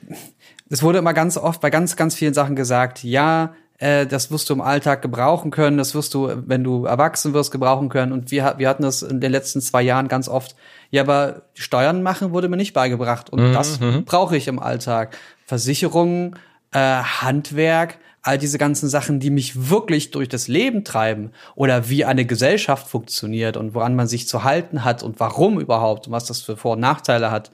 es 0.68 0.82
wurde 0.82 0.98
immer 0.98 1.14
ganz 1.14 1.36
oft 1.36 1.60
bei 1.60 1.70
ganz, 1.70 1.96
ganz 1.96 2.14
vielen 2.14 2.34
Sachen 2.34 2.56
gesagt, 2.56 3.04
ja, 3.04 3.54
äh, 3.78 4.06
das 4.06 4.30
wirst 4.30 4.50
du 4.50 4.54
im 4.54 4.60
Alltag 4.60 5.00
gebrauchen 5.02 5.50
können, 5.50 5.78
das 5.78 5.94
wirst 5.94 6.12
du, 6.14 6.30
wenn 6.46 6.64
du 6.64 6.84
erwachsen 6.86 7.32
wirst, 7.34 7.52
gebrauchen 7.52 7.88
können. 7.88 8.12
Und 8.12 8.30
wir, 8.30 8.54
wir 8.58 8.68
hatten 8.68 8.82
das 8.82 9.02
in 9.02 9.20
den 9.20 9.30
letzten 9.32 9.60
zwei 9.60 9.82
Jahren 9.82 10.08
ganz 10.08 10.28
oft. 10.28 10.56
Ja, 10.90 11.02
aber 11.02 11.42
Steuern 11.54 12.02
machen 12.02 12.32
wurde 12.32 12.48
mir 12.48 12.56
nicht 12.56 12.72
beigebracht. 12.72 13.30
Und 13.30 13.48
Mhm, 13.48 13.52
das 13.52 13.78
brauche 14.04 14.36
ich 14.36 14.48
im 14.48 14.58
Alltag. 14.58 15.16
Versicherungen, 15.46 16.36
äh, 16.72 16.78
Handwerk, 16.78 17.98
all 18.22 18.38
diese 18.38 18.58
ganzen 18.58 18.88
Sachen, 18.88 19.20
die 19.20 19.30
mich 19.30 19.70
wirklich 19.70 20.10
durch 20.10 20.28
das 20.28 20.48
Leben 20.48 20.82
treiben 20.84 21.30
oder 21.54 21.88
wie 21.88 22.04
eine 22.04 22.24
Gesellschaft 22.26 22.88
funktioniert 22.88 23.56
und 23.56 23.72
woran 23.74 23.94
man 23.94 24.06
sich 24.08 24.26
zu 24.28 24.42
halten 24.44 24.84
hat 24.84 25.02
und 25.02 25.20
warum 25.20 25.60
überhaupt 25.60 26.06
und 26.08 26.12
was 26.12 26.24
das 26.24 26.40
für 26.40 26.56
Vor- 26.56 26.72
und 26.72 26.80
Nachteile 26.80 27.30
hat. 27.30 27.52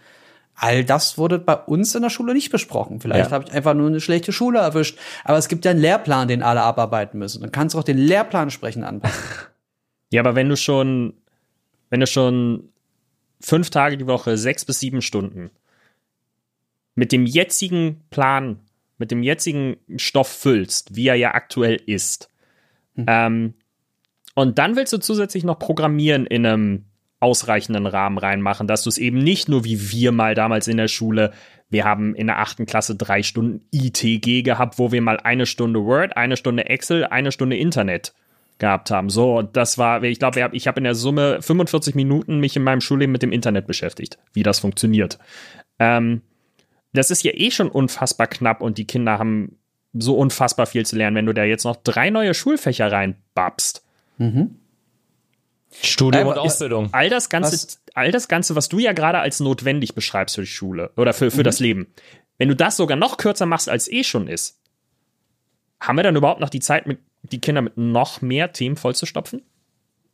All 0.55 0.85
das 0.85 1.17
wurde 1.19 1.39
bei 1.39 1.55
uns 1.55 1.95
in 1.95 2.03
der 2.03 2.11
Schule 2.11 2.35
nicht 2.35 2.51
besprochen. 2.51 3.01
Vielleicht 3.01 3.27
Ja. 3.31 3.33
habe 3.33 3.45
ich 3.47 3.53
einfach 3.53 3.75
nur 3.75 3.87
eine 3.89 4.01
schlechte 4.01 4.33
Schule 4.33 4.59
erwischt. 4.61 4.99
Aber 5.25 5.39
es 5.39 5.49
gibt 5.49 5.65
ja 5.65 5.71
einen 5.71 5.81
Lehrplan, 5.81 6.29
den 6.29 6.43
alle 6.43 6.63
abarbeiten 6.63 7.19
müssen. 7.19 7.41
Dann 7.43 7.53
kannst 7.53 7.75
du 7.75 7.79
auch 7.79 7.85
den 7.85 7.99
Lehrplan 7.99 8.45
entsprechend 8.45 8.85
anpassen. 8.85 9.19
Ja, 10.11 10.21
aber 10.21 10.35
wenn 10.35 10.51
du 10.51 10.57
schon, 10.59 11.15
wenn 11.89 12.01
du 12.01 12.07
schon 12.07 12.69
fünf 13.43 13.71
Tage 13.71 13.97
die 13.97 14.07
Woche, 14.07 14.37
sechs 14.37 14.65
bis 14.65 14.81
sieben 14.81 15.03
Stunden. 15.03 15.51
Mit 16.95 17.13
dem 17.13 17.27
jetzigen 17.27 18.03
Plan, 18.11 18.61
mit 18.99 19.11
dem 19.11 19.23
jetzigen 19.23 19.77
Stoff 19.97 20.29
füllst, 20.29 20.95
wie 20.95 21.09
er 21.09 21.17
ja 21.17 21.35
aktuell 21.35 21.81
ist, 21.87 22.29
ähm, 23.07 23.55
und 24.35 24.59
dann 24.59 24.77
willst 24.77 24.93
du 24.93 24.99
zusätzlich 24.99 25.45
noch 25.45 25.59
Programmieren 25.59 26.27
in 26.27 26.47
einem 26.47 26.85
ausreichenden 27.21 27.87
Rahmen 27.87 28.19
reinmachen, 28.19 28.67
dass 28.67 28.83
du 28.83 28.89
es 28.89 28.99
eben 28.99 29.19
nicht 29.19 29.49
nur 29.49 29.65
wie 29.65 29.93
wir 29.93 30.13
mal 30.13 30.35
damals 30.35 30.67
in 30.69 30.77
der 30.77 30.89
Schule, 30.89 31.33
wir 31.71 31.85
haben 31.85 32.15
in 32.15 32.27
der 32.27 32.41
achten 32.41 32.67
Klasse 32.67 32.97
drei 32.97 33.23
Stunden 33.23 33.65
ITG 33.71 34.43
gehabt, 34.43 34.79
wo 34.79 34.93
wir 34.93 35.01
mal 35.01 35.19
eine 35.19 35.47
Stunde 35.47 35.85
Word, 35.85 36.17
eine 36.17 36.37
Stunde 36.37 36.67
Excel, 36.67 37.05
eine 37.05 37.33
Stunde 37.33 37.57
Internet 37.57 38.13
gehabt 38.63 38.91
haben. 38.91 39.11
So, 39.11 39.37
und 39.39 39.57
das 39.57 39.77
war, 39.77 40.03
ich 40.05 40.19
glaube, 40.19 40.49
ich 40.53 40.67
habe 40.67 40.79
in 40.81 40.85
der 40.85 40.95
Summe 40.95 41.43
45 41.43 41.95
Minuten 41.95 42.39
mich 42.39 42.57
in 42.57 42.63
meinem 42.63 42.81
Schulleben 42.81 43.13
mit 43.13 43.23
dem 43.23 43.33
Internet 43.33 43.67
beschäftigt, 43.67 44.19
wie 44.33 44.43
das 44.43 44.61
funktioniert. 44.61 45.19
Ähm, 45.79 46.23
das 46.95 47.11
ist 47.11 47.23
ja 47.25 47.33
eh 47.35 47.51
schon 47.51 47.69
unfassbar 47.69 48.29
knapp 48.29 48.61
und 48.63 48.79
die 48.79 48.87
Kinder 48.87 49.19
haben 49.19 49.59
so 49.93 50.17
unfassbar 50.17 50.67
viel 50.67 50.87
zu 50.87 50.97
lernen, 50.97 51.17
wenn 51.17 51.27
du 51.27 51.35
da 51.35 51.45
jetzt 51.45 51.65
noch 51.65 51.77
drei 51.77 52.09
neue 52.11 52.33
Schulfächer 52.35 52.91
reinbabst. 52.91 53.85
Studium 55.83 56.29
Aber 56.29 56.33
und 56.33 56.39
Ausbildung. 56.39 56.89
All 56.93 57.09
das 57.11 57.29
Ganze, 57.31 57.53
Was- 57.55 57.83
all 57.95 58.11
das 58.13 58.29
Ganze, 58.29 58.55
was 58.57 58.69
du 58.69 58.79
ja 58.79 58.93
gerade 58.93 59.19
als 59.19 59.41
notwendig 59.41 59.95
beschreibst 59.95 60.37
für 60.37 60.43
die 60.43 60.47
Schule 60.47 60.91
oder 60.97 61.13
für, 61.13 61.31
für 61.31 61.43
das 61.43 61.61
Leben, 61.61 61.89
wenn 62.39 62.49
du 62.49 62.57
das 62.57 62.77
sogar 62.77 62.97
noch 62.97 63.17
kürzer 63.17 63.47
machst, 63.47 63.69
als 63.69 63.91
eh 63.91 64.05
schon 64.05 64.29
ist, 64.29 64.59
haben 65.81 65.97
wir 65.97 66.03
dann 66.05 66.17
überhaupt 66.17 66.41
noch 66.41 66.51
die 66.51 66.61
Zeit, 66.61 66.87
mit, 66.87 66.99
die 67.23 67.41
Kinder 67.41 67.63
mit 67.63 67.77
noch 67.77 68.21
mehr 68.21 68.53
Themen 68.53 68.77
vollzustopfen? 68.77 69.43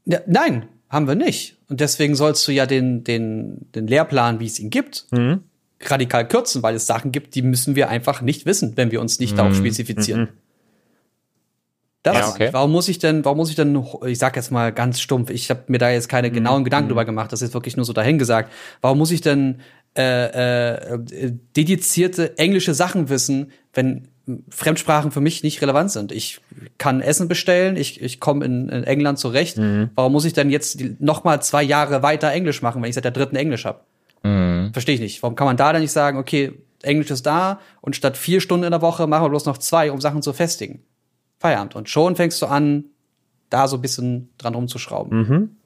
Ja, 0.04 0.20
nein, 0.26 0.66
haben 0.88 1.06
wir 1.06 1.14
nicht. 1.14 1.56
Und 1.68 1.80
deswegen 1.80 2.14
sollst 2.14 2.46
du 2.48 2.52
ja 2.52 2.66
den, 2.66 3.04
den, 3.04 3.66
den 3.74 3.86
Lehrplan, 3.86 4.40
wie 4.40 4.46
es 4.46 4.58
ihn 4.58 4.70
gibt, 4.70 5.06
radikal 5.80 6.26
kürzen, 6.26 6.62
weil 6.62 6.74
es 6.74 6.86
Sachen 6.86 7.12
gibt, 7.12 7.34
die 7.34 7.42
müssen 7.42 7.76
wir 7.76 7.88
einfach 7.88 8.22
nicht 8.22 8.46
wissen, 8.46 8.76
wenn 8.76 8.90
wir 8.90 9.00
uns 9.00 9.20
nicht 9.20 9.36
darauf 9.38 9.54
spezifizieren. 9.54 10.28
Das, 12.02 12.16
Ja, 12.16 12.28
okay. 12.28 12.48
warum 12.52 12.72
muss 12.72 12.88
ich 12.88 12.98
denn, 12.98 13.24
warum 13.24 13.38
muss 13.38 13.50
ich 13.50 13.56
denn, 13.56 13.84
ich 14.06 14.18
sag 14.18 14.36
jetzt 14.36 14.50
mal 14.50 14.72
ganz 14.72 15.00
stumpf, 15.00 15.30
ich 15.30 15.50
habe 15.50 15.64
mir 15.66 15.78
da 15.78 15.90
jetzt 15.90 16.08
keine 16.08 16.30
genauen 16.30 16.64
Gedanken 16.64 16.88
drüber 16.88 17.04
gemacht, 17.04 17.32
das 17.32 17.42
ist 17.42 17.54
wirklich 17.54 17.76
nur 17.76 17.84
so 17.84 17.92
dahingesagt. 17.92 18.52
Warum 18.80 18.98
muss 18.98 19.10
ich 19.10 19.20
denn 19.20 19.60
äh, 19.96 20.84
äh, 20.84 21.32
dedizierte 21.56 22.38
englische 22.38 22.72
Sachen 22.72 23.08
wissen, 23.08 23.50
wenn 23.74 24.08
Fremdsprachen 24.50 25.10
für 25.10 25.20
mich 25.20 25.42
nicht 25.42 25.60
relevant 25.62 25.90
sind? 25.90 26.12
Ich 26.12 26.40
kann 26.78 27.00
Essen 27.00 27.28
bestellen, 27.28 27.76
ich, 27.76 28.00
ich 28.02 28.20
komme 28.20 28.44
in, 28.44 28.68
in 28.68 28.84
England 28.84 29.18
zurecht. 29.18 29.56
Warum 29.94 30.12
muss 30.12 30.24
ich 30.24 30.32
dann 30.32 30.50
jetzt 30.50 30.82
noch 31.00 31.24
mal 31.24 31.40
zwei 31.40 31.62
Jahre 31.62 32.02
weiter 32.02 32.30
Englisch 32.30 32.62
machen, 32.62 32.82
wenn 32.82 32.88
ich 32.88 32.94
seit 32.94 33.04
der 33.04 33.12
dritten 33.12 33.36
Englisch 33.36 33.64
habe? 33.64 33.80
Verstehe 34.72 34.94
ich 34.94 35.00
nicht. 35.00 35.22
Warum 35.22 35.36
kann 35.36 35.46
man 35.46 35.56
da 35.56 35.72
dann 35.72 35.82
nicht 35.82 35.92
sagen, 35.92 36.18
okay, 36.18 36.52
Englisch 36.82 37.10
ist 37.10 37.26
da 37.26 37.60
und 37.80 37.96
statt 37.96 38.16
vier 38.16 38.40
Stunden 38.40 38.64
in 38.64 38.70
der 38.70 38.82
Woche 38.82 39.06
machen 39.06 39.24
wir 39.24 39.30
bloß 39.30 39.46
noch 39.46 39.58
zwei, 39.58 39.90
um 39.92 40.00
Sachen 40.00 40.22
zu 40.22 40.32
festigen? 40.32 40.82
Feierabend. 41.38 41.74
Und 41.76 41.88
schon 41.88 42.16
fängst 42.16 42.40
du 42.42 42.46
an, 42.46 42.84
da 43.50 43.66
so 43.68 43.76
ein 43.76 43.82
bisschen 43.82 44.30
dran 44.38 44.54
rumzuschrauben. 44.54 45.57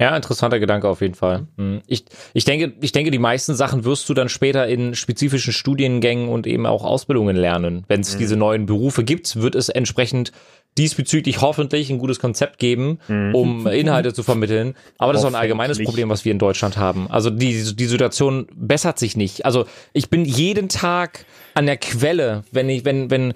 Ja, 0.00 0.16
interessanter 0.16 0.58
Gedanke 0.58 0.88
auf 0.88 1.00
jeden 1.00 1.14
Fall. 1.14 1.46
Mhm. 1.56 1.80
Ich, 1.86 2.04
ich 2.34 2.44
denke, 2.44 2.72
ich 2.80 2.92
denke, 2.92 3.10
die 3.10 3.18
meisten 3.18 3.54
Sachen 3.54 3.84
wirst 3.84 4.08
du 4.08 4.14
dann 4.14 4.28
später 4.28 4.66
in 4.66 4.94
spezifischen 4.94 5.52
Studiengängen 5.52 6.28
und 6.28 6.46
eben 6.46 6.66
auch 6.66 6.84
Ausbildungen 6.84 7.36
lernen. 7.36 7.84
Wenn 7.88 8.00
es 8.00 8.16
diese 8.16 8.36
neuen 8.36 8.66
Berufe 8.66 9.04
gibt, 9.04 9.36
wird 9.36 9.54
es 9.54 9.68
entsprechend 9.68 10.32
diesbezüglich 10.78 11.40
hoffentlich 11.40 11.90
ein 11.90 11.98
gutes 11.98 12.18
Konzept 12.18 12.58
geben, 12.58 12.98
um 13.08 13.66
Inhalte 13.68 14.14
zu 14.14 14.22
vermitteln. 14.22 14.74
Aber 14.98 15.12
das 15.12 15.22
ist 15.22 15.26
auch 15.26 15.30
ein 15.32 15.36
allgemeines. 15.36 15.82
Problem, 15.82 16.08
was 16.08 16.24
wir 16.24 16.32
in 16.32 16.38
Deutschland 16.38 16.76
haben. 16.76 17.10
Also 17.10 17.30
die, 17.30 17.74
die 17.74 17.84
Situation 17.84 18.46
bessert 18.54 18.98
sich 18.98 19.16
nicht. 19.16 19.44
Also 19.44 19.66
ich 19.92 20.10
bin 20.10 20.24
jeden 20.24 20.68
Tag 20.68 21.26
an 21.54 21.66
der 21.66 21.76
Quelle, 21.76 22.44
wenn 22.52 22.68
ich, 22.68 22.84
wenn, 22.84 23.10
wenn 23.10 23.34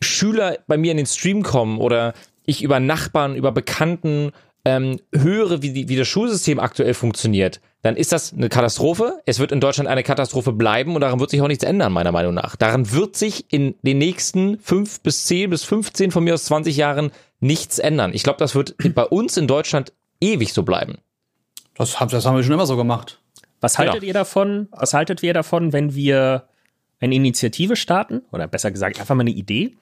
Schüler 0.00 0.58
bei 0.66 0.76
mir 0.76 0.92
in 0.92 0.96
den 0.96 1.06
Stream 1.06 1.42
kommen 1.42 1.78
oder 1.78 2.14
ich 2.46 2.62
über 2.62 2.80
Nachbarn, 2.80 3.36
über 3.36 3.52
Bekannten 3.52 4.32
ähm, 4.68 5.00
höre, 5.14 5.62
wie, 5.62 5.72
die, 5.72 5.88
wie 5.88 5.96
das 5.96 6.06
Schulsystem 6.08 6.60
aktuell 6.60 6.94
funktioniert, 6.94 7.60
dann 7.82 7.96
ist 7.96 8.12
das 8.12 8.32
eine 8.32 8.48
Katastrophe. 8.48 9.20
Es 9.24 9.38
wird 9.38 9.52
in 9.52 9.60
Deutschland 9.60 9.88
eine 9.88 10.02
Katastrophe 10.02 10.52
bleiben 10.52 10.94
und 10.94 11.00
daran 11.00 11.20
wird 11.20 11.30
sich 11.30 11.40
auch 11.40 11.48
nichts 11.48 11.64
ändern, 11.64 11.92
meiner 11.92 12.12
Meinung 12.12 12.34
nach. 12.34 12.56
Daran 12.56 12.92
wird 12.92 13.16
sich 13.16 13.52
in 13.52 13.74
den 13.82 13.98
nächsten 13.98 14.58
fünf 14.58 15.00
bis 15.00 15.24
zehn 15.26 15.48
bis 15.50 15.64
15, 15.64 16.10
von 16.10 16.24
mir 16.24 16.34
aus 16.34 16.44
20 16.44 16.76
Jahren 16.76 17.10
nichts 17.40 17.78
ändern. 17.78 18.12
Ich 18.14 18.22
glaube, 18.24 18.38
das 18.38 18.54
wird 18.54 18.74
bei 18.94 19.04
uns 19.04 19.36
in 19.36 19.46
Deutschland 19.46 19.92
ewig 20.20 20.52
so 20.52 20.62
bleiben. 20.64 20.98
Das, 21.76 22.00
haben- 22.00 22.10
das 22.10 22.26
haben 22.26 22.36
wir 22.36 22.42
schon 22.42 22.52
immer 22.54 22.66
so 22.66 22.76
gemacht. 22.76 23.20
Was 23.60 23.76
Genau. 23.76 23.92
haltet 23.92 24.06
ihr 24.06 24.14
davon? 24.14 24.68
Was 24.72 24.94
haltet 24.94 25.22
ihr 25.22 25.32
davon, 25.34 25.72
wenn 25.72 25.94
wir 25.94 26.48
eine 27.00 27.14
Initiative 27.14 27.76
starten? 27.76 28.22
Oder 28.32 28.48
besser 28.48 28.70
gesagt, 28.70 28.98
einfach 29.00 29.14
mal 29.14 29.20
eine 29.22 29.30
Idee? 29.30 29.76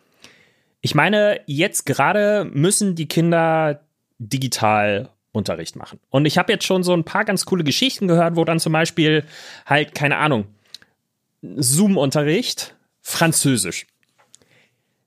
Ich 0.82 0.94
meine, 0.94 1.40
jetzt 1.46 1.86
gerade 1.86 2.48
müssen 2.52 2.94
die 2.94 3.08
Kinder 3.08 3.80
digital 4.18 5.10
Unterricht 5.32 5.76
machen. 5.76 6.00
Und 6.08 6.24
ich 6.24 6.38
habe 6.38 6.52
jetzt 6.52 6.64
schon 6.64 6.82
so 6.82 6.94
ein 6.94 7.04
paar 7.04 7.24
ganz 7.24 7.44
coole 7.44 7.64
Geschichten 7.64 8.08
gehört, 8.08 8.36
wo 8.36 8.44
dann 8.44 8.58
zum 8.58 8.72
Beispiel 8.72 9.24
halt, 9.66 9.94
keine 9.94 10.16
Ahnung, 10.16 10.46
Zoom-Unterricht, 11.42 12.74
Französisch. 13.02 13.86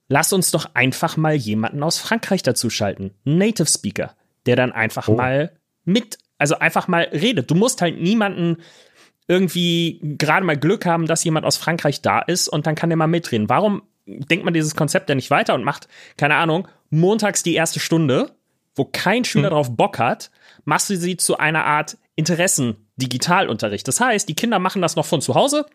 Lass 0.07 0.33
uns 0.33 0.51
doch 0.51 0.73
einfach 0.73 1.17
mal 1.17 1.35
jemanden 1.35 1.83
aus 1.83 1.99
Frankreich 1.99 2.43
dazu 2.43 2.69
schalten. 2.69 3.11
Native 3.25 3.67
Speaker, 3.67 4.15
der 4.45 4.55
dann 4.55 4.71
einfach 4.71 5.07
mal 5.07 5.51
mit, 5.85 6.17
also 6.37 6.57
einfach 6.57 6.87
mal 6.87 7.03
redet. 7.11 7.51
Du 7.51 7.55
musst 7.55 7.81
halt 7.81 7.99
niemanden 7.99 8.57
irgendwie 9.27 9.99
gerade 10.01 10.45
mal 10.45 10.57
Glück 10.57 10.85
haben, 10.85 11.05
dass 11.05 11.23
jemand 11.23 11.45
aus 11.45 11.57
Frankreich 11.57 12.01
da 12.01 12.19
ist 12.19 12.47
und 12.47 12.65
dann 12.65 12.75
kann 12.75 12.89
der 12.89 12.97
mal 12.97 13.07
mitreden. 13.07 13.49
Warum 13.49 13.83
denkt 14.07 14.43
man 14.43 14.53
dieses 14.53 14.75
Konzept 14.75 15.09
denn 15.09 15.17
nicht 15.17 15.29
weiter 15.29 15.53
und 15.53 15.63
macht, 15.63 15.87
keine 16.17 16.35
Ahnung, 16.35 16.67
montags 16.89 17.43
die 17.43 17.53
erste 17.53 17.79
Stunde, 17.79 18.35
wo 18.79 18.85
kein 18.85 19.23
Schüler 19.23 19.51
drauf 19.51 19.75
Bock 19.75 19.99
hat, 19.99 20.31
machst 20.65 20.89
du 20.89 20.95
sie 20.97 21.17
zu 21.17 21.37
einer 21.37 21.65
Art 21.65 21.97
Interessen-Digitalunterricht. 22.15 23.87
Das 23.87 23.99
heißt, 23.99 24.27
die 24.27 24.35
Kinder 24.35 24.59
machen 24.59 24.81
das 24.81 24.95
noch 24.95 25.05
von 25.05 25.21
zu 25.21 25.35
Hause 25.35 25.65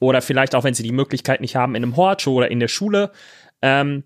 oder 0.00 0.22
vielleicht 0.22 0.54
auch, 0.54 0.64
wenn 0.64 0.74
sie 0.74 0.82
die 0.82 0.92
Möglichkeit 0.92 1.40
nicht 1.40 1.56
haben, 1.56 1.74
in 1.74 1.82
einem 1.82 1.96
Hort 1.96 2.26
oder 2.26 2.50
in 2.50 2.60
der 2.60 2.68
Schule. 2.68 3.10
Ähm, 3.62 4.04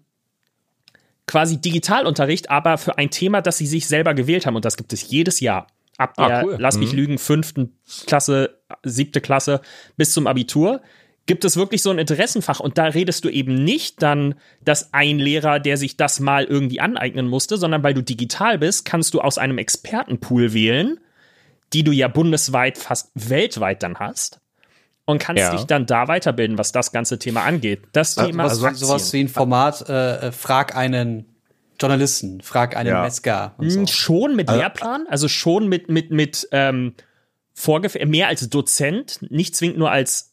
quasi 1.27 1.61
Digitalunterricht, 1.61 2.51
aber 2.51 2.79
für 2.79 2.99
ein 2.99 3.11
Thema, 3.11 3.43
das 3.43 3.59
sie 3.59 3.67
sich 3.67 3.87
selber 3.87 4.15
gewählt 4.15 4.47
haben. 4.47 4.57
Und 4.57 4.65
das 4.65 4.77
gibt 4.77 4.93
es 4.93 5.09
jedes 5.11 5.41
Jahr. 5.41 5.67
Ab 5.99 6.15
Ah, 6.17 6.29
der, 6.29 6.45
cool. 6.45 6.57
lass 6.59 6.79
mich 6.79 6.93
lügen, 6.93 7.19
fünften 7.19 7.77
Klasse, 8.07 8.61
siebte 8.85 9.21
Klasse 9.21 9.61
bis 9.97 10.13
zum 10.13 10.27
Abitur 10.27 10.81
gibt 11.29 11.45
es 11.45 11.57
wirklich 11.57 11.83
so 11.83 11.91
ein 11.91 11.99
Interessenfach. 11.99 12.59
Und 12.59 12.79
da 12.79 12.87
redest 12.87 13.25
du 13.25 13.29
eben 13.29 13.62
nicht 13.62 14.03
dann, 14.03 14.35
dass 14.64 14.93
ein 14.93 15.21
Lehrer, 15.21 15.61
der 15.61 15.77
sich 15.77 15.97
das 15.97 16.19
mal 16.19 16.45
irgendwie 16.45 16.81
aneignen 16.81 17.29
musste, 17.29 17.57
sondern 17.59 17.85
weil 17.85 17.95
du 17.95 18.03
digital 18.03 18.59
bist, 18.59 18.85
kannst 18.85 19.14
du 19.14 19.21
aus 19.21 19.38
einem 19.38 19.59
Expertenpool 19.59 20.53
wählen, 20.53 20.99
die 21.73 21.85
du 21.85 21.93
ja 21.93 22.09
bundesweit, 22.09 22.79
fast 22.79 23.11
weltweit 23.14 23.85
dann 23.85 23.99
hast. 24.01 24.41
Und 25.05 25.19
kannst 25.21 25.41
Ja. 25.43 25.51
dich 25.53 25.64
dann 25.64 25.87
da 25.87 26.09
weiterbilden, 26.09 26.59
was 26.59 26.73
das 26.73 26.93
ganze 26.93 27.18
Thema 27.18 27.45
angeht. 27.45 27.83
Das 27.93 28.14
Thema 28.14 28.45
Was, 28.45 28.62
Aktien. 28.62 28.74
sowas 28.89 29.12
wie 29.12 29.20
ein 29.20 29.29
Format, 29.29 29.89
äh, 29.89 30.29
äh, 30.29 30.33
frag 30.33 30.76
einen 30.76 31.24
Journalisten, 31.81 32.41
frag 32.41 32.76
einen 32.76 32.89
Ja. 32.91 33.03
Metzger 33.03 33.55
und 33.59 33.70
so. 33.70 33.87
Schon 33.87 34.35
mit 34.35 34.51
Lehrplan, 34.51 35.07
also 35.09 35.29
schon 35.29 35.68
mit, 35.68 35.89
mit, 35.89 36.11
mit 36.11 36.49
ähm, 36.53 36.95
Vorgef 37.55 37.97
mehr 38.07 38.29
als 38.29 38.49
Dozent, 38.51 39.18
nicht 39.31 39.57
zwingend 39.57 39.79
nur 39.79 39.91
als 39.91 40.28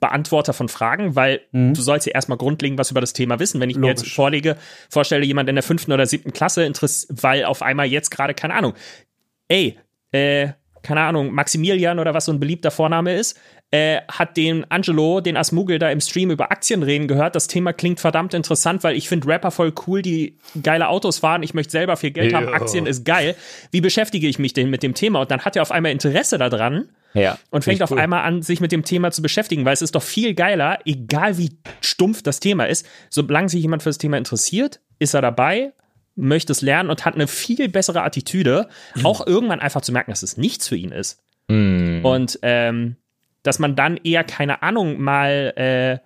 Beantworter 0.00 0.52
von 0.52 0.68
Fragen, 0.68 1.16
weil 1.16 1.40
du 1.52 1.80
sollst 1.80 2.06
ja 2.06 2.12
erstmal 2.14 2.38
grundlegend 2.38 2.78
was 2.78 2.90
über 2.90 3.00
das 3.00 3.12
Thema 3.12 3.38
wissen. 3.38 3.60
Wenn 3.60 3.70
ich 3.70 3.76
mir 3.76 3.88
jetzt 3.88 4.02
Logisch. 4.02 4.14
vorlege, 4.14 4.56
vorstelle, 4.90 5.24
jemand 5.24 5.48
in 5.48 5.56
der 5.56 5.62
fünften 5.62 5.92
oder 5.92 6.06
siebten 6.06 6.32
Klasse 6.32 6.64
interessiert, 6.64 7.22
weil 7.22 7.44
auf 7.44 7.62
einmal 7.62 7.86
jetzt 7.86 8.10
gerade, 8.10 8.34
keine 8.34 8.54
Ahnung, 8.54 8.74
ey, 9.48 9.78
äh, 10.12 10.50
keine 10.88 11.02
Ahnung, 11.02 11.32
Maximilian 11.34 11.98
oder 11.98 12.14
was 12.14 12.24
so 12.24 12.32
ein 12.32 12.40
beliebter 12.40 12.70
Vorname 12.70 13.14
ist, 13.14 13.38
äh, 13.70 14.00
hat 14.10 14.38
den 14.38 14.64
Angelo, 14.70 15.20
den 15.20 15.36
Asmugel 15.36 15.78
da 15.78 15.90
im 15.90 16.00
Stream 16.00 16.30
über 16.30 16.50
Aktien 16.50 16.82
reden 16.82 17.06
gehört. 17.08 17.36
Das 17.36 17.46
Thema 17.46 17.74
klingt 17.74 18.00
verdammt 18.00 18.32
interessant, 18.32 18.82
weil 18.84 18.96
ich 18.96 19.06
finde 19.06 19.28
Rapper 19.28 19.50
voll 19.50 19.74
cool, 19.86 20.00
die 20.00 20.38
geile 20.62 20.88
Autos 20.88 21.18
fahren. 21.18 21.42
Ich 21.42 21.52
möchte 21.52 21.72
selber 21.72 21.98
viel 21.98 22.10
Geld 22.12 22.32
Ja. 22.32 22.38
haben. 22.38 22.48
Aktien 22.48 22.86
ist 22.86 23.04
geil. 23.04 23.34
Wie 23.70 23.82
beschäftige 23.82 24.26
ich 24.26 24.38
mich 24.38 24.54
denn 24.54 24.70
mit 24.70 24.82
dem 24.82 24.94
Thema? 24.94 25.20
Und 25.20 25.30
dann 25.30 25.40
hat 25.44 25.56
er 25.56 25.60
auf 25.62 25.70
einmal 25.72 25.92
Interesse 25.92 26.38
daran 26.38 26.88
Ja. 27.12 27.36
und 27.50 27.64
fängt 27.64 27.82
auf 27.82 27.90
cool. 27.90 27.98
einmal 27.98 28.22
an, 28.24 28.40
sich 28.40 28.60
mit 28.62 28.72
dem 28.72 28.84
Thema 28.84 29.10
zu 29.10 29.20
beschäftigen, 29.20 29.66
weil 29.66 29.74
es 29.74 29.82
ist 29.82 29.94
doch 29.94 30.02
viel 30.02 30.32
geiler, 30.34 30.78
egal 30.86 31.36
wie 31.36 31.50
stumpf 31.82 32.22
das 32.22 32.40
Thema 32.40 32.64
ist, 32.64 32.86
solange 33.10 33.50
sich 33.50 33.60
jemand 33.60 33.82
für 33.82 33.90
das 33.90 33.98
Thema 33.98 34.16
interessiert, 34.16 34.80
ist 34.98 35.12
er 35.12 35.20
dabei, 35.20 35.72
möchte 36.18 36.52
es 36.52 36.60
lernen 36.60 36.90
und 36.90 37.04
hat 37.04 37.14
eine 37.14 37.26
viel 37.28 37.68
bessere 37.68 38.02
Attitüde, 38.02 38.68
auch 39.04 39.26
irgendwann 39.26 39.60
einfach 39.60 39.80
zu 39.80 39.92
merken, 39.92 40.10
dass 40.10 40.22
es 40.22 40.36
nichts 40.36 40.68
für 40.68 40.76
ihn 40.76 40.92
ist. 40.92 41.22
Hm. 41.50 42.04
Und 42.04 42.38
ähm, 42.42 42.96
dass 43.42 43.58
man 43.58 43.76
dann 43.76 43.96
eher, 43.96 44.24
keine 44.24 44.62
Ahnung, 44.62 45.00
mal 45.00 45.52
äh, 45.56 45.98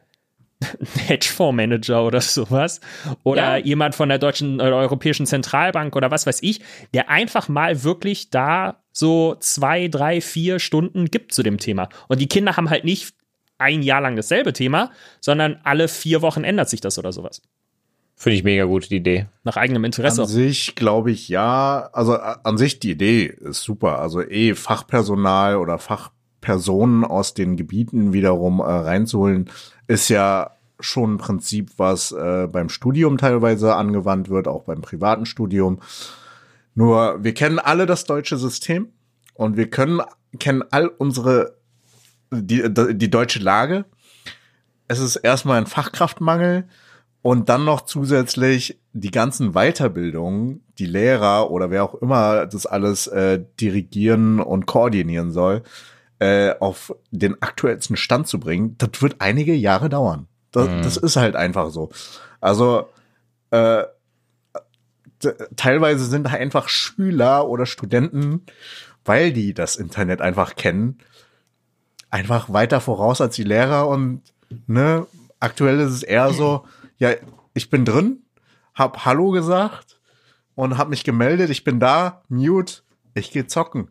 Hedgefondsmanager 1.09 2.05
oder 2.05 2.21
sowas 2.21 2.81
oder 3.25 3.57
Ja. 3.59 3.65
jemand 3.65 3.95
von 3.95 4.09
der 4.09 4.19
deutschen 4.19 4.57
oder 4.61 4.77
Europäischen 4.77 5.27
Zentralbank 5.27 5.97
oder 5.97 6.11
was 6.11 6.27
weiß 6.27 6.43
ich, 6.43 6.61
der 6.95 7.09
einfach 7.09 7.49
mal 7.49 7.83
wirklich 7.83 8.31
da 8.31 8.77
so 8.93 9.35
zwei, 9.41 9.89
drei, 9.89 10.21
vier 10.21 10.59
Stunden 10.59 11.07
gibt 11.07 11.33
zu 11.33 11.43
dem 11.43 11.59
Thema. 11.59 11.89
Und 12.09 12.21
die 12.21 12.29
Kinder 12.29 12.57
haben 12.57 12.71
halt 12.71 12.85
nicht 12.85 13.15
ein 13.59 13.83
Jahr 13.83 14.01
lang 14.01 14.17
dasselbe 14.17 14.53
Thema, 14.53 14.91
sondern 15.21 15.61
alle 15.65 15.89
vier 15.89 16.23
Wochen 16.23 16.45
ändert 16.45 16.69
sich 16.69 16.81
das 16.81 16.99
oder 16.99 17.13
sowas. 17.13 17.43
Finde 18.23 18.37
ich 18.37 18.45
mega 18.45 18.67
gut, 18.67 18.89
die 18.89 18.99
Idee. 18.99 19.27
Nach 19.43 19.57
eigenem 19.57 19.83
Interesse. 19.83 20.23
An 20.23 20.29
sich 20.29 20.77
glaube 20.77 21.11
ich 21.11 21.29
ja, 21.29 21.91
also 21.93 22.15
an 22.15 22.57
sich 22.57 22.79
die 22.79 22.93
Idee 22.93 23.25
ist 23.25 23.63
super. 23.63 23.99
Also 23.99 24.23
eh 24.23 24.55
Fachpersonal 24.55 25.57
oder 25.57 25.77
Fachpersonen 25.81 27.05
aus 27.05 27.35
den 27.35 27.57
Gebieten 27.57 28.13
wiederum 28.13 28.61
äh, 28.61 28.63
reinzuholen, 28.63 29.51
ist 29.89 30.09
ja 30.09 30.53
schon 30.79 31.15
ein 31.15 31.19
Prinzip, 31.19 31.73
was 31.79 32.13
äh, 32.13 32.47
beim 32.47 32.69
Studium 32.69 33.19
teilweise 33.19 33.75
angewandt 33.75 34.29
wird, 34.29 34.47
auch 34.47 34.63
beim 34.63 34.83
privaten 34.83 35.27
Studium. 35.27 35.81
Nur 36.77 37.25
wir 37.25 37.35
kennen 37.35 37.59
alle 37.59 37.87
das 37.87 38.05
deutsche 38.05 38.37
System 38.37 38.91
und 39.35 39.57
wir 39.57 39.69
können 39.69 40.01
kennen 40.39 40.63
all 40.71 40.87
unsere 40.87 41.57
die, 42.31 42.63
die 42.73 43.11
deutsche 43.11 43.41
Lage. 43.41 43.85
Es 44.87 45.01
ist 45.01 45.17
erstmal 45.17 45.59
ein 45.59 45.67
Fachkraftmangel 45.67 46.69
und 47.23 47.49
dann 47.49 47.65
noch 47.65 47.83
zusätzlich 47.83 48.81
die 48.93 49.13
ganzen 49.13 49.53
Weiterbildungen, 49.53 50.63
die 50.79 50.87
Lehrer 50.87 51.51
oder 51.51 51.71
wer 51.71 51.85
auch 51.85 51.95
immer 51.95 52.47
das 52.47 52.67
alles 52.67 53.07
äh, 53.07 53.43
dirigieren 53.61 54.41
und 54.41 54.67
koordinieren 54.67 55.31
soll, 55.31 55.63
äh, 56.19 56.55
auf 56.59 56.95
den 57.11 57.41
aktuellsten 57.41 57.97
Stand 57.97 58.27
zu 58.27 58.39
bringen, 58.39 58.77
das 58.79 59.01
wird 59.01 59.17
einige 59.21 59.55
Jahre 59.55 59.89
dauern. 59.89 60.27
Das, 60.51 60.69
das 60.83 60.97
ist 60.99 61.17
halt 61.17 61.35
einfach 61.35 61.71
so. 61.71 61.91
Also 62.41 62.89
äh, 63.51 63.85
teilweise 65.57 66.05
sind 66.05 66.25
da 66.25 66.31
einfach 66.31 66.69
Schüler 66.69 67.49
oder 67.49 67.65
Studenten, 67.65 68.43
weil 69.05 69.33
die 69.33 69.55
das 69.55 69.77
Internet 69.77 70.21
einfach 70.21 70.57
kennen, 70.57 70.99
einfach 72.11 72.53
weiter 72.53 72.81
voraus 72.81 73.21
als 73.21 73.37
die 73.37 73.45
Lehrer 73.45 73.89
und 73.89 74.23
ne, 74.67 75.07
aktuell 75.41 75.81
ist 75.81 75.93
es 75.93 76.03
eher 76.03 76.33
so, 76.33 76.65
ja, 77.03 77.11
ich 77.53 77.69
bin 77.69 77.85
drin, 77.85 78.23
hab 78.75 79.05
Hallo 79.05 79.33
gesagt 79.33 80.01
und 80.55 80.79
hab 80.79 80.89
mich 80.89 81.03
gemeldet, 81.03 81.51
ich 81.51 81.65
bin 81.65 81.81
da, 81.81 82.23
mute, 82.29 82.83
ich 83.15 83.33
gehe 83.33 83.49
zocken. 83.49 83.89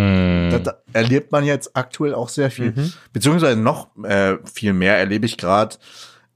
Hm. 0.00 0.48
Das 0.50 0.62
da 0.62 0.82
erlebt 0.94 1.30
man 1.30 1.44
jetzt 1.44 1.76
aktuell 1.76 2.14
auch 2.14 2.30
sehr 2.30 2.50
viel. 2.50 2.72
Beziehungsweise 3.12 3.60
noch 3.60 3.94
äh, 4.02 4.38
viel 4.50 4.72
mehr 4.72 4.96
erlebe 4.96 5.26
ich 5.26 5.36
gerade 5.36 5.76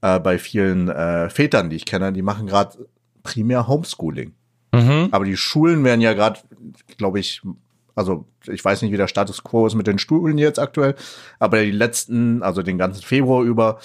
äh, 0.01 0.19
bei 0.19 0.37
vielen 0.37 0.87
äh, 0.87 1.31
Vätern, 1.31 1.71
die 1.71 1.77
ich 1.77 1.85
kenne, 1.85 2.13
die 2.13 2.21
machen 2.21 2.45
gerade 2.45 2.87
primär 3.23 3.67
Homeschooling. 3.67 4.33
Mhm. 4.71 5.07
Aber 5.09 5.25
die 5.25 5.35
Schulen 5.35 5.83
werden 5.83 6.01
ja 6.01 6.13
gerade, 6.13 6.39
glaube 6.97 7.19
ich, 7.19 7.41
also 7.95 8.27
ich 8.47 8.63
weiß 8.63 8.83
nicht, 8.83 8.91
wie 8.91 8.97
der 8.97 9.07
Status 9.07 9.43
quo 9.43 9.65
ist 9.65 9.73
mit 9.73 9.87
den 9.87 9.97
Schulen 9.97 10.37
jetzt 10.37 10.59
aktuell, 10.59 10.93
aber 11.39 11.63
die 11.63 11.71
letzten, 11.71 12.43
also 12.43 12.61
den 12.61 12.77
ganzen 12.77 13.01
Februar 13.01 13.43
über, 13.43 13.79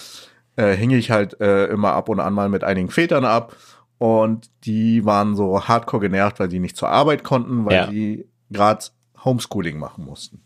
äh, 0.56 0.72
hing 0.74 0.90
ich 0.90 1.10
halt 1.10 1.40
äh, 1.40 1.66
immer 1.66 1.92
ab 1.92 2.08
und 2.08 2.20
an 2.20 2.32
mal 2.34 2.48
mit 2.48 2.64
einigen 2.64 2.90
Vätern 2.90 3.24
ab 3.24 3.56
und 3.98 4.50
die 4.64 5.04
waren 5.04 5.36
so 5.36 5.66
hardcore 5.66 6.00
genervt, 6.02 6.40
weil 6.40 6.48
die 6.48 6.60
nicht 6.60 6.76
zur 6.76 6.88
Arbeit 6.88 7.24
konnten, 7.24 7.64
weil 7.64 7.74
Ja. 7.74 7.86
die 7.86 8.26
gerade 8.50 8.84
Homeschooling 9.24 9.78
machen 9.78 10.04
mussten. 10.04 10.42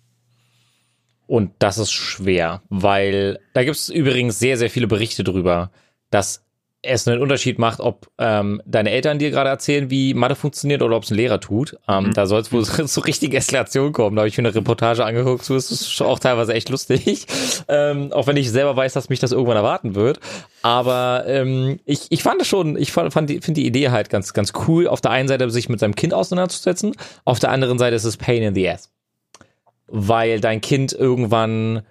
Und 1.26 1.52
das 1.58 1.76
ist 1.76 1.92
schwer, 1.92 2.62
weil 2.70 3.38
da 3.52 3.62
gibt 3.62 3.76
es 3.76 3.90
übrigens 3.90 4.38
sehr, 4.38 4.56
sehr 4.56 4.70
viele 4.70 4.86
Berichte 4.86 5.24
drüber, 5.24 5.70
dass 6.10 6.46
es 6.82 7.08
einen 7.08 7.20
Unterschied 7.20 7.58
macht, 7.58 7.80
ob 7.80 8.08
ähm, 8.18 8.62
deine 8.64 8.90
Eltern 8.90 9.18
dir 9.18 9.30
gerade 9.30 9.50
erzählen, 9.50 9.90
wie 9.90 10.14
Mathe 10.14 10.36
funktioniert 10.36 10.80
oder 10.80 10.96
ob 10.96 11.02
es 11.02 11.10
ein 11.10 11.16
Lehrer 11.16 11.40
tut. 11.40 11.76
Ähm, 11.88 12.12
Da 12.14 12.26
soll 12.26 12.40
es 12.40 12.52
wohl 12.52 12.64
zu 12.86 13.00
richtigen 13.00 13.36
Eskalationen 13.36 13.92
kommen. 13.92 14.14
Da 14.14 14.20
habe 14.20 14.28
ich 14.28 14.38
mir 14.38 14.46
eine 14.46 14.54
Reportage 14.54 15.04
angeguckt, 15.04 15.44
so 15.44 15.56
ist 15.56 15.70
es 15.70 16.00
auch 16.00 16.18
teilweise 16.18 16.54
echt 16.54 16.68
lustig. 16.68 17.26
Ähm, 17.70 18.12
auch 18.12 18.26
wenn 18.26 18.36
ich 18.36 18.50
selber 18.50 18.76
weiß, 18.76 18.94
dass 18.94 19.08
mich 19.08 19.20
das 19.20 19.32
irgendwann 19.32 19.56
erwarten 19.56 19.94
wird. 19.94 20.20
Aber 20.62 21.24
ähm, 21.26 21.80
ich, 21.84 22.06
ich 22.10 22.22
fand 22.22 22.40
es 22.40 22.48
schon, 22.48 22.76
ich 22.78 22.92
fand, 22.92 23.12
fand 23.12 23.28
die, 23.28 23.40
finde 23.40 23.60
die 23.60 23.66
Idee 23.66 23.90
halt 23.90 24.08
ganz, 24.08 24.32
ganz 24.32 24.52
cool. 24.66 24.86
Auf 24.86 25.00
der 25.00 25.10
einen 25.10 25.28
Seite 25.28 25.50
sich 25.50 25.68
mit 25.68 25.80
seinem 25.80 25.94
Kind 25.94 26.14
auseinanderzusetzen, 26.14 26.94
auf 27.24 27.40
der 27.40 27.50
anderen 27.50 27.78
Seite 27.78 27.96
ist 27.96 28.04
es 28.04 28.16
Pain 28.16 28.42
in 28.42 28.54
the 28.54 28.68
Ass 28.68 28.90
weil 29.88 30.40
dein 30.40 30.60
Kind 30.60 30.92
irgendwann 30.92 31.82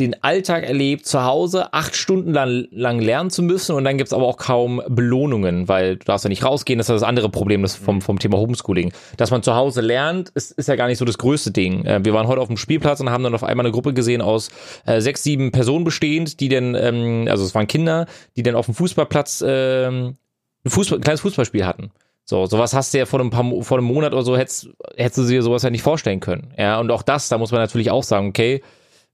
den 0.00 0.22
Alltag 0.22 0.64
erlebt, 0.64 1.06
zu 1.06 1.24
Hause 1.24 1.72
acht 1.72 1.96
Stunden 1.96 2.32
lang, 2.32 2.66
lang 2.70 2.98
lernen 2.98 3.30
zu 3.30 3.42
müssen 3.42 3.74
und 3.76 3.84
dann 3.84 3.98
gibt's 3.98 4.12
aber 4.12 4.26
auch 4.26 4.36
kaum 4.36 4.82
Belohnungen, 4.88 5.68
weil 5.68 5.96
du 5.96 6.04
darfst 6.04 6.24
ja 6.24 6.28
nicht 6.28 6.44
rausgehen, 6.44 6.78
das 6.78 6.88
ist 6.88 6.94
das 6.94 7.02
andere 7.02 7.28
Problem 7.28 7.62
das 7.62 7.76
vom, 7.76 8.00
vom 8.00 8.18
Thema 8.18 8.38
Homeschooling. 8.38 8.92
Dass 9.16 9.30
man 9.30 9.42
zu 9.42 9.54
Hause 9.54 9.82
lernt, 9.82 10.30
ist, 10.30 10.52
ist 10.52 10.68
ja 10.68 10.76
gar 10.76 10.86
nicht 10.86 10.98
so 10.98 11.04
das 11.04 11.18
größte 11.18 11.50
Ding. 11.50 11.84
Äh, 11.84 12.04
wir 12.04 12.14
waren 12.14 12.26
heute 12.26 12.40
auf 12.40 12.48
dem 12.48 12.56
Spielplatz 12.56 13.00
und 13.00 13.10
haben 13.10 13.24
dann 13.24 13.34
auf 13.34 13.44
einmal 13.44 13.66
eine 13.66 13.72
Gruppe 13.72 13.92
gesehen 13.92 14.22
aus 14.22 14.50
äh, 14.86 15.00
sechs, 15.00 15.22
sieben 15.22 15.52
Personen 15.52 15.84
bestehend, 15.84 16.40
die 16.40 16.48
dann, 16.48 16.74
ähm, 16.74 17.26
also 17.28 17.44
es 17.44 17.54
waren 17.54 17.66
Kinder, 17.66 18.06
die 18.36 18.42
dann 18.42 18.54
auf 18.54 18.66
dem 18.66 18.74
Fußballplatz 18.74 19.44
ähm, 19.46 20.16
ein, 20.64 20.70
Fußball, 20.70 20.98
ein 20.98 21.02
kleines 21.02 21.20
Fußballspiel 21.20 21.66
hatten. 21.66 21.90
So, 22.24 22.46
sowas 22.46 22.74
hast 22.74 22.92
du 22.92 22.98
ja 22.98 23.06
vor 23.06 23.20
einem, 23.20 23.30
paar, 23.30 23.44
vor 23.62 23.78
einem 23.78 23.86
Monat 23.86 24.12
oder 24.12 24.22
so, 24.22 24.36
hättest, 24.36 24.68
hättest 24.96 25.18
du 25.18 25.32
dir 25.32 25.42
sowas 25.42 25.62
ja 25.62 25.70
nicht 25.70 25.82
vorstellen 25.82 26.20
können. 26.20 26.52
Ja, 26.58 26.80
und 26.80 26.90
auch 26.90 27.02
das, 27.02 27.28
da 27.28 27.38
muss 27.38 27.52
man 27.52 27.60
natürlich 27.60 27.90
auch 27.90 28.02
sagen, 28.02 28.28
okay, 28.28 28.62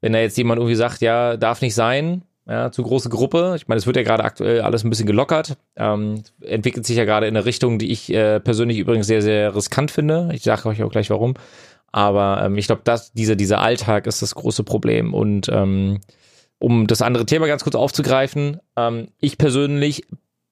wenn 0.03 0.13
da 0.13 0.19
jetzt 0.19 0.37
jemand 0.37 0.59
irgendwie 0.59 0.75
sagt, 0.75 1.01
ja, 1.01 1.39
darf 1.39 1.63
nicht 1.63 1.75
sein, 1.75 2.23
ja, 2.47 2.71
zu 2.71 2.83
große 2.83 3.09
Gruppe. 3.09 3.55
Ich 3.57 3.69
meine, 3.69 3.79
es 3.79 3.87
wird 3.87 3.97
ja 3.97 4.03
gerade 4.03 4.25
aktuell 4.25 4.61
alles 4.61 4.85
ein 4.85 4.91
bisschen 4.91 5.07
gelockert. 5.07 5.57
Ähm, 5.77 6.25
entwickelt 6.41 6.85
sich 6.85 6.97
ja 6.97 7.05
gerade 7.05 7.27
in 7.27 7.37
eine 7.37 7.47
Richtung, 7.47 7.79
die 7.79 7.91
ich 7.91 8.13
äh, 8.13 8.41
persönlich 8.41 8.79
übrigens 8.79 9.07
sehr, 9.07 9.23
sehr 9.23 9.55
riskant 9.55 9.91
finde. 9.91 10.29
Ich 10.33 10.43
sage 10.43 10.69
euch 10.69 10.83
auch 10.83 10.91
gleich 10.91 11.09
warum. 11.09 11.35
Aber 11.93 12.43
ähm, 12.45 12.59
ich 12.59 12.67
glaube, 12.67 12.83
dieser, 13.15 13.37
dieser 13.37 13.61
Alltag 13.61 14.07
ist 14.07 14.23
das 14.23 14.35
große 14.35 14.65
Problem. 14.65 15.15
Und 15.15 15.49
ähm, 15.51 16.01
um 16.59 16.87
das 16.87 17.03
andere 17.03 17.27
Thema 17.27 17.47
ganz 17.47 17.63
kurz 17.63 17.77
aufzugreifen, 17.77 18.59
ähm, 18.77 19.09
ich 19.21 19.39
persönlich 19.39 20.05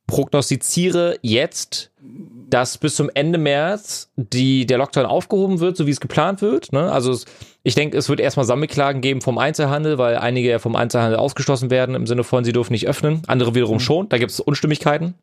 prognostiziere 0.06 1.18
jetzt, 1.22 1.92
dass 2.48 2.78
bis 2.78 2.96
zum 2.96 3.10
Ende 3.14 3.38
März 3.38 4.10
die, 4.16 4.66
der 4.66 4.78
Lockdown 4.78 5.06
aufgehoben 5.06 5.60
wird, 5.60 5.76
so 5.76 5.86
wie 5.86 5.92
es 5.92 6.00
geplant 6.00 6.42
wird. 6.42 6.72
Ne? 6.72 6.90
Also 6.90 7.12
es, 7.12 7.26
ich 7.62 7.74
denke, 7.74 7.96
es 7.96 8.08
wird 8.08 8.20
erstmal 8.20 8.46
Sammelklagen 8.46 9.02
geben 9.02 9.20
vom 9.20 9.38
Einzelhandel, 9.38 9.98
weil 9.98 10.16
einige 10.16 10.48
ja 10.48 10.58
vom 10.58 10.76
Einzelhandel 10.76 11.18
ausgeschlossen 11.18 11.70
werden, 11.70 11.94
im 11.94 12.06
Sinne 12.06 12.24
von, 12.24 12.44
sie 12.44 12.52
dürfen 12.52 12.72
nicht 12.72 12.88
öffnen. 12.88 13.22
Andere 13.26 13.54
wiederum 13.54 13.80
schon. 13.80 14.08
Da 14.08 14.18
gibt 14.18 14.30
es 14.30 14.40
Unstimmigkeiten 14.40 15.14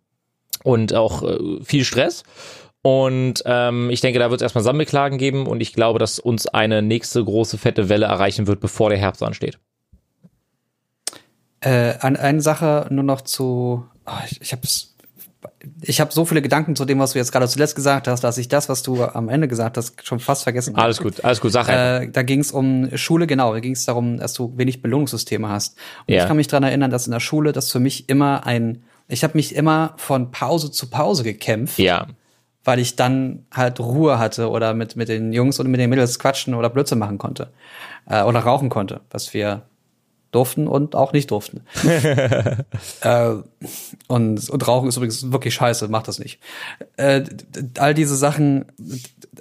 und 0.63 0.93
auch 0.93 1.23
äh, 1.23 1.63
viel 1.63 1.83
Stress. 1.83 2.23
Und 2.83 3.43
ähm, 3.45 3.89
ich 3.89 4.01
denke, 4.01 4.19
da 4.19 4.29
wird 4.29 4.41
es 4.41 4.43
erstmal 4.43 4.63
Sammelklagen 4.63 5.17
geben 5.17 5.47
und 5.47 5.61
ich 5.61 5.73
glaube, 5.73 5.99
dass 5.99 6.19
uns 6.19 6.47
eine 6.47 6.81
nächste 6.81 7.23
große 7.23 7.57
fette 7.57 7.89
Welle 7.89 8.05
erreichen 8.05 8.47
wird, 8.47 8.59
bevor 8.59 8.89
der 8.89 8.99
Herbst 8.99 9.23
ansteht. 9.23 9.57
Äh, 11.59 11.95
an 11.99 12.15
eine 12.15 12.41
Sache 12.41 12.87
nur 12.91 13.03
noch 13.03 13.21
zu. 13.21 13.83
Oh, 14.05 14.11
ich 14.29 14.39
ich 14.41 14.51
habe 14.51 14.61
ich 15.81 16.01
hab 16.01 16.11
so 16.13 16.25
viele 16.25 16.41
Gedanken 16.41 16.75
zu 16.75 16.85
dem, 16.85 16.99
was 16.99 17.13
du 17.13 17.19
jetzt 17.19 17.31
gerade 17.31 17.47
zuletzt 17.47 17.75
gesagt 17.75 18.07
hast, 18.07 18.23
dass 18.23 18.37
ich 18.37 18.47
das, 18.47 18.69
was 18.69 18.83
du 18.83 19.03
am 19.03 19.29
Ende 19.29 19.47
gesagt 19.47 19.77
hast, 19.77 20.05
schon 20.05 20.19
fast 20.19 20.43
vergessen 20.43 20.75
habe. 20.75 20.83
Alles 20.83 20.99
gut, 20.99 21.23
alles 21.23 21.41
gut, 21.41 21.55
einfach. 21.55 21.73
Äh, 21.73 22.09
da 22.11 22.23
ging 22.23 22.39
es 22.39 22.51
um 22.51 22.89
Schule, 22.97 23.27
genau. 23.27 23.53
Da 23.53 23.59
ging 23.59 23.73
es 23.73 23.85
darum, 23.85 24.17
dass 24.17 24.33
du 24.33 24.53
wenig 24.57 24.81
Belohnungssysteme 24.81 25.47
hast. 25.47 25.77
Und 26.07 26.13
Ja. 26.13 26.21
ich 26.23 26.27
kann 26.27 26.37
mich 26.37 26.47
dran 26.47 26.63
erinnern, 26.63 26.91
dass 26.91 27.07
in 27.07 27.11
der 27.11 27.19
Schule 27.19 27.51
das 27.51 27.71
für 27.71 27.79
mich 27.79 28.09
immer 28.09 28.45
ein, 28.45 28.83
ich 29.07 29.23
habe 29.23 29.37
mich 29.37 29.55
immer 29.55 29.93
von 29.97 30.31
Pause 30.31 30.71
zu 30.71 30.89
Pause 30.89 31.23
gekämpft, 31.23 31.77
ja. 31.79 32.07
weil 32.63 32.79
ich 32.79 32.95
dann 32.95 33.45
halt 33.53 33.79
Ruhe 33.79 34.19
hatte 34.19 34.49
oder 34.49 34.73
mit 34.73 34.95
mit 34.95 35.07
den 35.07 35.31
Jungs 35.33 35.59
oder 35.59 35.69
mit 35.69 35.79
den 35.79 35.89
Mädels 35.89 36.19
quatschen 36.19 36.53
oder 36.55 36.69
Blödsinn 36.69 36.99
machen 36.99 37.17
konnte 37.17 37.51
äh, 38.09 38.23
oder 38.23 38.39
rauchen 38.39 38.69
konnte, 38.69 39.01
was 39.11 39.33
wir 39.33 39.61
durften 40.31 40.67
und 40.67 40.95
auch 40.95 41.13
nicht 41.13 41.31
durften. 41.31 41.61
äh, 43.01 43.35
und, 44.07 44.49
und 44.49 44.67
Rauchen 44.67 44.89
ist 44.89 44.97
übrigens 44.97 45.31
wirklich 45.31 45.53
scheiße, 45.53 45.87
mach 45.87 46.03
das 46.03 46.19
nicht. 46.19 46.39
Äh, 46.97 47.23
all 47.77 47.93
diese 47.93 48.15
Sachen 48.15 48.65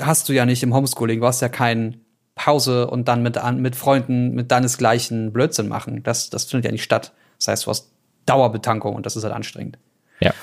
hast 0.01 0.29
du 0.29 0.33
ja 0.33 0.47
nicht 0.47 0.63
im 0.63 0.75
Homeschooling. 0.75 1.21
Du 1.21 1.27
hast 1.27 1.41
ja 1.41 1.49
keinen 1.49 2.05
Hause 2.45 2.89
und 2.89 3.09
dann 3.09 3.23
mit, 3.23 3.39
an, 3.39 3.61
mit 3.61 3.77
Freunden, 3.77 4.35
mit 4.35 4.51
deinesgleichen 4.51 5.33
Blödsinn 5.33 5.69
machen. 5.69 6.03
Das, 6.03 6.31
das 6.31 6.45
findet 6.45 6.67
ja 6.67 6.73
nicht 6.73 6.85
statt. 6.85 7.13
Das 7.39 7.49
heißt, 7.49 7.67
du 7.67 7.71
hast 7.71 7.91
Dauerbetankung 8.27 8.95
und 8.95 9.07
das 9.07 9.17
ist 9.17 9.25
halt 9.25 9.35
anstrengend. 9.35 9.79
Ja. 10.21 10.35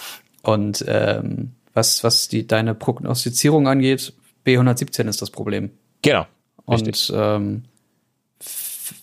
Und 0.41 0.83
ähm, 0.87 1.53
was, 1.73 2.03
was 2.03 2.27
die, 2.27 2.47
deine 2.47 2.75
Prognostizierung 2.75 3.67
angeht, 3.67 4.13
B117 4.45 5.07
ist 5.07 5.21
das 5.21 5.31
Problem. 5.31 5.71
Genau. 6.01 6.25
Und 6.65 7.11
ähm, 7.15 7.63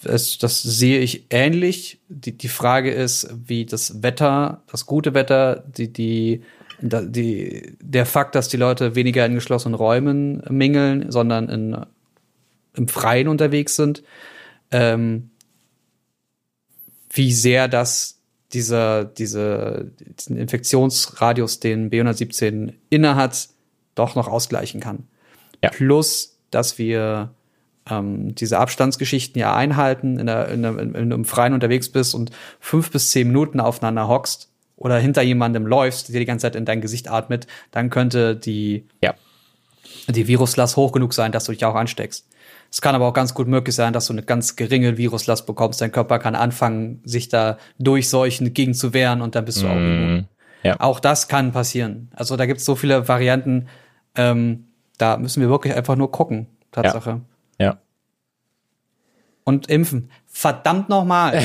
es, 0.05 0.39
das 0.39 0.63
sehe 0.63 1.01
ich 1.01 1.27
ähnlich. 1.31 2.01
Die, 2.09 2.37
die 2.37 2.49
Frage 2.49 2.91
ist, 2.91 3.29
wie 3.47 3.67
das 3.67 4.03
Wetter, 4.03 4.63
das 4.71 4.87
gute 4.87 5.15
Wetter, 5.15 5.65
die, 5.67 5.93
die, 5.93 6.43
die, 6.81 7.77
der 7.81 8.07
Fakt, 8.07 8.35
dass 8.35 8.49
die 8.49 8.57
Leute 8.57 8.95
weniger 8.95 9.25
in 9.27 9.35
geschlossenen 9.35 9.75
Räumen 9.75 10.43
mingeln, 10.49 11.11
sondern 11.11 11.49
in, 11.49 11.77
im 12.75 12.89
Freien 12.89 13.29
unterwegs 13.29 13.77
sind, 13.77 14.03
ähm, 14.71 15.31
wie 17.13 17.33
sehr 17.33 17.69
das 17.69 18.21
dieser, 18.53 19.05
diese, 19.05 19.93
diesen 20.19 20.37
Infektionsradius, 20.37 21.61
den 21.61 21.91
B117 21.91 22.75
innehat, 22.89 23.49
doch 23.95 24.15
noch 24.15 24.29
ausgleichen 24.29 24.81
kann. 24.81 25.07
Ja. 25.63 25.71
Plus, 25.71 26.39
dass 26.51 26.79
wir 26.79 27.35
ähm, 27.91 28.35
diese 28.35 28.59
Abstandsgeschichten 28.59 29.39
ja 29.41 29.55
einhalten, 29.55 30.19
in 30.19 30.27
der, 30.27 30.49
in 30.49 30.63
der, 30.63 30.79
in, 30.79 31.11
im 31.11 31.25
Freien 31.25 31.53
unterwegs 31.55 31.91
bist 31.91 32.15
und 32.15 32.31
fünf 32.61 32.91
bis 32.91 33.11
zehn 33.11 33.27
Minuten 33.29 33.61
aufeinander 33.61 34.09
hockst 34.09 34.51
oder 34.77 34.99
hinter 34.99 35.23
jemandem 35.23 35.67
läufst, 35.67 36.13
der 36.13 36.21
die 36.21 36.27
ganze 36.27 36.45
Zeit 36.45 36.57
in 36.57 36.65
dein 36.65 36.81
Gesicht 36.81 37.11
atmet, 37.11 37.47
dann 37.71 37.91
könnte 37.91 38.37
die, 38.37 38.87
Ja. 39.03 39.15
die 40.09 40.27
Viruslast 40.27 40.77
hoch 40.77 40.93
genug 40.93 41.13
sein, 41.13 41.33
dass 41.33 41.45
du 41.45 41.53
dich 41.53 41.65
auch 41.65 41.75
ansteckst. 41.75 42.27
Es 42.73 42.81
kann 42.81 42.95
aber 42.95 43.07
auch 43.09 43.13
ganz 43.13 43.35
gut 43.35 43.49
möglich 43.49 43.75
sein, 43.75 43.93
dass 43.93 44.07
du 44.07 44.13
eine 44.13 44.23
ganz 44.23 44.55
geringe 44.55 44.97
Viruslast 44.97 45.45
bekommst. 45.45 45.81
Dein 45.81 45.91
Körper 45.91 46.21
kann 46.21 46.37
anfangen, 46.37 47.01
sich 47.05 47.29
da 47.29 47.59
durchseuchend 47.81 48.55
gegen 48.55 48.75
zu 48.75 48.95
wehren 48.95 49.23
und 49.23 49.35
dann 49.35 49.45
bist 49.45 49.61
du 49.63 49.67
auch 49.67 49.75
immun. 49.75 50.29
Ja. 50.63 50.79
Auch 50.79 51.01
das 51.01 51.27
kann 51.27 51.53
passieren. 51.53 52.11
Also 52.15 52.37
da 52.37 52.47
gibt 52.47 52.61
es 52.61 52.65
so 52.67 52.77
viele 52.77 53.09
Varianten. 53.09 53.67
Ähm, 54.15 54.67
da 54.99 55.17
müssen 55.17 55.41
wir 55.41 55.49
wirklich 55.49 55.75
einfach 55.75 55.97
nur 55.97 56.13
gucken. 56.13 56.47
Tatsache. 56.71 57.11
Ja. 57.11 57.21
Und 59.45 59.69
impfen. 59.69 60.11
Verdammt 60.27 60.89
nochmal. 60.89 61.43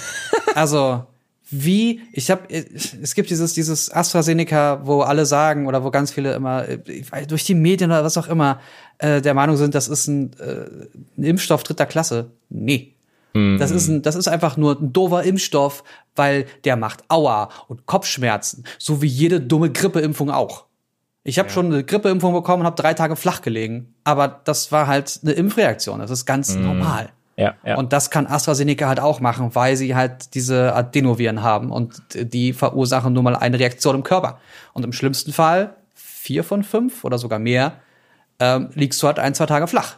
also, 0.54 1.06
wie, 1.50 2.00
ich 2.12 2.30
habe, 2.30 2.48
es 2.48 3.14
gibt 3.14 3.30
dieses, 3.30 3.54
dieses 3.54 3.90
AstraZeneca, 3.90 4.80
wo 4.84 5.02
alle 5.02 5.26
sagen, 5.26 5.66
oder 5.66 5.84
wo 5.84 5.90
ganz 5.90 6.10
viele 6.10 6.34
immer, 6.34 6.64
durch 7.28 7.44
die 7.44 7.54
Medien 7.54 7.90
oder 7.90 8.02
was 8.02 8.16
auch 8.16 8.28
immer, 8.28 8.60
äh, 8.98 9.20
der 9.20 9.34
Meinung 9.34 9.56
sind, 9.56 9.74
das 9.74 9.88
ist 9.88 10.08
ein, 10.08 10.32
äh, 10.40 10.66
ein 11.18 11.24
Impfstoff 11.24 11.62
dritter 11.62 11.86
Klasse. 11.86 12.30
Nee. 12.48 12.94
Das 13.58 13.72
ist, 13.72 13.88
ein, 13.88 14.02
das 14.02 14.14
ist 14.14 14.28
einfach 14.28 14.56
nur 14.56 14.80
ein 14.80 14.92
doofer 14.92 15.24
Impfstoff, 15.24 15.82
weil 16.14 16.46
der 16.62 16.76
macht 16.76 17.02
Aua 17.08 17.48
und 17.66 17.84
Kopfschmerzen, 17.84 18.62
so 18.78 19.02
wie 19.02 19.08
jede 19.08 19.40
dumme 19.40 19.72
Grippeimpfung 19.72 20.30
auch. 20.30 20.66
Ich 21.24 21.40
habe 21.40 21.50
schon 21.50 21.66
eine 21.66 21.82
Grippeimpfung 21.82 22.32
bekommen 22.32 22.60
und 22.60 22.66
habe 22.66 22.80
drei 22.80 22.94
Tage 22.94 23.16
flach 23.16 23.42
gelegen, 23.42 23.92
aber 24.04 24.28
das 24.28 24.70
war 24.70 24.86
halt 24.86 25.18
eine 25.22 25.32
Impfreaktion. 25.32 25.98
Das 25.98 26.12
ist 26.12 26.26
ganz 26.26 26.54
normal. 26.54 27.10
Ja. 27.36 27.54
ja. 27.64 27.76
Und 27.76 27.92
das 27.92 28.10
kann 28.10 28.26
AstraZeneca 28.26 28.88
halt 28.88 29.00
auch 29.00 29.20
machen, 29.20 29.54
weil 29.54 29.76
sie 29.76 29.94
halt 29.94 30.34
diese 30.34 30.74
Adenoviren 30.74 31.42
haben 31.42 31.70
und 31.70 32.02
die 32.14 32.52
verursachen 32.52 33.12
nur 33.12 33.22
mal 33.22 33.36
eine 33.36 33.58
Reaktion 33.58 33.96
im 33.96 34.02
Körper. 34.02 34.38
Und 34.72 34.84
im 34.84 34.92
schlimmsten 34.92 35.32
Fall, 35.32 35.74
vier 35.94 36.44
von 36.44 36.62
fünf 36.62 37.04
oder 37.04 37.18
sogar 37.18 37.38
mehr, 37.38 37.80
ähm, 38.38 38.70
liegst 38.74 39.02
du 39.02 39.06
halt 39.06 39.18
ein, 39.18 39.34
zwei 39.34 39.46
Tage 39.46 39.66
flach. 39.66 39.96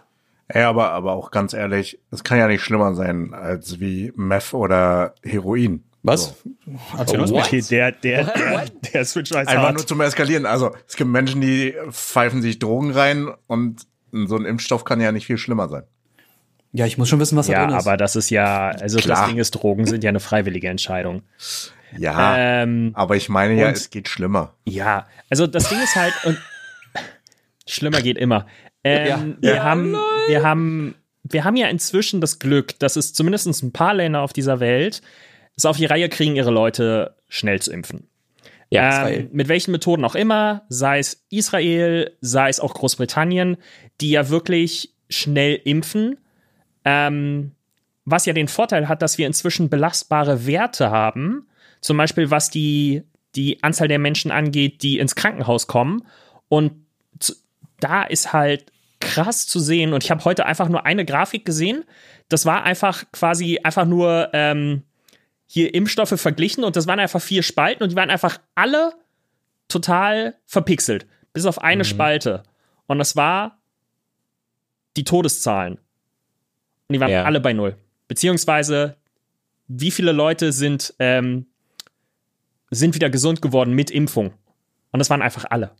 Ja, 0.54 0.68
aber, 0.68 0.92
aber 0.92 1.12
auch 1.12 1.30
ganz 1.30 1.52
ehrlich, 1.52 1.98
es 2.10 2.22
kann 2.22 2.38
ja 2.38 2.46
nicht 2.46 2.62
schlimmer 2.62 2.94
sein 2.94 3.34
als 3.34 3.80
wie 3.80 4.12
Meth 4.16 4.54
oder 4.54 5.14
Heroin. 5.24 5.82
Was? 6.02 6.36
Uns 6.96 7.32
What? 7.32 7.52
mal. 7.52 7.60
Der, 7.62 7.90
der, 7.90 8.24
der, 8.24 8.64
der 8.92 9.04
Switch 9.04 9.32
weiß 9.32 9.48
Einfach 9.48 9.62
hart. 9.64 9.74
nur 9.74 9.86
zum 9.86 10.00
Eskalieren. 10.00 10.46
Also 10.46 10.70
es 10.86 10.94
gibt 10.94 11.10
Menschen, 11.10 11.40
die 11.40 11.74
pfeifen 11.90 12.42
sich 12.42 12.60
Drogen 12.60 12.92
rein 12.92 13.28
und 13.48 13.82
so 14.12 14.36
ein 14.36 14.44
Impfstoff 14.44 14.84
kann 14.84 15.00
ja 15.00 15.10
nicht 15.10 15.26
viel 15.26 15.36
schlimmer 15.36 15.68
sein. 15.68 15.82
Ja, 16.76 16.84
ich 16.84 16.98
muss 16.98 17.08
schon 17.08 17.18
wissen, 17.20 17.36
was 17.38 17.46
da 17.46 17.52
Ja, 17.54 17.66
drin 17.66 17.76
ist. 17.76 17.86
aber 17.86 17.96
das 17.96 18.16
ist 18.16 18.28
ja, 18.30 18.68
also 18.68 18.98
Klar. 18.98 19.20
das 19.20 19.28
Ding 19.28 19.38
ist, 19.38 19.52
Drogen 19.52 19.86
sind 19.86 20.04
ja 20.04 20.10
eine 20.10 20.20
freiwillige 20.20 20.68
Entscheidung. 20.68 21.22
Ja, 21.96 22.36
Ähm, 22.36 22.90
aber 22.94 23.16
ich 23.16 23.28
meine 23.30 23.54
ja, 23.58 23.68
und- 23.68 23.76
es 23.76 23.88
geht 23.90 24.08
schlimmer. 24.08 24.52
Ja, 24.66 25.06
also 25.30 25.46
das 25.46 25.68
Ding 25.70 25.78
ist 25.82 25.96
halt, 25.96 26.12
und 26.24 26.36
schlimmer 27.66 28.02
geht 28.02 28.18
immer. 28.18 28.46
Ähm, 28.84 29.36
wir, 29.40 29.62
haben, 29.64 29.96
wir 30.28 30.42
haben, 30.42 30.94
wir 31.24 31.44
haben 31.44 31.56
ja 31.56 31.68
inzwischen 31.68 32.20
das 32.20 32.38
Glück, 32.38 32.78
dass 32.78 32.96
es 32.96 33.14
zumindest 33.14 33.46
ein 33.62 33.72
paar 33.72 33.94
Länder 33.94 34.20
auf 34.20 34.32
dieser 34.32 34.60
Welt 34.60 35.02
es 35.56 35.64
auf 35.64 35.78
die 35.78 35.86
Reihe 35.86 36.10
kriegen, 36.10 36.36
ihre 36.36 36.50
Leute 36.50 37.16
schnell 37.28 37.60
zu 37.62 37.72
impfen. 37.72 38.06
Ja, 38.68 38.90
Israel. 38.90 39.20
Ähm, 39.20 39.28
mit 39.32 39.48
welchen 39.48 39.70
Methoden 39.70 40.04
auch 40.04 40.14
immer, 40.14 40.62
sei 40.68 40.98
es 40.98 41.24
Israel, 41.30 42.12
sei 42.20 42.50
es 42.50 42.60
auch 42.60 42.74
Großbritannien, 42.74 43.56
die 44.02 44.10
ja 44.10 44.28
wirklich 44.28 44.92
schnell 45.08 45.54
impfen. 45.64 46.18
Ähm, 46.86 47.52
was 48.06 48.24
ja 48.24 48.32
den 48.32 48.48
Vorteil 48.48 48.88
hat, 48.88 49.02
dass 49.02 49.18
wir 49.18 49.26
inzwischen 49.26 49.68
belastbare 49.68 50.46
Werte 50.46 50.90
haben, 50.90 51.48
zum 51.80 51.96
Beispiel 51.96 52.30
was 52.30 52.48
die, 52.48 53.02
die 53.34 53.62
Anzahl 53.62 53.88
der 53.88 53.98
Menschen 53.98 54.30
angeht, 54.30 54.82
die 54.82 54.98
ins 54.98 55.16
Krankenhaus 55.16 55.66
kommen. 55.66 56.06
Und 56.48 56.72
da 57.80 58.04
ist 58.04 58.32
halt 58.32 58.72
krass 59.00 59.46
zu 59.46 59.58
sehen. 59.58 59.92
Und 59.92 60.04
ich 60.04 60.10
habe 60.10 60.24
heute 60.24 60.46
einfach 60.46 60.68
nur 60.68 60.86
eine 60.86 61.04
Grafik 61.04 61.44
gesehen. 61.44 61.84
Das 62.28 62.46
war 62.46 62.62
einfach 62.62 63.04
quasi 63.12 63.58
einfach 63.62 63.84
nur 63.84 64.30
ähm, 64.32 64.82
hier 65.46 65.74
Impfstoffe 65.74 66.20
verglichen 66.20 66.64
und 66.64 66.76
das 66.76 66.86
waren 66.86 66.98
einfach 66.98 67.20
vier 67.20 67.42
Spalten 67.42 67.82
und 67.82 67.90
die 67.90 67.96
waren 67.96 68.10
einfach 68.10 68.38
alle 68.54 68.94
total 69.68 70.34
verpixelt. 70.46 71.06
Bis 71.32 71.46
auf 71.46 71.62
eine 71.62 71.84
Spalte. 71.84 72.42
Und 72.86 72.98
das 72.98 73.14
war 73.16 73.58
die 74.96 75.04
Todeszahlen. 75.04 75.78
Und 76.88 76.94
die 76.94 77.00
waren 77.00 77.10
Ja. 77.10 77.24
alle 77.24 77.40
bei 77.40 77.52
null. 77.52 77.76
Beziehungsweise, 78.08 78.96
wie 79.68 79.90
viele 79.90 80.12
Leute 80.12 80.52
sind, 80.52 80.94
ähm, 80.98 81.46
sind 82.70 82.94
wieder 82.94 83.10
gesund 83.10 83.42
geworden 83.42 83.74
mit 83.74 83.90
Impfung? 83.90 84.32
Und 84.92 84.98
das 84.98 85.10
waren 85.10 85.22
einfach 85.22 85.44
alle. 85.50 85.72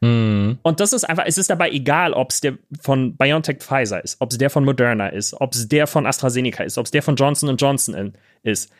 Mhm. 0.00 0.58
Und 0.62 0.80
das 0.80 0.92
ist 0.92 1.04
einfach, 1.04 1.24
es 1.26 1.38
ist 1.38 1.50
dabei 1.50 1.70
egal, 1.70 2.12
ob 2.12 2.30
es 2.30 2.40
der 2.40 2.58
von 2.80 3.16
BioNTech 3.16 3.58
Pfizer 3.58 4.02
ist, 4.02 4.20
ob 4.20 4.30
es 4.30 4.38
der 4.38 4.50
von 4.50 4.64
Moderna 4.64 5.08
ist, 5.08 5.34
ob 5.40 5.54
es 5.54 5.68
der 5.68 5.86
von 5.86 6.06
AstraZeneca 6.06 6.62
ist, 6.62 6.78
ob 6.78 6.84
es 6.86 6.90
der 6.90 7.02
von 7.02 7.16
Johnson 7.16 7.56
Johnson 7.56 8.12
ist. 8.42 8.70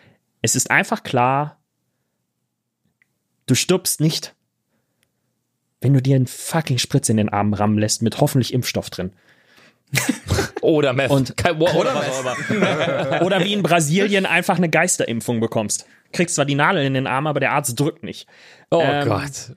Es 0.43 0.55
ist 0.55 0.71
einfach 0.71 1.03
klar, 1.03 1.59
du 3.47 3.55
stirbst 3.55 4.01
nicht, 4.01 4.35
wenn 5.81 5.95
du 5.95 6.03
dir 6.03 6.17
einen 6.17 6.27
fucking 6.27 6.79
Spritz 6.79 7.09
in 7.09 7.17
den 7.17 7.29
Arm 7.29 7.53
rammen 7.55 7.79
lässt 7.79 8.03
mit 8.03 8.21
hoffentlich 8.21 8.53
Impfstoff 8.53 8.91
drin. 8.91 9.13
Oder 10.61 10.93
Meth. 10.93 11.11
Und- 11.11 11.37
Kein, 11.37 11.57
oder, 11.61 11.75
oder 11.77 11.93
immer. 12.51 13.23
Oder 13.23 13.45
wie 13.45 13.53
in 13.53 13.63
Brasilien 13.63 14.27
einfach 14.27 14.57
eine 14.59 14.69
Geisterimpfung 14.69 15.41
bekommst. 15.41 15.87
Kriegst 16.13 16.35
zwar 16.35 16.45
die 16.45 16.55
Nadel 16.55 16.85
in 16.85 16.95
den 16.95 17.07
Arm, 17.07 17.27
aber 17.27 17.39
der 17.41 17.53
Arzt 17.53 17.79
drückt 17.79 18.03
nicht. 18.03 18.27
Oh 18.71 18.81
Ähm, 18.83 19.09
Gott. 19.09 19.55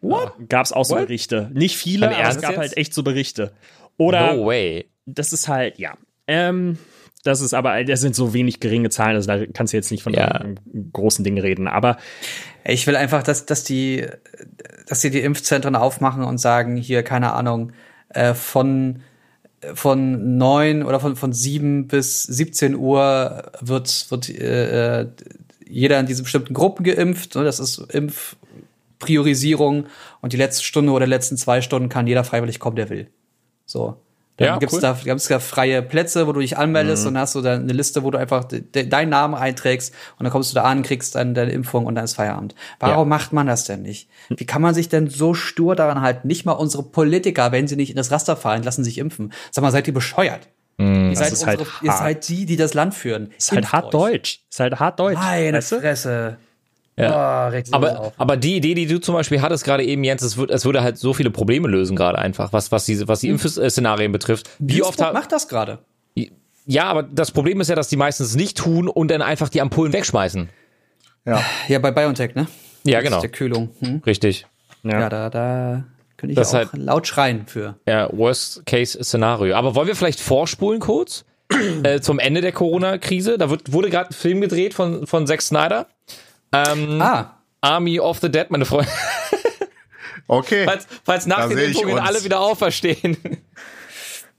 Gab 0.49 0.65
es 0.65 0.71
auch 0.73 0.83
so 0.85 0.95
What? 0.95 1.07
Berichte. 1.07 1.49
Nicht 1.53 1.77
viele, 1.77 2.09
aber 2.15 2.29
es 2.29 2.39
gab 2.41 2.51
jetzt? 2.51 2.59
halt 2.59 2.77
echt 2.77 2.93
so 2.93 3.03
Berichte. 3.03 3.51
Oder 3.97 4.33
No 4.35 4.45
way. 4.45 4.89
das 5.05 5.33
ist 5.33 5.47
halt, 5.47 5.79
ja. 5.79 5.93
Ähm, 6.27 6.77
das 7.23 7.41
ist 7.41 7.53
aber, 7.53 7.83
das 7.83 8.01
sind 8.01 8.15
so 8.15 8.33
wenig 8.33 8.59
geringe 8.59 8.89
Zahlen, 8.89 9.15
also 9.15 9.27
da 9.27 9.45
kannst 9.53 9.73
du 9.73 9.77
jetzt 9.77 9.91
nicht 9.91 10.03
von 10.03 10.13
Ja. 10.13 10.43
großen 10.93 11.23
Ding 11.23 11.37
reden. 11.39 11.67
Aber 11.67 11.97
Ich 12.63 12.85
will 12.87 12.95
einfach, 12.95 13.23
dass, 13.23 13.45
dass 13.45 13.63
die, 13.63 14.05
dass 14.87 15.01
sie 15.01 15.09
die 15.11 15.21
Impfzentren 15.21 15.75
aufmachen 15.75 16.23
und 16.23 16.37
sagen, 16.37 16.75
hier, 16.77 17.01
keine 17.03 17.33
Ahnung, 17.33 17.71
äh, 18.09 18.33
von, 18.33 19.01
von 19.73 20.37
neun 20.37 20.83
oder 20.83 20.99
von, 20.99 21.15
von 21.15 21.33
sieben 21.33 21.87
bis 21.87 22.23
17 22.23 22.75
Uhr 22.75 23.51
wird, 23.59 24.07
wird 24.09 24.29
äh, 24.29 25.01
äh, 25.01 25.07
jeder 25.67 25.99
in 25.99 26.05
diesen 26.05 26.23
bestimmten 26.23 26.53
Gruppen 26.53 26.83
geimpft. 26.83 27.35
Ne? 27.35 27.43
Das 27.43 27.59
ist 27.59 27.77
Impfpriorisierung. 27.77 29.85
Und 30.21 30.33
die 30.33 30.37
letzte 30.37 30.63
Stunde 30.63 30.91
oder 30.91 31.07
letzten 31.07 31.37
zwei 31.37 31.61
Stunden 31.61 31.89
kann 31.89 32.07
jeder 32.07 32.23
freiwillig 32.23 32.59
kommen, 32.59 32.75
der 32.75 32.89
will. 32.89 33.07
So. 33.65 33.97
Ja, 34.45 34.57
gibt's 34.57 34.75
cool. 34.75 34.81
da 34.81 34.97
gibt's 35.03 35.27
da 35.27 35.39
freie 35.39 35.81
Plätze, 35.81 36.27
wo 36.27 36.31
du 36.33 36.39
dich 36.39 36.57
anmeldest 36.57 37.05
und 37.07 37.13
dann 37.15 37.21
hast 37.21 37.35
du 37.35 37.41
dann 37.41 37.63
eine 37.63 37.73
Liste, 37.73 38.03
wo 38.03 38.11
du 38.11 38.17
einfach 38.17 38.43
de 38.45 38.61
de 38.61 38.87
deinen 38.87 39.09
Namen 39.09 39.35
einträgst 39.35 39.93
und 40.17 40.23
dann 40.23 40.31
kommst 40.31 40.51
du 40.51 40.55
da 40.55 40.63
an, 40.63 40.83
kriegst 40.83 41.15
dann 41.15 41.33
deine 41.33 41.51
Impfung 41.51 41.85
und 41.85 41.95
dann 41.95 42.03
ist 42.05 42.15
Feierabend. 42.15 42.55
Warum 42.79 43.09
Ja. 43.09 43.17
macht 43.17 43.33
man 43.33 43.47
das 43.47 43.63
denn 43.65 43.81
nicht? 43.81 44.09
Wie 44.29 44.45
kann 44.45 44.61
man 44.61 44.73
sich 44.73 44.89
denn 44.89 45.09
so 45.09 45.33
stur 45.33 45.75
daran 45.75 46.01
halten? 46.01 46.27
Nicht 46.27 46.45
mal 46.45 46.53
unsere 46.53 46.83
Politiker, 46.83 47.51
wenn 47.51 47.67
sie 47.67 47.75
nicht 47.75 47.89
in 47.89 47.95
das 47.95 48.11
Raster 48.11 48.35
fallen, 48.35 48.63
lassen 48.63 48.83
sich 48.83 48.97
impfen. 48.97 49.33
Sag 49.51 49.61
mal, 49.61 49.71
seid 49.71 49.87
ihr 49.87 49.93
bescheuert? 49.93 50.47
ihr, 50.79 51.15
seid 51.15 51.27
halt 51.45 51.59
unsere, 51.59 51.69
ihr 51.83 51.91
hart. 51.91 51.99
seid 51.99 52.27
die, 52.29 52.45
die 52.47 52.55
das 52.57 52.73
Land 52.73 52.95
führen. 52.95 53.31
ist 53.37 53.51
halt 53.51 53.59
Impft 53.59 53.73
hart 53.73 53.85
euch. 53.85 53.91
Deutsch. 53.91 54.39
Ist 54.49 54.59
halt 54.59 54.79
hart 54.79 54.99
Deutsch. 54.99 55.17
Meine 55.19 55.57
weißt 55.57 55.71
du? 55.73 55.79
Fresse. 55.79 56.37
Ja. 57.01 57.49
Oh, 57.51 57.61
Aber, 57.71 58.13
aber 58.17 58.37
die 58.37 58.57
Idee, 58.57 58.73
die 58.75 58.85
du 58.85 58.99
zum 58.99 59.15
Beispiel 59.15 59.41
hattest 59.41 59.63
gerade 59.63 59.83
eben, 59.83 60.03
Jens, 60.03 60.21
es, 60.21 60.37
wird, 60.37 60.51
es 60.51 60.65
würde 60.65 60.81
halt 60.83 60.97
so 60.97 61.13
viele 61.13 61.31
Probleme 61.31 61.67
lösen 61.67 61.95
gerade 61.95 62.17
einfach, 62.19 62.53
was, 62.53 62.71
was, 62.71 62.85
diese, 62.85 63.07
was 63.07 63.21
die 63.21 63.29
Impfszenarien 63.29 64.11
betrifft. 64.11 64.49
Wie 64.59 64.81
oft 64.83 64.91
Duisburg 64.99 65.07
ha- 65.07 65.13
macht 65.19 65.31
das 65.31 65.47
gerade? 65.47 65.79
Ja, 66.67 66.85
aber 66.85 67.01
das 67.03 67.31
Problem 67.31 67.59
ist 67.59 67.69
ja, 67.69 67.75
dass 67.75 67.87
die 67.89 67.95
meistens 67.97 68.35
nicht 68.35 68.55
tun 68.57 68.87
und 68.87 69.09
dann 69.09 69.21
einfach 69.23 69.49
die 69.49 69.61
Ampullen 69.61 69.93
wegschmeißen. 69.93 70.47
Ja. 71.25 71.43
Ja, 71.67 71.79
bei 71.79 71.89
BioNTech, 71.91 72.35
ne? 72.35 72.47
Ja, 72.83 72.97
Das 72.99 73.03
ist 73.03 73.09
genau. 73.09 73.21
Der 73.21 73.29
Kühlung. 73.31 73.69
Hm? 73.79 74.01
Richtig. 74.05 74.45
Ja. 74.83 75.09
da, 75.09 75.29
da 75.31 75.83
könnte 76.17 76.31
ich 76.33 76.35
Das 76.35 76.49
ist 76.49 76.53
auch 76.53 76.59
halt- 76.59 76.69
laut 76.77 77.07
schreien 77.07 77.47
für. 77.47 77.75
Ja, 77.87 78.09
Worst-Case-Szenario. 78.65 79.55
Aber 79.55 79.75
wollen 79.75 79.87
wir 79.87 79.95
vielleicht 79.95 80.19
vorspulen 80.19 80.79
kurz 80.79 81.25
äh, 81.83 81.99
zum 81.99 82.19
Ende 82.19 82.41
der 82.41 82.51
Corona-Krise? 82.51 83.37
Da 83.37 83.49
wird, 83.49 83.71
wurde 83.73 83.89
gerade 83.89 84.09
ein 84.09 84.13
Film 84.13 84.41
gedreht 84.41 84.73
von, 84.73 85.07
von 85.07 85.27
Zack 85.27 85.41
Snyder. 85.41 85.87
Ähm, 86.53 87.01
Ah, 87.01 87.37
Army 87.61 87.99
of 87.99 88.19
the 88.19 88.29
Dead, 88.29 88.49
meine 88.49 88.65
Freunde. 88.65 88.91
Okay. 90.27 90.63
Falls, 90.65 90.87
falls 91.03 91.25
nach 91.25 91.39
Da 91.39 91.47
den 91.47 91.57
seh 91.57 91.63
ich 91.65 91.69
Impfungen 91.75 91.97
uns. 91.99 92.07
alle 92.07 92.23
wieder 92.23 92.39
auferstehen. 92.39 93.17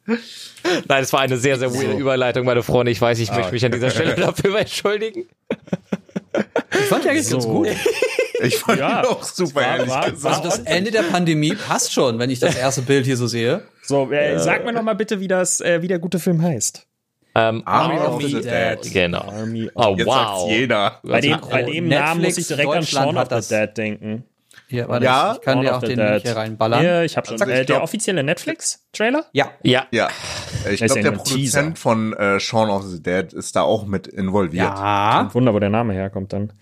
Nein, 0.06 1.02
es 1.02 1.12
war 1.12 1.20
eine 1.20 1.36
sehr, 1.36 1.58
sehr 1.58 1.72
weirde 1.74 1.98
Überleitung, 1.98 2.46
meine 2.46 2.62
Freunde. 2.62 2.90
Ich 2.92 3.00
weiß, 3.00 3.18
ich 3.18 3.30
Ah, 3.30 3.36
möchte 3.36 3.52
mich 3.52 3.64
an 3.66 3.72
dieser 3.72 3.90
Stelle 3.90 4.14
dafür 4.14 4.58
entschuldigen. 4.58 5.28
ich 5.52 6.86
fand 6.86 7.04
die 7.04 7.08
eigentlich 7.10 7.28
ganz 7.30 7.44
gut. 7.44 7.68
Ich 8.42 8.56
fand 8.58 8.78
Ja. 8.80 9.00
ihn 9.00 9.06
auch 9.06 9.22
super, 9.22 9.56
War- 9.56 9.62
ehrlich 9.76 9.88
war- 9.90 10.10
gesagt. 10.10 10.44
Also 10.46 10.48
das 10.48 10.58
Ende 10.66 10.90
der 10.92 11.02
Pandemie 11.02 11.54
passt 11.54 11.92
schon, 11.92 12.18
wenn 12.18 12.30
ich 12.30 12.38
das 12.40 12.56
erste 12.56 12.80
Bild 12.82 13.04
hier 13.04 13.16
so 13.18 13.26
sehe. 13.26 13.62
So, 13.82 14.10
äh, 14.10 14.38
sag 14.38 14.64
mir 14.64 14.72
noch 14.72 14.82
mal 14.82 14.94
bitte, 14.94 15.20
wie 15.20 15.28
das, 15.28 15.60
äh, 15.60 15.82
wie 15.82 15.88
der 15.88 15.98
gute 15.98 16.18
Film 16.20 16.40
heißt. 16.42 16.86
Ähm, 17.34 17.62
Army 17.64 17.98
of 17.98 18.08
of 18.16 18.22
the 18.22 18.28
the 18.28 18.42
Dead. 18.42 18.84
Dead. 18.84 18.92
genau. 18.92 19.20
Army 19.22 19.70
Oh, 19.74 19.94
Jetzt 19.96 20.06
wow. 20.06 20.14
sagt's 20.14 20.44
jeder. 20.50 21.00
Bei 21.02 21.20
dem, 21.20 21.34
Also, 21.34 21.48
bei 21.48 21.62
dem 21.62 21.88
Netflix 21.88 22.08
Namen 22.08 22.22
muss 22.22 22.38
ich 22.38 22.46
direkt 22.46 22.70
an 22.72 22.82
Shaun 22.84 23.16
of 23.16 23.28
the. 23.42 23.54
Dead 23.54 23.76
denken. 23.76 24.24
Hier, 24.68 24.88
warte, 24.88 25.04
Ja, 25.04 25.32
ich 25.34 25.40
kann 25.42 25.54
Shaun 25.54 25.64
dir 25.64 25.76
auch 25.76 25.80
den 25.80 25.96
Dead. 25.98 26.10
Link 26.10 26.22
hier 26.22 26.36
reinballern. 26.36 26.84
Ja, 26.84 27.02
ich 27.02 27.16
habe 27.16 27.26
schon. 27.26 27.40
Äh, 27.48 27.60
ich 27.60 27.66
der 27.66 27.82
offizielle 27.82 28.22
Netflix-Trailer? 28.22 29.26
Ja. 29.32 29.50
Ja, 29.62 29.86
Ja. 29.90 30.08
Ich 30.70 30.80
glaube, 30.80 31.00
der 31.02 31.12
ein 31.12 31.24
Teaser. 31.24 31.60
Produzent 31.62 31.78
von 31.78 32.12
äh, 32.14 32.38
Shaun 32.40 32.70
of 32.70 32.82
the 32.84 33.02
Dead 33.02 33.32
ist 33.32 33.56
da 33.56 33.62
auch 33.62 33.84
mit 33.86 34.06
involviert. 34.06 34.64
Ja. 34.66 35.28
Wunder, 35.32 35.52
wo 35.54 35.58
der 35.58 35.68
Name 35.70 35.92
herkommt 35.94 36.32
dann. 36.32 36.52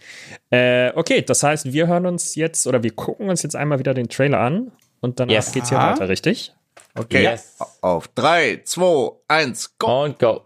Äh, 0.50 0.90
okay, 0.94 1.22
das 1.22 1.42
heißt, 1.42 1.72
wir 1.72 1.86
hören 1.86 2.06
uns 2.06 2.34
jetzt 2.36 2.66
oder 2.66 2.82
wir 2.82 2.92
gucken 2.92 3.28
uns 3.28 3.42
jetzt 3.42 3.54
einmal 3.56 3.78
wieder 3.78 3.94
den 3.94 4.08
Trailer 4.08 4.38
an 4.38 4.72
und 5.00 5.20
danach 5.20 5.32
Yes. 5.32 5.52
geht's 5.52 5.68
hier 5.68 5.78
weiter, 5.78 6.08
richtig? 6.08 6.52
Okay. 6.96 7.22
Yes. 7.24 7.58
Auf 7.80 8.08
drei, 8.08 8.60
zwei, 8.64 9.10
eins, 9.28 9.76
go. 9.78 10.04
und 10.04 10.18
go. 10.18 10.42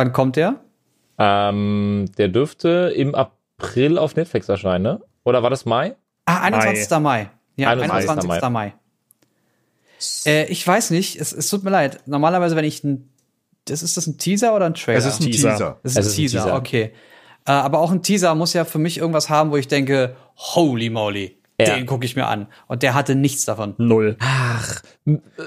Wann 0.00 0.12
kommt 0.14 0.36
der? 0.36 0.60
Ähm, 1.18 2.06
der 2.16 2.28
dürfte 2.28 2.90
im 2.96 3.14
April 3.14 3.98
auf 3.98 4.16
Netflix 4.16 4.48
erscheinen, 4.48 4.82
ne? 4.82 5.00
Oder 5.24 5.42
war 5.42 5.50
das 5.50 5.66
Mai? 5.66 5.94
Ah, 6.24 6.40
21. 6.40 6.90
Mai. 7.00 7.28
Ja, 7.56 7.68
21. 7.68 8.08
21. 8.08 8.48
Mai. 8.50 8.72
Äh, 10.24 10.46
ich 10.50 10.66
weiß 10.66 10.88
nicht, 10.92 11.20
es, 11.20 11.34
es 11.34 11.50
tut 11.50 11.64
mir 11.64 11.70
leid. 11.70 12.00
Normalerweise, 12.06 12.56
wenn 12.56 12.64
ich 12.64 12.82
ein. 12.82 13.10
Das, 13.66 13.82
ist 13.82 13.98
das 13.98 14.06
ein 14.06 14.16
Teaser 14.16 14.56
oder 14.56 14.64
ein 14.64 14.72
Trailer? 14.72 14.96
Es 14.96 15.04
ist 15.04 15.20
ein 15.20 15.26
Teaser. 15.26 15.50
Teaser. 15.50 15.80
Das 15.82 15.92
ist 15.92 15.98
Es 15.98 16.06
ein 16.06 16.08
ist 16.08 16.12
ein 16.14 16.16
Teaser, 16.16 16.42
Teaser. 16.44 16.56
okay. 16.56 16.92
Äh, 17.46 17.52
aber 17.52 17.80
auch 17.80 17.90
ein 17.90 18.02
Teaser 18.02 18.34
muss 18.34 18.54
ja 18.54 18.64
für 18.64 18.78
mich 18.78 18.96
irgendwas 18.96 19.28
haben, 19.28 19.50
wo 19.50 19.58
ich 19.58 19.68
denke, 19.68 20.16
holy 20.36 20.88
moly, 20.88 21.36
Ja. 21.60 21.74
den 21.76 21.84
gucke 21.84 22.06
ich 22.06 22.16
mir 22.16 22.26
an. 22.28 22.46
Und 22.68 22.82
der 22.82 22.94
hatte 22.94 23.14
nichts 23.14 23.44
davon. 23.44 23.74
Null. 23.76 24.16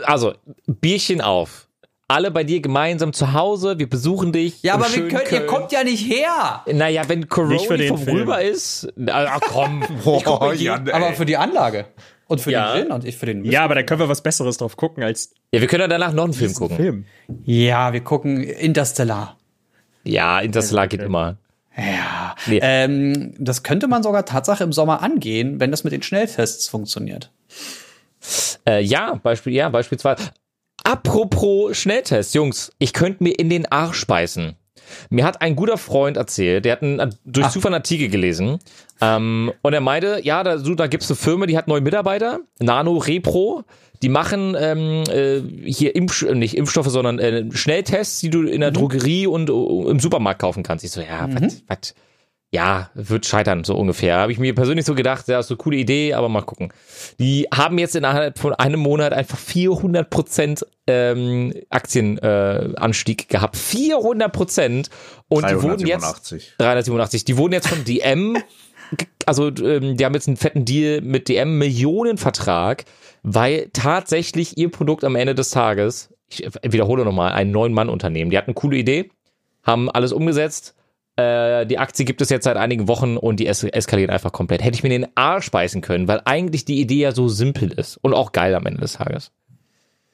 Also, 0.06 0.36
Bierchen 0.68 1.22
auf. 1.22 1.68
Alle 2.08 2.32
bei 2.32 2.44
dir 2.44 2.60
gemeinsam 2.62 3.14
zu 3.14 3.34
Hause, 3.34 3.80
wir 3.80 3.90
besuchen 3.90 4.32
dich. 4.34 4.62
Ja, 4.62 4.74
aber 4.76 4.94
wir 4.94 5.08
könnt, 5.08 5.32
ihr 5.32 5.46
kommt 5.46 5.72
ja 5.72 5.84
nicht 5.84 6.08
her. 6.08 6.62
Naja, 6.72 7.04
wenn 7.08 7.28
Corona 7.30 7.58
vorüber 7.60 8.38
Film. 8.38 8.54
ist. 8.54 8.88
Ah, 9.08 9.40
komm. 9.42 9.84
Boah, 10.04 10.54
Jan. 10.54 10.90
Aber 10.90 11.14
für 11.14 11.26
die 11.26 11.38
Anlage. 11.38 11.86
Und 12.28 12.42
für 12.42 12.52
Ja. 12.52 12.74
den 12.76 12.84
Gin 12.84 12.92
und 12.92 13.06
ich 13.06 13.18
für 13.18 13.26
den 13.26 13.44
Ja, 13.46 13.64
aber 13.64 13.76
da 13.76 13.84
können 13.84 14.00
wir 14.02 14.10
was 14.10 14.22
Besseres 14.22 14.58
drauf 14.58 14.76
gucken 14.78 15.04
als 15.04 15.34
Ja, 15.54 15.62
wir 15.62 15.68
können 15.68 15.82
ja 15.82 15.88
danach 15.88 16.14
noch 16.14 16.24
einen 16.26 16.34
Film 16.34 16.54
gucken. 16.54 16.78
Film. 16.78 17.06
Ja, 17.46 17.94
wir 17.94 18.02
gucken 18.02 18.44
Interstellar. 18.44 19.38
Ja, 20.04 20.40
Interstellar 20.40 20.88
geht 20.88 21.02
immer. 21.02 21.38
Ja. 21.76 22.36
Nee. 22.48 22.60
Ähm, 22.62 23.34
das 23.40 23.64
könnte 23.64 23.88
man 23.88 24.04
sogar 24.04 24.26
Tatsache 24.26 24.64
im 24.64 24.74
Sommer 24.74 25.02
angehen, 25.02 25.60
wenn 25.60 25.72
das 25.72 25.84
mit 25.84 25.94
den 25.94 26.04
Schnelltests 26.04 26.68
funktioniert. 26.68 27.32
Äh, 28.68 28.82
ja, 28.82 29.16
Beispiel, 29.16 29.54
ja, 29.54 29.70
beispielsweise. 29.70 30.30
Apropos 30.84 31.78
Schnelltest, 31.78 32.36
Jungs, 32.36 32.72
ich 32.78 32.94
könnte 32.94 33.24
mir 33.24 33.40
in 33.40 33.50
den 33.50 33.66
Arsch 33.72 34.06
beißen. 34.06 34.56
Mir 35.10 35.24
hat 35.26 35.42
ein 35.42 35.56
guter 35.56 35.78
Freund 35.78 36.18
erzählt, 36.18 36.66
der 36.66 36.74
hat 36.74 36.84
einen, 36.84 37.16
durch 37.26 37.50
Zufall 37.50 37.70
einen 37.70 37.82
Artikel 37.82 38.10
gelesen 38.10 38.60
ähm, 39.02 39.52
und 39.62 39.74
er 39.74 39.82
meinte, 39.82 40.20
ja, 40.24 40.44
da, 40.44 40.58
da 40.58 40.88
gibt's 40.88 41.10
eine 41.10 41.16
Firma, 41.16 41.46
die 41.46 41.58
hat 41.58 41.68
neue 41.68 41.82
Mitarbeiter, 41.82 42.42
Nano 42.60 42.98
Repro, 42.98 43.64
die 44.02 44.10
machen 44.10 44.56
ähm, 44.60 45.04
äh, 45.10 45.42
hier 45.66 45.96
Impf 45.96 46.24
nicht 46.34 46.58
Impfstoffe, 46.58 46.90
sondern 46.90 47.20
äh, 47.20 47.46
Schnelltests, 47.54 48.20
die 48.20 48.30
du 48.30 48.44
in 48.44 48.60
der 48.60 48.72
Drogerie 48.72 49.28
und 49.28 49.50
äh, 49.50 49.90
im 49.90 50.00
Supermarkt 50.00 50.42
kaufen 50.42 50.64
kannst. 50.64 50.84
Ich 50.84 50.92
so, 50.92 51.00
ja, 51.00 51.28
was, 51.32 51.64
was, 51.68 51.96
ja, 52.54 52.92
wird 52.94 53.26
scheitern, 53.26 53.64
so 53.64 53.76
ungefähr. 53.76 54.18
Habe 54.18 54.32
ich 54.32 54.38
mir 54.38 54.54
persönlich 54.54 54.86
so 54.86 54.94
gedacht, 54.94 55.28
ja, 55.28 55.40
ist 55.40 55.50
eine 55.50 55.58
coole 55.58 55.76
Idee, 55.76 56.14
aber 56.14 56.30
mal 56.30 56.44
gucken. 56.44 56.72
Die 57.18 57.48
haben 57.52 57.80
jetzt 57.80 57.96
innerhalb 57.96 58.38
von 58.38 58.54
einem 58.54 58.80
Monat 58.80 59.12
einfach 59.12 59.40
400 59.40 60.08
Prozent 60.08 60.64
ähm, 60.86 61.52
Aktienanstieg 61.72 63.24
äh, 63.24 63.26
gehabt. 63.28 63.58
400 63.58 64.32
Prozent. 64.32 64.92
Und 65.30 65.50
die 65.50 65.64
wurden 65.64 65.88
jetzt 65.88 66.04
387. 66.04 66.54
387. 66.60 67.26
Die 67.26 67.38
wurden 67.38 67.54
jetzt 67.54 67.70
von 67.70 67.84
DM, 67.86 68.38
also 69.26 69.48
ähm, 69.48 69.98
die 69.98 70.06
haben 70.06 70.14
jetzt 70.14 70.28
einen 70.28 70.38
fetten 70.38 70.64
Deal 70.64 71.02
mit 71.02 71.30
DM, 71.30 71.58
Millionenvertrag, 71.58 72.86
weil 73.24 73.72
tatsächlich 73.74 74.60
ihr 74.60 74.70
Produkt 74.70 75.04
am 75.04 75.16
Ende 75.16 75.34
des 75.34 75.50
Tages, 75.50 76.14
ich 76.28 76.48
wiederhole 76.62 77.04
nochmal, 77.04 77.32
ein 77.32 77.50
Neun-Mann-Unternehmen, 77.50 78.30
die 78.30 78.38
hatten 78.38 78.52
eine 78.52 78.54
coole 78.54 78.78
Idee, 78.78 79.10
haben 79.64 79.90
alles 79.90 80.14
umgesetzt. 80.14 80.76
Äh, 81.16 81.66
die 81.68 81.78
Aktie 81.78 82.06
gibt 82.06 82.22
es 82.22 82.30
jetzt 82.30 82.44
seit 82.46 82.58
einigen 82.58 82.88
Wochen 82.88 83.18
und 83.18 83.40
die 83.40 83.46
es 83.48 83.64
eskaliert 83.64 84.10
einfach 84.10 84.32
komplett. 84.32 84.64
Hätte 84.64 84.76
ich 84.76 84.84
mir 84.84 84.90
den 84.90 85.08
Arsch 85.16 85.52
beißen 85.52 85.82
können, 85.82 86.08
weil 86.08 86.22
eigentlich 86.26 86.66
die 86.66 86.80
Idee 86.82 87.02
ja 87.02 87.12
so 87.12 87.28
simpel 87.28 87.72
ist 87.72 87.98
und 87.98 88.14
auch 88.14 88.32
geil 88.32 88.56
am 88.56 88.66
Ende 88.66 88.82
des 88.82 88.94
Tages. 88.94 89.32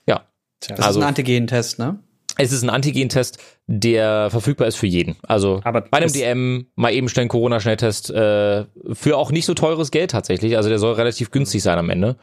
Ja. 0.05 0.25
Tja, 0.59 0.75
Das 0.75 0.85
Also- 0.87 0.99
ist 0.99 1.05
ein 1.05 1.09
Antigen-Test, 1.09 1.79
ne? 1.79 1.99
Es 2.41 2.53
ist 2.53 2.63
ein 2.63 2.69
Antigen-Test, 2.69 3.37
der 3.67 4.29
verfügbar 4.29 4.67
ist 4.69 4.77
für 4.77 4.87
jeden. 4.87 5.17
Also 5.27 5.59
Aber 5.65 5.81
bei 5.81 5.97
einem 5.97 6.11
DM 6.11 6.67
mal 6.75 6.93
eben 6.93 7.09
schnell 7.09 7.23
einen 7.23 7.29
Corona-Schnelltest 7.29 8.11
äh, 8.11 8.63
für 8.93 9.17
auch 9.17 9.31
nicht 9.31 9.45
so 9.45 9.53
teures 9.53 9.91
Geld 9.91 10.11
tatsächlich. 10.11 10.55
Also 10.55 10.69
der 10.69 10.79
soll 10.79 10.93
relativ 10.93 11.31
günstig 11.31 11.61
sein 11.63 11.77
am 11.77 11.89
Ende. 11.89 12.15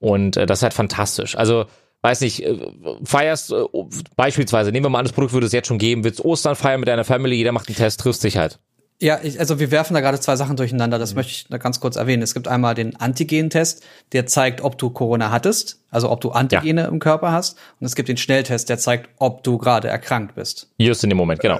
Und 0.00 0.36
äh, 0.36 0.46
das 0.46 0.58
ist 0.58 0.62
halt 0.64 0.74
fantastisch. 0.74 1.36
Also 1.36 1.66
weiß 2.02 2.20
nicht, 2.22 2.44
äh, 2.44 2.56
feierst 3.04 3.52
äh, 3.52 3.64
beispielsweise, 4.16 4.72
nehmen 4.72 4.86
wir 4.86 4.90
mal 4.90 5.00
an, 5.00 5.04
das 5.04 5.12
Produkt 5.12 5.32
würde 5.32 5.46
es 5.46 5.52
jetzt 5.52 5.68
schon 5.68 5.78
geben, 5.78 6.04
willst 6.04 6.24
Ostern 6.24 6.56
feiern 6.56 6.80
mit 6.80 6.88
deiner 6.88 7.04
Family, 7.04 7.36
jeder 7.36 7.52
macht 7.52 7.68
einen 7.68 7.76
Test, 7.76 8.00
triffst 8.00 8.24
dich 8.24 8.36
halt. 8.36 8.58
Ja, 9.02 9.18
ich, 9.22 9.40
also 9.40 9.58
wir 9.58 9.70
werfen 9.70 9.94
da 9.94 10.00
gerade 10.00 10.20
zwei 10.20 10.36
Sachen 10.36 10.56
durcheinander. 10.56 10.98
Mhm. 10.98 11.00
Das 11.00 11.14
möchte 11.14 11.32
ich 11.32 11.46
da 11.48 11.56
ganz 11.56 11.80
kurz 11.80 11.96
erwähnen. 11.96 12.22
Es 12.22 12.34
gibt 12.34 12.48
einmal 12.48 12.74
den 12.74 12.96
Antigen-Test, 12.96 13.82
der 14.12 14.26
zeigt, 14.26 14.60
ob 14.60 14.76
du 14.76 14.90
Corona 14.90 15.30
hattest, 15.30 15.80
also 15.90 16.10
ob 16.10 16.20
du 16.20 16.32
Antigene 16.32 16.86
im 16.86 16.98
Körper 16.98 17.32
hast. 17.32 17.56
Und 17.80 17.86
es 17.86 17.94
gibt 17.94 18.10
den 18.10 18.18
Schnelltest, 18.18 18.68
der 18.68 18.78
zeigt, 18.78 19.08
ob 19.16 19.42
du 19.42 19.56
gerade 19.56 19.88
erkrankt 19.88 20.34
bist. 20.34 20.70
Just 20.76 21.02
in 21.02 21.08
dem 21.08 21.16
Moment, 21.16 21.40
genau. 21.40 21.58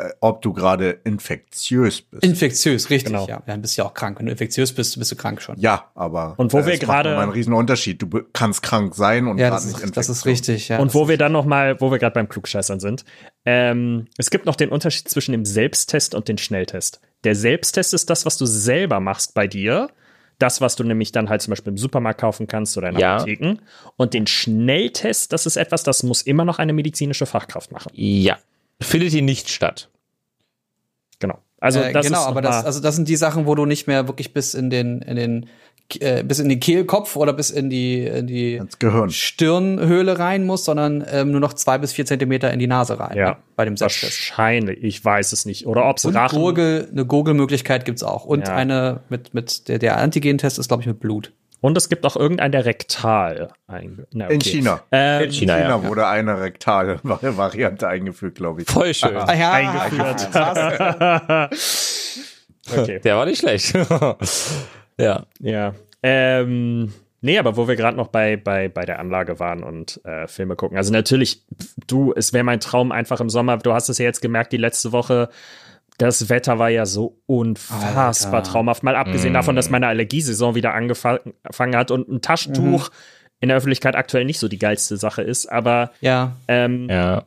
Äh, 0.00 0.10
ob 0.20 0.42
du 0.42 0.52
gerade 0.52 0.90
infektiös 1.04 2.02
bist. 2.02 2.22
Infektiös, 2.24 2.90
richtig, 2.90 3.12
Genau. 3.12 3.26
ja. 3.26 3.36
Ja, 3.36 3.42
Dann 3.46 3.62
bist 3.62 3.76
du 3.76 3.82
ja 3.82 3.88
auch 3.88 3.94
krank. 3.94 4.18
Wenn 4.18 4.26
du 4.26 4.32
infektiös 4.32 4.72
bist, 4.72 4.98
bist 4.98 5.10
du 5.10 5.16
krank 5.16 5.40
schon. 5.42 5.58
ja, 5.58 5.90
aber 5.94 6.34
Und 6.36 6.52
wo 6.52 6.58
äh, 6.58 6.66
wir 6.66 6.72
es 6.74 6.80
macht 6.80 6.88
gerade- 6.88 7.10
nochmal 7.10 7.24
einen 7.24 7.32
riesen 7.32 7.52
Unterschied. 7.54 8.00
Du 8.00 8.08
kannst 8.32 8.62
krank 8.62 8.94
sein 8.94 9.26
und 9.26 9.38
Ja, 9.38 9.48
gerade 9.50 9.62
das 9.64 9.72
nicht 9.74 9.84
ist, 9.84 9.96
das 9.96 10.08
ist 10.08 10.26
richtig, 10.26 10.68
ja. 10.68 10.78
Und 10.78 10.94
wo 10.94 11.08
wir 11.08 11.18
dann 11.18 11.32
noch 11.32 11.44
mal, 11.44 11.80
wo 11.80 11.90
wir 11.90 11.98
gerade 11.98 12.14
beim 12.14 12.28
Klugscheißern 12.28 12.80
sind, 12.80 13.04
ähm, 13.44 14.06
es 14.18 14.30
gibt 14.30 14.46
noch 14.46 14.56
den 14.56 14.68
Unterschied 14.70 15.08
zwischen 15.08 15.32
dem 15.32 15.44
Selbsttest 15.44 16.14
und 16.14 16.28
dem 16.28 16.38
Schnelltest. 16.38 17.00
Der 17.24 17.34
Selbsttest 17.34 17.94
ist 17.94 18.10
das, 18.10 18.26
was 18.26 18.36
du 18.38 18.46
selber 18.46 19.00
machst 19.00 19.34
bei 19.34 19.46
dir. 19.46 19.88
Das, 20.38 20.60
was 20.60 20.74
du 20.74 20.82
nämlich 20.82 21.12
dann 21.12 21.28
halt 21.28 21.40
zum 21.42 21.52
Beispiel 21.52 21.70
im 21.72 21.76
Supermarkt 21.78 22.20
kaufen 22.20 22.48
kannst 22.48 22.76
oder 22.76 22.88
in 22.88 22.98
Ja. 22.98 23.16
Apotheken. 23.16 23.58
Und 23.96 24.12
den 24.14 24.26
Schnelltest, 24.26 25.32
das 25.32 25.46
ist 25.46 25.56
etwas, 25.56 25.82
das 25.84 26.02
muss 26.02 26.22
immer 26.22 26.44
noch 26.44 26.58
eine 26.58 26.72
medizinische 26.72 27.26
Fachkraft 27.26 27.70
machen. 27.70 27.90
Ja. 27.94 28.38
Findet 28.82 29.10
hier 29.12 29.22
nicht 29.22 29.48
statt. 29.48 29.88
Genau. 31.18 31.38
Also 31.60 31.80
äh, 31.80 31.92
das 31.92 32.06
genau, 32.06 32.20
ist 32.22 32.26
aber 32.26 32.42
das, 32.42 32.64
also 32.64 32.80
das 32.80 32.96
sind 32.96 33.08
die 33.08 33.16
Sachen, 33.16 33.46
wo 33.46 33.54
du 33.54 33.66
nicht 33.66 33.86
mehr 33.86 34.08
wirklich 34.08 34.32
bis 34.32 34.54
in 34.54 34.68
den, 34.70 35.00
in 35.02 35.16
den, 35.16 35.46
äh, 36.00 36.24
bis 36.24 36.40
in 36.40 36.48
den 36.48 36.58
Kehlkopf 36.58 37.14
oder 37.14 37.32
bis 37.32 37.50
in 37.50 37.70
die, 37.70 38.04
in 38.04 38.26
die. 38.26 38.60
Stirnhöhle 39.08 40.18
rein 40.18 40.44
musst, 40.44 40.64
sondern 40.64 41.04
ähm, 41.08 41.30
nur 41.30 41.40
noch 41.40 41.52
zwei 41.52 41.78
bis 41.78 41.92
vier 41.92 42.04
Zentimeter 42.04 42.52
in 42.52 42.58
die 42.58 42.66
Nase 42.66 42.98
rein. 42.98 43.16
Ja. 43.16 43.30
ne, 43.30 43.36
Bei 43.54 43.64
dem 43.64 43.76
Selbsttest. 43.76 44.30
wahrscheinlich, 44.30 44.82
ich 44.82 45.04
weiß 45.04 45.32
es 45.32 45.44
nicht. 45.46 45.66
Oder 45.66 45.88
ob 45.88 45.98
es 45.98 46.04
Und 46.04 46.16
Rachen. 46.16 46.38
Gurgel, 46.38 46.88
eine 46.90 47.06
Gurgelmöglichkeit 47.06 47.84
gibt's 47.84 48.02
auch. 48.02 48.24
Und 48.24 48.48
Ja. 48.48 48.54
eine 48.56 49.00
mit, 49.08 49.32
mit 49.32 49.68
der, 49.68 49.78
der 49.78 49.98
Antigen-Test 49.98 50.58
ist, 50.58 50.68
glaube 50.68 50.82
ich, 50.82 50.86
mit 50.88 50.98
Blut. 50.98 51.32
Und 51.62 51.78
es 51.78 51.88
gibt 51.88 52.04
auch 52.04 52.16
irgendeinen, 52.16 52.52
der 52.52 52.66
rektal 52.66 53.48
einge 53.66 54.06
Na, 54.12 54.26
okay. 54.26 54.34
In 54.34 54.40
China. 54.40 54.82
Ähm, 54.90 55.24
In 55.24 55.30
China, 55.32 55.58
ja. 55.58 55.64
China 55.64 55.88
wurde 55.88 56.06
eine 56.06 56.40
rektale 56.40 57.00
Variante 57.02 57.88
eingeführt, 57.88 58.34
glaube 58.34 58.62
ich. 58.62 58.68
Voll 58.68 58.92
schön. 58.92 59.16
Ah, 59.16 59.32
ja, 59.32 59.52
eingeführt. 59.52 60.28
Okay. 62.70 63.00
Der 63.00 63.16
war 63.16 63.26
nicht 63.26 63.40
schlecht. 63.40 63.74
ja. 64.98 65.26
Ja. 65.40 65.74
Ähm, 66.02 66.92
nee, 67.20 67.38
aber 67.38 67.56
wo 67.56 67.66
wir 67.68 67.76
gerade 67.76 67.96
noch 67.96 68.08
bei, 68.08 68.36
bei, 68.36 68.68
bei 68.68 68.84
der 68.84 68.98
Anlage 68.98 69.40
waren 69.40 69.62
und 69.62 70.00
äh, 70.04 70.26
Filme 70.28 70.56
gucken. 70.56 70.76
Also 70.76 70.92
natürlich, 70.92 71.44
du, 71.86 72.12
es 72.14 72.32
wäre 72.32 72.44
mein 72.44 72.60
Traum 72.60 72.92
einfach 72.92 73.20
im 73.20 73.30
Sommer. 73.30 73.56
Du 73.58 73.72
hast 73.72 73.88
es 73.88 73.98
ja 73.98 74.04
jetzt 74.04 74.20
gemerkt, 74.20 74.52
die 74.52 74.58
letzte 74.58 74.92
Woche. 74.92 75.28
Das 76.02 76.28
Wetter 76.28 76.58
war 76.58 76.68
ja 76.68 76.84
so 76.84 77.20
unfassbar 77.26 78.40
Alter. 78.40 78.50
traumhaft. 78.50 78.82
Mal 78.82 78.96
abgesehen 78.96 79.34
davon, 79.34 79.54
dass 79.54 79.70
meine 79.70 79.86
Allergiesaison 79.86 80.56
wieder 80.56 80.74
angefangen 80.74 81.76
hat 81.76 81.90
und 81.92 82.08
ein 82.08 82.20
Taschentuch 82.20 82.90
in 83.38 83.48
der 83.48 83.56
Öffentlichkeit 83.56 83.94
aktuell 83.94 84.24
nicht 84.24 84.40
so 84.40 84.48
die 84.48 84.58
geilste 84.58 84.96
Sache 84.96 85.22
ist. 85.22 85.46
Aber 85.46 85.92
Ja. 86.00 86.36
ähm, 86.48 86.88
Ja. 86.90 87.24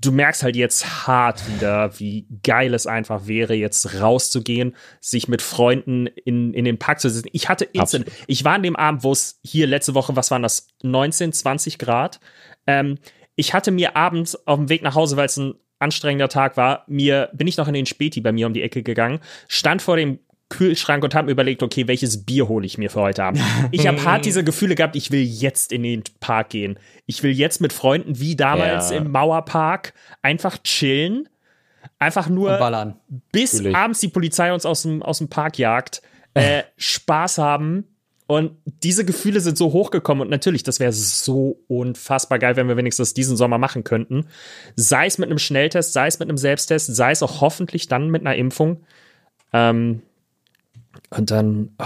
du 0.00 0.10
merkst 0.10 0.42
halt 0.42 0.56
jetzt 0.56 1.06
hart 1.06 1.42
wieder, 1.54 1.98
wie 1.98 2.26
geil 2.42 2.72
es 2.72 2.86
einfach 2.86 3.26
wäre, 3.26 3.52
jetzt 3.54 4.00
rauszugehen, 4.00 4.74
sich 5.00 5.28
mit 5.28 5.42
Freunden 5.42 6.06
in, 6.06 6.54
in 6.54 6.64
den 6.64 6.78
Park 6.78 7.00
zu 7.00 7.10
setzen. 7.10 7.28
Ich 7.32 7.48
hatte 7.50 7.64
instant, 7.66 8.06
ich 8.26 8.42
war 8.44 8.54
an 8.54 8.62
dem 8.62 8.76
Abend, 8.76 9.04
wo 9.04 9.12
es 9.12 9.38
hier 9.42 9.66
letzte 9.66 9.94
Woche, 9.94 10.16
was 10.16 10.30
waren 10.30 10.42
das, 10.42 10.68
19, 10.82 11.32
20 11.34 11.78
Grad. 11.78 12.20
Ähm, 12.66 12.96
ich 13.34 13.52
hatte 13.52 13.70
mir 13.70 13.96
abends 13.96 14.46
auf 14.46 14.58
dem 14.58 14.70
Weg 14.70 14.82
nach 14.82 14.94
Hause, 14.94 15.16
weil 15.18 15.26
es 15.26 15.36
ein 15.36 15.54
anstrengender 15.78 16.28
Tag 16.28 16.56
war, 16.56 16.84
mir, 16.86 17.28
bin 17.32 17.46
ich 17.46 17.56
noch 17.56 17.68
in 17.68 17.74
den 17.74 17.86
Späti 17.86 18.20
bei 18.20 18.32
mir 18.32 18.46
um 18.46 18.54
die 18.54 18.62
Ecke 18.62 18.82
gegangen, 18.82 19.20
stand 19.48 19.82
vor 19.82 19.96
dem 19.96 20.18
Kühlschrank 20.48 21.02
und 21.02 21.14
habe 21.14 21.26
mir 21.26 21.32
überlegt, 21.32 21.62
okay, 21.64 21.88
welches 21.88 22.24
Bier 22.24 22.46
hole 22.48 22.64
ich 22.64 22.78
mir 22.78 22.88
für 22.88 23.00
heute 23.00 23.24
Abend? 23.24 23.40
Ich 23.72 23.86
habe 23.88 24.02
hart 24.04 24.24
diese 24.24 24.44
Gefühle 24.44 24.74
gehabt, 24.76 24.94
ich 24.94 25.10
will 25.10 25.22
jetzt 25.22 25.72
in 25.72 25.82
den 25.82 26.04
Park 26.20 26.50
gehen. 26.50 26.78
Ich 27.06 27.22
will 27.22 27.32
jetzt 27.32 27.60
mit 27.60 27.72
Freunden 27.72 28.20
wie 28.20 28.36
damals 28.36 28.90
Ja. 28.90 28.98
im 28.98 29.10
Mauerpark 29.10 29.92
einfach 30.22 30.58
chillen. 30.62 31.28
Einfach 31.98 32.28
nur 32.28 32.58
bis 33.32 33.54
Natürlich. 33.54 33.76
abends 33.76 34.00
die 34.00 34.08
Polizei 34.08 34.52
uns 34.52 34.66
aus 34.66 34.82
dem, 34.82 35.02
aus 35.02 35.18
dem 35.18 35.28
Park 35.28 35.58
jagt, 35.58 36.02
äh, 36.34 36.62
Spaß 36.76 37.38
haben. 37.38 37.95
Und 38.28 38.56
diese 38.82 39.04
Gefühle 39.04 39.40
sind 39.40 39.56
so 39.56 39.72
hochgekommen 39.72 40.22
und 40.22 40.30
natürlich, 40.30 40.64
das 40.64 40.80
wäre 40.80 40.92
so 40.92 41.60
unfassbar 41.68 42.40
geil, 42.40 42.56
wenn 42.56 42.66
wir 42.66 42.76
wenigstens 42.76 43.14
diesen 43.14 43.36
Sommer 43.36 43.58
machen 43.58 43.84
könnten. 43.84 44.26
Sei 44.74 45.06
es 45.06 45.18
mit 45.18 45.28
einem 45.28 45.38
Schnelltest, 45.38 45.92
sei 45.92 46.08
es 46.08 46.18
mit 46.18 46.28
einem 46.28 46.38
Selbsttest, 46.38 46.94
sei 46.94 47.12
es 47.12 47.22
auch 47.22 47.40
hoffentlich 47.40 47.86
dann 47.86 48.10
mit 48.10 48.22
einer 48.22 48.34
Impfung. 48.34 48.80
Ähm, 49.52 50.02
und 51.10 51.30
dann, 51.30 51.70
oh, 51.78 51.84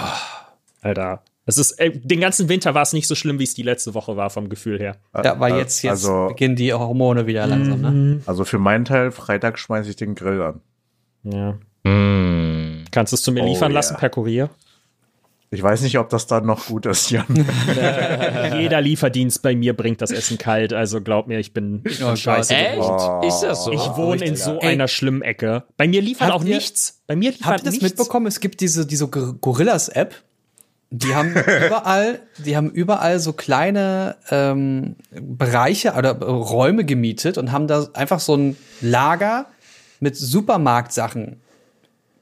Alter, 0.80 1.22
es 1.44 1.58
ist, 1.58 1.72
äh, 1.72 1.90
den 1.90 2.20
ganzen 2.20 2.48
Winter 2.48 2.74
war 2.74 2.82
es 2.82 2.94
nicht 2.94 3.06
so 3.06 3.14
schlimm, 3.14 3.38
wie 3.38 3.44
es 3.44 3.54
die 3.54 3.62
letzte 3.62 3.92
Woche 3.92 4.16
war, 4.16 4.30
vom 4.30 4.48
Gefühl 4.48 4.78
her. 4.78 4.96
Ja, 5.14 5.38
weil 5.40 5.56
jetzt, 5.56 5.82
jetzt 5.82 5.90
Also, 5.90 6.28
beginnen 6.28 6.56
die 6.56 6.72
Hormone 6.72 7.26
wieder 7.26 7.46
langsam, 7.46 7.80
ne? 7.80 8.20
also 8.24 8.44
für 8.44 8.58
meinen 8.58 8.86
Teil, 8.86 9.10
Freitag 9.10 9.58
schmeiße 9.58 9.90
ich 9.90 9.96
den 9.96 10.14
Grill 10.14 10.40
an. 10.40 10.60
Ja. 11.24 11.58
Mm. 11.90 12.84
Kannst 12.90 13.12
du 13.12 13.16
es 13.16 13.22
zu 13.22 13.32
mir 13.32 13.42
Oh, 13.42 13.46
liefern 13.46 13.72
ja. 13.72 13.76
lassen 13.76 13.96
per 13.96 14.08
Kurier? 14.08 14.48
Ich 15.52 15.60
weiß 15.64 15.80
nicht, 15.82 15.98
ob 15.98 16.08
das 16.10 16.28
dann 16.28 16.46
noch 16.46 16.66
gut 16.66 16.86
ist, 16.86 17.10
Jan. 17.10 17.26
Jeder 18.56 18.80
Lieferdienst 18.80 19.42
bei 19.42 19.56
mir 19.56 19.76
bringt 19.76 20.00
das 20.00 20.12
Essen 20.12 20.38
kalt, 20.38 20.72
also 20.72 21.00
glaub 21.00 21.26
mir, 21.26 21.40
ich 21.40 21.52
bin 21.52 21.82
Oh 21.86 21.90
schon 21.90 22.06
Gott. 22.06 22.18
scheiße. 22.20 22.54
Echt? 22.54 22.78
Oh. 22.78 23.20
Ist 23.26 23.40
das 23.40 23.64
so? 23.64 23.72
Ich 23.72 23.80
wohne 23.96 24.24
in 24.24 24.36
so 24.36 24.58
Ey. 24.60 24.68
einer 24.68 24.86
schlimmen 24.86 25.22
Ecke. 25.22 25.64
Bei 25.76 25.88
mir 25.88 26.02
liefert 26.02 26.28
Habt 26.28 26.40
auch 26.40 26.44
ihr- 26.44 26.54
nichts. 26.54 27.00
Bei 27.08 27.16
mir 27.16 27.32
liefert 27.32 27.46
Habt 27.46 27.60
ihr 27.60 27.64
das 27.64 27.74
nichts. 27.74 27.88
mitbekommen? 27.98 28.26
Es 28.26 28.38
gibt 28.38 28.60
diese, 28.60 28.86
diese 28.86 29.08
Gor- 29.08 29.34
Gorillas-App. 29.40 30.14
Die 30.92 31.14
haben 31.16 31.34
überall, 31.66 32.20
die 32.38 32.56
haben 32.56 32.70
überall 32.70 33.18
so 33.18 33.32
kleine 33.32 34.16
ähm, 34.30 34.94
Bereiche 35.10 35.94
oder 35.94 36.16
Räume 36.20 36.84
gemietet 36.84 37.38
und 37.38 37.50
haben 37.50 37.66
da 37.66 37.88
einfach 37.94 38.20
so 38.20 38.36
ein 38.36 38.56
Lager 38.80 39.46
mit 39.98 40.16
Supermarktsachen, 40.16 41.40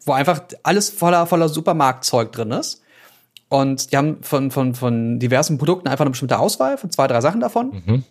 wo 0.07 0.12
einfach 0.12 0.43
alles 0.62 0.89
voller, 0.89 1.26
voller 1.26 1.51
Supermarktzeug 1.51 2.33
drin 2.33 2.53
ist. 2.53 2.81
Und 3.49 3.92
die 3.92 3.96
haben 3.96 4.22
von, 4.22 4.51
von, 4.51 4.74
von 4.74 5.18
diversen 5.18 5.57
Produkten 5.59 5.88
einfach 5.88 6.05
eine 6.05 6.11
bestimmte 6.11 6.38
Auswahl 6.38 6.76
von 6.76 6.90
zwei, 6.90 7.07
drei 7.07 7.20
Sachen 7.20 7.40
davon. 7.40 8.05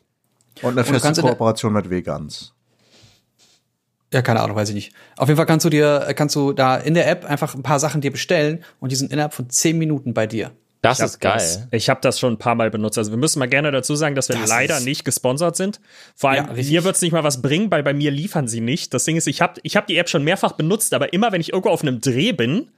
Und 0.63 0.77
eine 0.77 0.83
feste 0.83 1.21
Kooperation 1.21 1.73
mit 1.73 1.89
Vegans. 1.89 2.53
Ja, 4.13 4.21
keine 4.21 4.39
Ahnung, 4.39 4.55
weiß 4.55 4.69
ich 4.69 4.75
nicht. 4.75 4.93
Auf 5.17 5.27
jeden 5.27 5.35
Fall 5.37 5.45
kannst 5.45 5.65
du 5.65 5.69
dir, 5.69 6.11
kannst 6.15 6.35
du 6.35 6.53
da 6.53 6.77
in 6.77 6.93
der 6.93 7.09
App 7.09 7.25
einfach 7.25 7.55
ein 7.55 7.63
paar 7.63 7.79
Sachen 7.79 7.99
dir 8.01 8.11
bestellen 8.11 8.63
und 8.79 8.91
die 8.91 8.95
sind 8.95 9.11
innerhalb 9.11 9.33
von 9.33 9.49
zehn 9.49 9.77
Minuten 9.77 10.13
bei 10.13 10.25
dir. 10.27 10.51
Das 10.81 10.99
Ich 10.99 11.05
ist 11.05 11.19
geil. 11.19 11.33
Das, 11.33 11.67
ich 11.71 11.89
habe 11.89 11.99
das 12.01 12.17
schon 12.19 12.33
ein 12.33 12.37
paar 12.37 12.55
Mal 12.55 12.69
benutzt. 12.71 12.97
Also 12.97 13.11
wir 13.11 13.17
müssen 13.17 13.39
mal 13.39 13.47
gerne 13.49 13.71
dazu 13.71 13.95
sagen, 13.95 14.15
dass 14.15 14.29
wir 14.29 14.37
Das 14.37 14.47
leider 14.49 14.79
nicht 14.79 15.03
gesponsert 15.03 15.57
sind. 15.57 15.81
Vor 16.15 16.29
allem, 16.29 16.45
Ja, 16.45 16.51
richtig. 16.53 16.73
mir 16.73 16.83
wird's 16.85 17.01
nicht 17.01 17.11
mal 17.11 17.23
was 17.23 17.41
bringen, 17.41 17.69
weil 17.69 17.83
bei 17.83 17.93
mir 17.93 18.11
liefern 18.11 18.47
sie 18.47 18.61
nicht. 18.61 18.93
Das 18.93 19.03
Ding 19.03 19.17
ist, 19.17 19.27
ich 19.27 19.41
habe 19.41 19.59
ich 19.63 19.75
hab 19.75 19.87
die 19.87 19.97
App 19.97 20.07
schon 20.07 20.23
mehrfach 20.23 20.53
benutzt, 20.53 20.93
aber 20.93 21.11
immer 21.13 21.31
wenn 21.31 21.41
ich 21.41 21.51
irgendwo 21.51 21.69
auf 21.71 21.81
einem 21.81 21.99
Dreh 21.99 22.31
bin, 22.31 22.69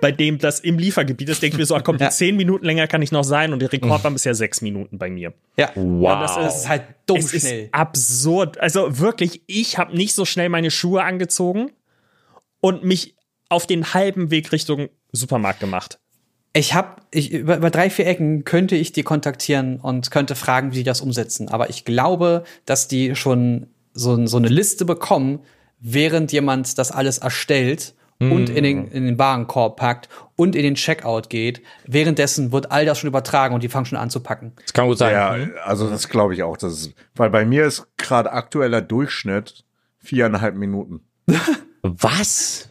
bei 0.00 0.12
dem 0.12 0.38
das 0.38 0.60
im 0.60 0.78
Liefergebiet 0.78 1.28
ist, 1.28 1.42
denke 1.42 1.54
ich 1.56 1.58
mir 1.58 1.66
so, 1.66 1.74
ach 1.74 1.82
komm, 1.84 1.96
Ja. 1.98 2.10
zehn 2.10 2.36
Minuten 2.36 2.64
länger 2.66 2.86
kann 2.86 3.00
ich 3.02 3.12
noch 3.12 3.24
sein 3.24 3.52
und 3.52 3.60
der 3.60 3.72
Rekord 3.72 4.04
war 4.04 4.10
bisher 4.10 4.34
sechs 4.34 4.60
Minuten 4.60 4.98
bei 4.98 5.08
mir. 5.10 5.32
Ja. 5.56 5.70
Wow. 5.74 6.20
das 6.20 6.34
Das 6.34 6.56
ist 6.62 6.68
halt 6.68 6.82
dumm 7.06 7.18
es 7.18 7.30
schnell. 7.30 7.64
ist 7.64 7.74
absurd. 7.74 8.58
Also 8.60 8.98
wirklich, 8.98 9.42
ich 9.46 9.78
habe 9.78 9.96
nicht 9.96 10.14
so 10.14 10.24
schnell 10.24 10.48
meine 10.48 10.70
Schuhe 10.70 11.02
angezogen 11.02 11.70
und 12.60 12.84
mich 12.84 13.14
auf 13.48 13.66
den 13.66 13.94
halben 13.94 14.30
Weg 14.30 14.52
Richtung 14.52 14.88
Supermarkt 15.12 15.60
gemacht. 15.60 15.98
Ich 16.52 16.74
habe, 16.74 17.00
ich, 17.10 17.32
über, 17.32 17.56
über 17.58 17.70
drei, 17.70 17.90
vier 17.90 18.06
Ecken 18.06 18.44
könnte 18.44 18.76
ich 18.76 18.92
die 18.92 19.02
kontaktieren 19.02 19.78
und 19.78 20.10
könnte 20.10 20.34
fragen, 20.34 20.72
wie 20.72 20.76
die 20.78 20.84
das 20.84 21.00
umsetzen. 21.00 21.48
Aber 21.48 21.68
ich 21.70 21.84
glaube, 21.84 22.44
dass 22.64 22.88
die 22.88 23.14
schon 23.14 23.66
so, 23.92 24.26
so 24.26 24.36
eine 24.38 24.48
Liste 24.48 24.84
bekommen, 24.84 25.40
während 25.80 26.32
jemand 26.32 26.78
das 26.78 26.90
alles 26.92 27.18
erstellt 27.18 27.94
und 28.18 28.48
in 28.48 28.64
den, 28.64 28.88
in 28.88 29.04
den 29.04 29.18
Warenkorb 29.18 29.76
packt 29.76 30.08
und 30.36 30.56
in 30.56 30.62
den 30.62 30.74
Checkout 30.74 31.28
geht. 31.28 31.62
Währenddessen 31.86 32.50
wird 32.50 32.72
all 32.72 32.86
das 32.86 32.98
schon 32.98 33.08
übertragen 33.08 33.54
und 33.54 33.62
die 33.62 33.68
fangen 33.68 33.84
schon 33.86 33.98
an 33.98 34.08
zu 34.08 34.20
packen. 34.20 34.52
Das 34.62 34.72
kann 34.72 34.86
gut 34.86 34.96
sein. 34.98 35.12
Ja, 35.12 35.36
also 35.64 35.90
das 35.90 36.08
glaube 36.08 36.32
ich 36.34 36.42
auch. 36.42 36.56
Das 36.56 36.72
ist, 36.72 36.94
weil 37.14 37.28
bei 37.30 37.44
mir 37.44 37.66
ist 37.66 37.86
gerade 37.98 38.32
aktueller 38.32 38.80
Durchschnitt 38.80 39.64
viereinhalb 39.98 40.54
Minuten. 40.54 41.00
Was? 41.82 42.68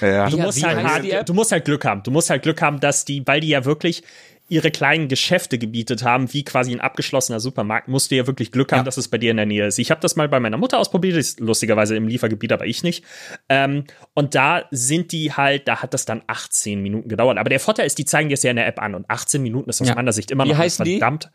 Ja, 0.00 0.08
ja. 0.08 0.28
Du 0.30 0.36
Ja, 0.38 0.44
musst, 0.44 0.64
halt 0.64 0.82
hart, 0.82 1.28
du 1.28 1.34
musst 1.34 1.52
halt 1.52 1.64
Glück 1.64 1.84
haben. 1.84 2.02
Du 2.02 2.10
musst 2.10 2.30
halt 2.30 2.42
Glück 2.42 2.62
haben, 2.62 2.80
dass 2.80 3.04
die, 3.04 3.26
weil 3.26 3.40
die 3.40 3.48
ja 3.48 3.64
wirklich 3.64 4.02
ihre 4.48 4.70
kleinen 4.70 5.08
Geschäfte 5.08 5.58
gebietet 5.58 6.02
haben, 6.02 6.32
wie 6.32 6.42
quasi 6.44 6.72
ein 6.72 6.80
abgeschlossener 6.80 7.38
Supermarkt, 7.40 7.88
musst 7.88 8.10
du 8.10 8.16
ja 8.16 8.26
wirklich 8.26 8.50
Glück 8.50 8.72
haben, 8.72 8.78
Ja. 8.80 8.84
dass 8.84 8.96
es 8.96 9.08
bei 9.08 9.18
dir 9.18 9.30
in 9.30 9.36
der 9.36 9.46
Nähe 9.46 9.66
ist. 9.66 9.78
Ich 9.78 9.90
habe 9.90 10.00
das 10.00 10.16
mal 10.16 10.28
bei 10.28 10.40
meiner 10.40 10.56
Mutter 10.56 10.78
ausprobiert, 10.78 11.14
die 11.16 11.20
ist 11.20 11.40
lustigerweise 11.40 11.94
im 11.96 12.08
Liefergebiet, 12.08 12.52
aber 12.52 12.64
ich 12.66 12.82
nicht. 12.82 13.04
Ähm, 13.48 13.84
und 14.14 14.34
da 14.34 14.64
sind 14.70 15.12
die 15.12 15.32
halt, 15.34 15.68
da 15.68 15.82
hat 15.82 15.92
das 15.94 16.04
dann 16.06 16.22
18 16.26 16.80
Minuten 16.82 17.08
gedauert. 17.08 17.36
Aber 17.38 17.50
der 17.50 17.60
Vorteil 17.60 17.86
ist, 17.86 17.98
die 17.98 18.04
zeigen 18.06 18.28
dir 18.30 18.34
es 18.34 18.42
ja 18.42 18.50
in 18.50 18.56
der 18.56 18.66
App 18.66 18.80
an 18.80 18.94
und 18.94 19.08
18 19.10 19.42
Minuten 19.42 19.68
ist 19.70 19.80
aus 19.82 19.88
Ja. 19.88 19.94
meiner 19.94 20.12
Sicht 20.12 20.30
immer 20.30 20.44
Wie 20.44 20.48
noch 20.50 20.58
heißen 20.58 20.84
die? 20.84 20.98
verdammt. 20.98 21.30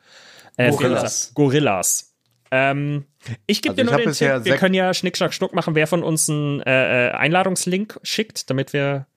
Äh, 0.57 0.71
Gorillas. 0.71 1.31
Gorillas. 1.35 2.13
Ähm, 2.51 3.05
ich 3.47 3.61
gebe 3.61 3.73
Also 3.73 3.83
dir 3.83 3.89
nur 3.89 3.97
den 3.99 4.11
Tipp, 4.13 4.45
wir 4.45 4.57
können 4.57 4.75
ja 4.75 4.93
Schnick, 4.93 5.17
Schnack, 5.17 5.33
Schnuck 5.33 5.53
machen, 5.53 5.75
wer 5.75 5.87
von 5.87 6.03
uns 6.03 6.29
einen 6.29 6.61
äh, 6.61 7.07
äh, 7.07 7.11
Einladungslink 7.11 7.99
schickt, 8.03 8.49
damit 8.49 8.73
wir 8.73 9.07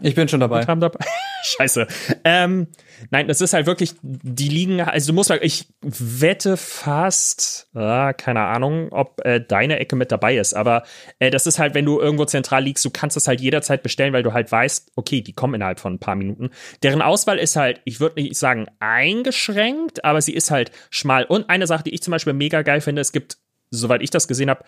Ich 0.00 0.14
bin 0.14 0.28
schon 0.28 0.40
dabei. 0.40 0.64
haben 0.66 0.80
dabei. 0.80 1.04
Scheiße. 1.46 1.86
Ähm, 2.24 2.66
nein, 3.10 3.28
das 3.28 3.40
ist 3.40 3.52
halt 3.52 3.66
wirklich, 3.66 3.94
die 4.02 4.48
liegen, 4.48 4.80
also 4.80 5.12
du 5.12 5.14
musst 5.14 5.30
ich 5.30 5.68
wette 5.80 6.56
fast, 6.56 7.68
ah, 7.74 8.12
keine 8.12 8.40
Ahnung, 8.40 8.88
ob 8.90 9.24
äh, 9.24 9.40
deine 9.40 9.78
Ecke 9.78 9.94
mit 9.96 10.10
dabei 10.10 10.36
ist, 10.36 10.54
aber 10.54 10.82
äh, 11.18 11.30
das 11.30 11.46
ist 11.46 11.58
halt, 11.58 11.74
wenn 11.74 11.84
du 11.84 12.00
irgendwo 12.00 12.24
zentral 12.24 12.64
liegst, 12.64 12.84
du 12.84 12.90
kannst 12.90 13.16
das 13.16 13.28
halt 13.28 13.40
jederzeit 13.40 13.82
bestellen, 13.82 14.12
weil 14.12 14.22
du 14.22 14.32
halt 14.32 14.50
weißt, 14.50 14.92
okay, 14.96 15.20
die 15.20 15.34
kommen 15.34 15.54
innerhalb 15.54 15.78
von 15.78 15.94
ein 15.94 15.98
paar 16.00 16.16
Minuten. 16.16 16.50
Deren 16.82 17.02
Auswahl 17.02 17.38
ist 17.38 17.54
halt, 17.54 17.80
ich 17.84 18.00
würde 18.00 18.20
nicht 18.20 18.36
sagen 18.36 18.66
eingeschränkt, 18.80 20.04
aber 20.04 20.20
sie 20.20 20.34
ist 20.34 20.50
halt 20.50 20.72
schmal. 20.90 21.24
Und 21.24 21.48
eine 21.48 21.66
Sache, 21.66 21.84
die 21.84 21.94
ich 21.94 22.02
zum 22.02 22.10
Beispiel 22.10 22.32
mega 22.32 22.62
geil 22.62 22.80
finde, 22.80 23.02
es 23.02 23.12
gibt, 23.12 23.38
soweit 23.70 24.02
ich 24.02 24.10
das 24.10 24.26
gesehen 24.26 24.50
habe, 24.50 24.64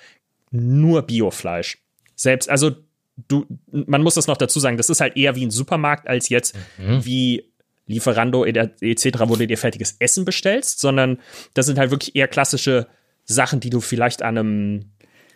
nur 0.50 1.02
Biofleisch. 1.02 1.78
Selbst, 2.14 2.48
also 2.48 2.72
du, 3.26 3.46
man 3.70 4.02
muss 4.02 4.14
das 4.14 4.26
noch 4.26 4.36
dazu 4.36 4.60
sagen, 4.60 4.76
das 4.76 4.90
ist 4.90 5.00
halt 5.00 5.16
eher 5.16 5.34
wie 5.34 5.44
ein 5.44 5.50
Supermarkt 5.50 6.08
als 6.08 6.28
jetzt 6.28 6.54
wie 7.04 7.44
Lieferando 7.86 8.44
etc., 8.44 9.20
wo 9.26 9.36
du 9.36 9.46
dir 9.46 9.58
fertiges 9.58 9.96
Essen 9.98 10.24
bestellst, 10.24 10.78
sondern 10.78 11.18
das 11.54 11.66
sind 11.66 11.78
halt 11.78 11.90
wirklich 11.90 12.14
eher 12.14 12.28
klassische 12.28 12.86
Sachen, 13.24 13.60
die 13.60 13.70
du 13.70 13.80
vielleicht 13.80 14.22
an 14.22 14.38
einem, 14.38 14.84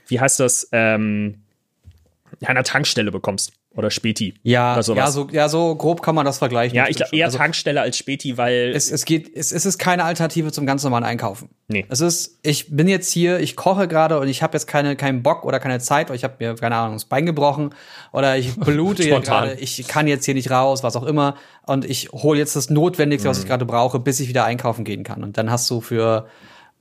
wie 0.07 0.20
heißt 0.20 0.39
das, 0.39 0.68
ähm, 0.72 1.43
an 2.41 2.49
einer 2.49 2.64
Tankstelle 2.64 3.11
bekommst 3.11 3.53
oder 3.75 3.91
Späti. 3.91 4.35
Ja, 4.43 4.79
oder 4.79 4.95
ja, 4.95 5.11
so, 5.11 5.29
ja, 5.31 5.49
so 5.49 5.75
grob 5.75 6.03
kann 6.03 6.14
man 6.14 6.27
das 6.27 6.39
vergleichen. 6.39 6.77
ja, 6.77 6.89
ich 6.89 6.97
glaube 6.97 7.16
eher. 7.16 7.27
Also, 7.27 7.39
Tankstelle 7.39 7.81
als 7.81 7.97
Späti, 7.97 8.37
weil 8.37 8.73
es, 8.75 8.91
es 8.91 9.05
geht, 9.05 9.35
es, 9.35 9.53
es 9.53 9.64
ist 9.64 9.79
keine 9.79 10.05
Alternative 10.05 10.53
zum 10.53 10.66
ganz 10.66 10.85
normalen 10.85 11.05
Einkaufen. 11.05 11.49
Nee. 11.68 11.87
Es 11.89 12.01
ist, 12.01 12.39
ich 12.43 12.75
bin 12.75 12.89
jetzt 12.89 13.11
hier, 13.11 13.41
ich 13.41 13.57
koche 13.57 13.89
gerade 13.89 14.18
und 14.18 14.29
ich 14.29 14.43
habe 14.43 14.55
jetzt 14.55 14.66
keine, 14.66 14.97
keinen 14.97 15.23
Bock 15.23 15.45
oder 15.45 15.59
keine 15.59 15.79
Zeit, 15.79 16.11
weil 16.11 16.16
ich 16.16 16.25
habe 16.25 16.35
mir, 16.39 16.55
keine 16.55 16.77
Ahnung, 16.77 16.95
das 16.95 17.07
Bein 17.07 17.25
gebrochen 17.25 17.75
oder 18.12 18.37
ich 18.37 18.55
blute 18.57 19.03
hier 19.03 19.20
gerade, 19.20 19.55
ich 19.55 19.87
kann 19.89 20.07
jetzt 20.07 20.25
hier 20.25 20.35
nicht 20.35 20.51
raus, 20.51 20.83
was 20.83 20.97
auch 20.97 21.05
immer. 21.05 21.37
Und 21.66 21.85
ich 21.85 22.11
hole 22.12 22.39
jetzt 22.39 22.57
das 22.57 22.70
Notwendigste, 22.70 23.29
was 23.29 23.39
ich 23.39 23.47
gerade 23.47 23.64
brauche, 23.64 23.99
bis 24.01 24.20
ich 24.20 24.29
wieder 24.29 24.45
einkaufen 24.45 24.85
gehen 24.85 25.05
kann. 25.05 25.23
Und 25.23 25.39
dann 25.39 25.51
hast 25.51 25.70
du 25.70 25.81
für 25.81 26.27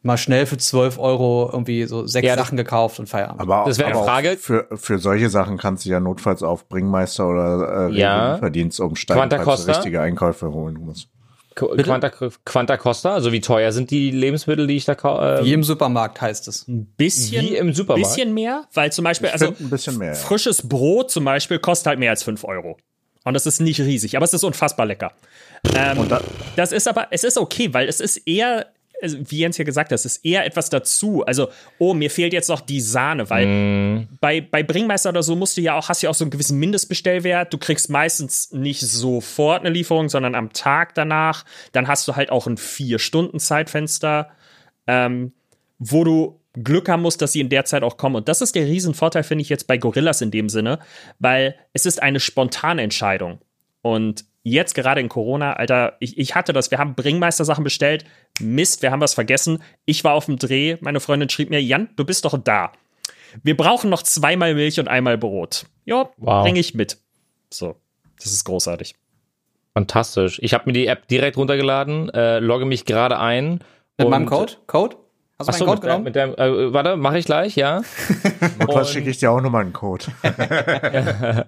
mal 0.04 0.18
schnell 0.18 0.46
für 0.46 0.58
12 0.58 0.98
Euro 0.98 1.50
irgendwie 1.52 1.86
so 1.86 2.08
sechs 2.08 2.26
Ja, 2.28 2.36
Sachen 2.36 2.58
gekauft 2.58 3.00
und 3.00 3.08
Feierabend. 3.08 3.42
Aber, 3.42 3.66
Das 3.68 3.78
wäre 3.78 3.90
eine 3.90 4.04
Frage. 4.04 4.32
Auch 4.34 4.38
für, 4.38 4.68
für 4.74 4.98
solche 5.00 5.30
Sachen 5.30 5.58
kannst 5.58 5.86
du 5.86 5.90
ja 5.90 6.00
notfalls 6.00 6.42
auf 6.44 6.68
Bringmeister 6.68 7.28
oder 7.28 7.90
äh, 7.90 7.94
Ja. 7.98 8.38
Verdienst 8.38 8.80
umsteigen, 8.80 9.20
Quanta 9.20 9.36
falls 9.38 9.46
du 9.62 9.66
Costa? 9.68 9.72
richtige 9.74 10.02
Einkäufe 10.02 10.52
holen 10.52 10.80
musst. 10.84 11.08
Qu- 11.54 11.76
Quanta, 11.84 12.10
Quanta 12.46 12.78
Costa, 12.78 13.14
also 13.14 13.32
wie 13.34 13.42
teuer 13.42 13.74
sind 13.74 13.92
die 13.92 14.10
Lebensmittel, 14.10 14.68
die 14.68 14.78
ich 14.78 14.86
da 14.86 14.96
kaufe? 14.96 15.42
Wie 15.44 15.52
im 15.52 15.64
Supermarkt 15.66 16.22
heißt 16.22 16.48
es. 16.48 16.64
Bisschen, 16.68 17.42
Wie 17.46 17.58
im 17.58 17.74
Supermarkt? 17.74 18.08
bisschen 18.08 18.34
mehr, 18.34 18.64
weil 18.74 18.92
zum 18.94 19.04
Beispiel, 19.04 19.30
also 19.30 19.48
ein 19.48 19.70
bisschen 19.70 19.98
mehr. 19.98 20.10
Ja. 20.10 20.14
frisches 20.16 20.68
Brot 20.68 21.12
zum 21.12 21.26
Beispiel 21.26 21.60
kostet 21.60 21.88
halt 21.88 22.00
mehr 22.00 22.12
als 22.12 22.24
5 22.24 22.46
Euro. 22.46 22.78
Und 23.26 23.34
das 23.34 23.46
ist 23.46 23.60
nicht 23.60 23.82
riesig, 23.82 24.16
aber 24.16 24.24
es 24.24 24.34
ist 24.34 24.44
unfassbar 24.46 24.86
lecker. 24.86 25.12
Ähm, 25.76 26.08
da- 26.08 26.22
das 26.56 26.72
ist 26.72 26.88
aber, 26.88 27.08
es 27.12 27.24
ist 27.26 27.38
okay, 27.38 27.72
weil 27.74 27.88
es 27.90 28.00
ist 28.00 28.18
eher, 28.26 28.68
wie 29.02 29.40
Jens 29.40 29.58
ja 29.58 29.64
gesagt 29.64 29.92
hat, 29.92 29.96
es 29.96 30.06
ist 30.06 30.26
eher 30.26 30.46
etwas 30.46 30.70
dazu. 30.70 31.24
Also, 31.26 31.50
oh, 31.80 31.94
mir 31.94 32.10
fehlt 32.10 32.34
jetzt 32.34 32.50
noch 32.50 32.62
die 32.62 32.82
Sahne, 32.82 33.30
weil 33.30 33.46
Mm. 33.48 34.08
bei, 34.20 34.42
bei 34.42 34.64
Bringmeister 34.64 35.10
oder 35.10 35.24
so 35.24 35.36
musst 35.36 35.58
du 35.58 35.62
ja 35.62 35.78
auch, 35.78 35.90
hast 35.90 36.02
du 36.02 36.08
ja 36.08 36.12
auch 36.12 36.16
so 36.16 36.24
einen 36.24 36.32
gewissen 36.32 36.60
Mindestbestellwert. 36.60 37.54
Du 37.54 37.58
kriegst 37.58 37.90
meistens 37.90 38.52
nicht 38.52 38.82
sofort 38.82 39.62
eine 39.62 39.70
Lieferung, 39.70 40.10
sondern 40.10 40.36
am 40.36 40.54
Tag 40.54 40.96
danach. 40.96 41.46
Dann 41.72 41.88
hast 41.88 42.08
du 42.08 42.16
halt 42.16 42.30
auch 42.32 42.48
ein 42.48 42.58
Vier-Stunden-Zeitfenster, 42.58 44.30
ähm, 44.88 45.34
wo 45.80 46.04
du 46.04 46.40
Glück 46.54 46.90
haben 46.90 47.02
musst, 47.02 47.22
dass 47.22 47.32
sie 47.32 47.40
in 47.40 47.50
der 47.50 47.66
Zeit 47.66 47.84
auch 47.84 47.98
kommen. 47.98 48.18
Und 48.18 48.28
das 48.28 48.42
ist 48.42 48.56
der 48.56 48.66
Riesenvorteil, 48.66 49.24
finde 49.24 49.42
ich 49.42 49.50
jetzt 49.50 49.68
bei 49.68 49.78
Gorillas 49.78 50.22
in 50.22 50.32
dem 50.32 50.50
Sinne, 50.50 50.80
weil 51.20 51.56
es 51.74 51.86
ist 51.86 52.02
eine 52.02 52.20
spontane 52.20 52.82
Entscheidung. 52.82 53.40
Und 53.82 54.26
jetzt 54.44 54.74
gerade 54.76 55.02
in 55.02 55.10
Corona, 55.10 55.54
Alter, 55.54 55.98
ich, 56.00 56.18
ich 56.18 56.36
hatte 56.36 56.54
das, 56.54 56.72
wir 56.72 56.78
haben 56.80 56.96
Bringmeister-Sachen 56.96 57.64
bestellt. 57.64 58.06
Mist, 58.40 58.82
wir 58.82 58.92
haben 58.92 59.02
was 59.02 59.14
vergessen. 59.14 59.62
Ich 59.86 60.04
war 60.04 60.14
auf 60.14 60.26
dem 60.26 60.38
Dreh, 60.38 60.78
meine 60.82 61.00
Freundin 61.00 61.30
schrieb 61.30 61.50
mir, 61.50 61.62
Jan, 61.62 61.90
du 61.96 62.06
bist 62.06 62.26
doch 62.26 62.38
da. 62.44 62.72
Wir 63.44 63.56
brauchen 63.56 63.90
noch 63.90 64.04
zweimal 64.04 64.54
Milch 64.56 64.80
und 64.80 64.88
einmal 64.88 65.18
Brot. 65.18 65.66
Ja, 65.86 66.10
Wow. 66.18 66.44
bringe 66.44 66.60
ich 66.60 66.74
mit. 66.74 66.98
So, 67.50 67.76
das 68.18 68.32
ist 68.32 68.44
großartig. 68.44 68.96
Fantastisch. 69.74 70.40
Ich 70.42 70.54
habe 70.54 70.64
mir 70.66 70.74
die 70.74 70.88
App 70.88 71.08
direkt 71.08 71.38
runtergeladen, 71.38 72.10
äh, 72.10 72.40
logge 72.40 72.66
mich 72.66 72.86
gerade 72.86 73.20
ein. 73.20 73.60
Mit 73.98 74.06
und- 74.06 74.10
meinem 74.12 74.26
Code? 74.26 74.54
Code? 74.68 74.98
Hast 75.48 75.60
du 75.60 75.66
Achso, 75.66 75.66
meinen 75.66 75.82
Code 75.82 76.04
mit, 76.04 76.14
genommen? 76.14 76.14
der, 76.14 76.28
mit 76.28 76.40
der, 76.40 76.46
äh, 76.46 76.74
warte, 76.74 76.98
mache 76.98 77.18
ich 77.18 77.26
gleich, 77.26 77.56
ja. 77.56 77.82
Notfalls 78.60 78.92
schicke 78.92 79.10
ich 79.10 79.18
dir 79.18 79.32
auch 79.32 79.42
nochmal 79.42 79.64
einen 79.64 79.74
Code. 79.74 80.06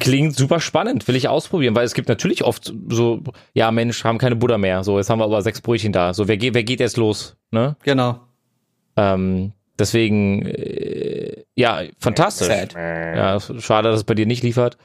Klingt 0.00 0.36
super 0.36 0.60
spannend, 0.60 1.06
will 1.08 1.16
ich 1.16 1.28
ausprobieren, 1.28 1.74
weil 1.74 1.84
es 1.84 1.94
gibt 1.94 2.08
natürlich 2.08 2.44
oft 2.44 2.72
so, 2.88 3.22
ja 3.54 3.70
Mensch, 3.70 4.04
haben 4.04 4.18
keine 4.18 4.36
Butter 4.36 4.58
mehr, 4.58 4.84
so 4.84 4.98
jetzt 4.98 5.10
haben 5.10 5.18
wir 5.18 5.24
aber 5.24 5.42
sechs 5.42 5.60
Brötchen 5.60 5.92
da, 5.92 6.14
so 6.14 6.28
wer 6.28 6.36
geht, 6.36 6.54
wer 6.54 6.64
geht 6.64 6.80
jetzt 6.80 6.96
los, 6.96 7.36
ne? 7.50 7.76
Genau. 7.82 8.20
Ähm, 8.96 9.52
deswegen, 9.78 10.46
äh, 10.46 11.44
ja, 11.54 11.82
fantastisch. 11.98 12.48
Sad. 12.48 12.74
Ja, 12.74 13.38
schade, 13.40 13.90
dass 13.90 13.98
es 13.98 14.04
bei 14.04 14.14
dir 14.14 14.26
nicht 14.26 14.42
liefert, 14.42 14.78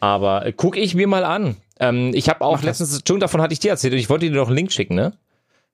aber 0.00 0.46
äh, 0.46 0.52
guck 0.52 0.76
ich 0.76 0.94
mir 0.94 1.06
mal 1.06 1.24
an. 1.24 1.56
Ähm, 1.78 2.12
ich 2.14 2.28
habe 2.28 2.44
auch 2.44 2.62
letztens, 2.62 2.90
Entschuldigung, 2.96 3.20
davon 3.20 3.42
hatte 3.42 3.52
ich 3.52 3.60
dir 3.60 3.70
erzählt, 3.70 3.94
ich 3.94 4.08
wollte 4.08 4.28
dir 4.28 4.36
noch 4.36 4.46
einen 4.48 4.56
Link 4.56 4.72
schicken, 4.72 4.94
ne? 4.94 5.12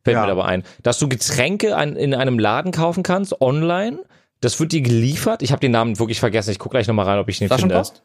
Fällt 0.05 0.15
Ja. 0.17 0.23
mir 0.23 0.29
dabei 0.29 0.45
ein, 0.47 0.65
dass 0.83 0.99
du 0.99 1.09
Getränke 1.09 1.77
an, 1.77 1.97
in 1.97 2.15
einem 2.15 2.39
Laden 2.39 2.73
kaufen 2.73 3.03
kannst, 3.03 3.41
online. 3.41 3.99
Das 4.41 4.59
wird 4.59 4.73
dir 4.73 4.81
geliefert. 4.81 5.43
Ich 5.43 5.53
habe 5.53 5.61
den 5.61 5.71
Namen 5.73 5.99
wirklich 6.01 6.19
vergessen. 6.19 6.51
Ich 6.51 6.59
gucke 6.59 6.75
gleich 6.75 6.89
nochmal 6.89 7.07
rein, 7.07 7.19
ob 7.21 7.29
ich 7.29 7.39
den 7.39 7.49
finde. 7.49 7.67
Flaschenpost? 7.75 8.03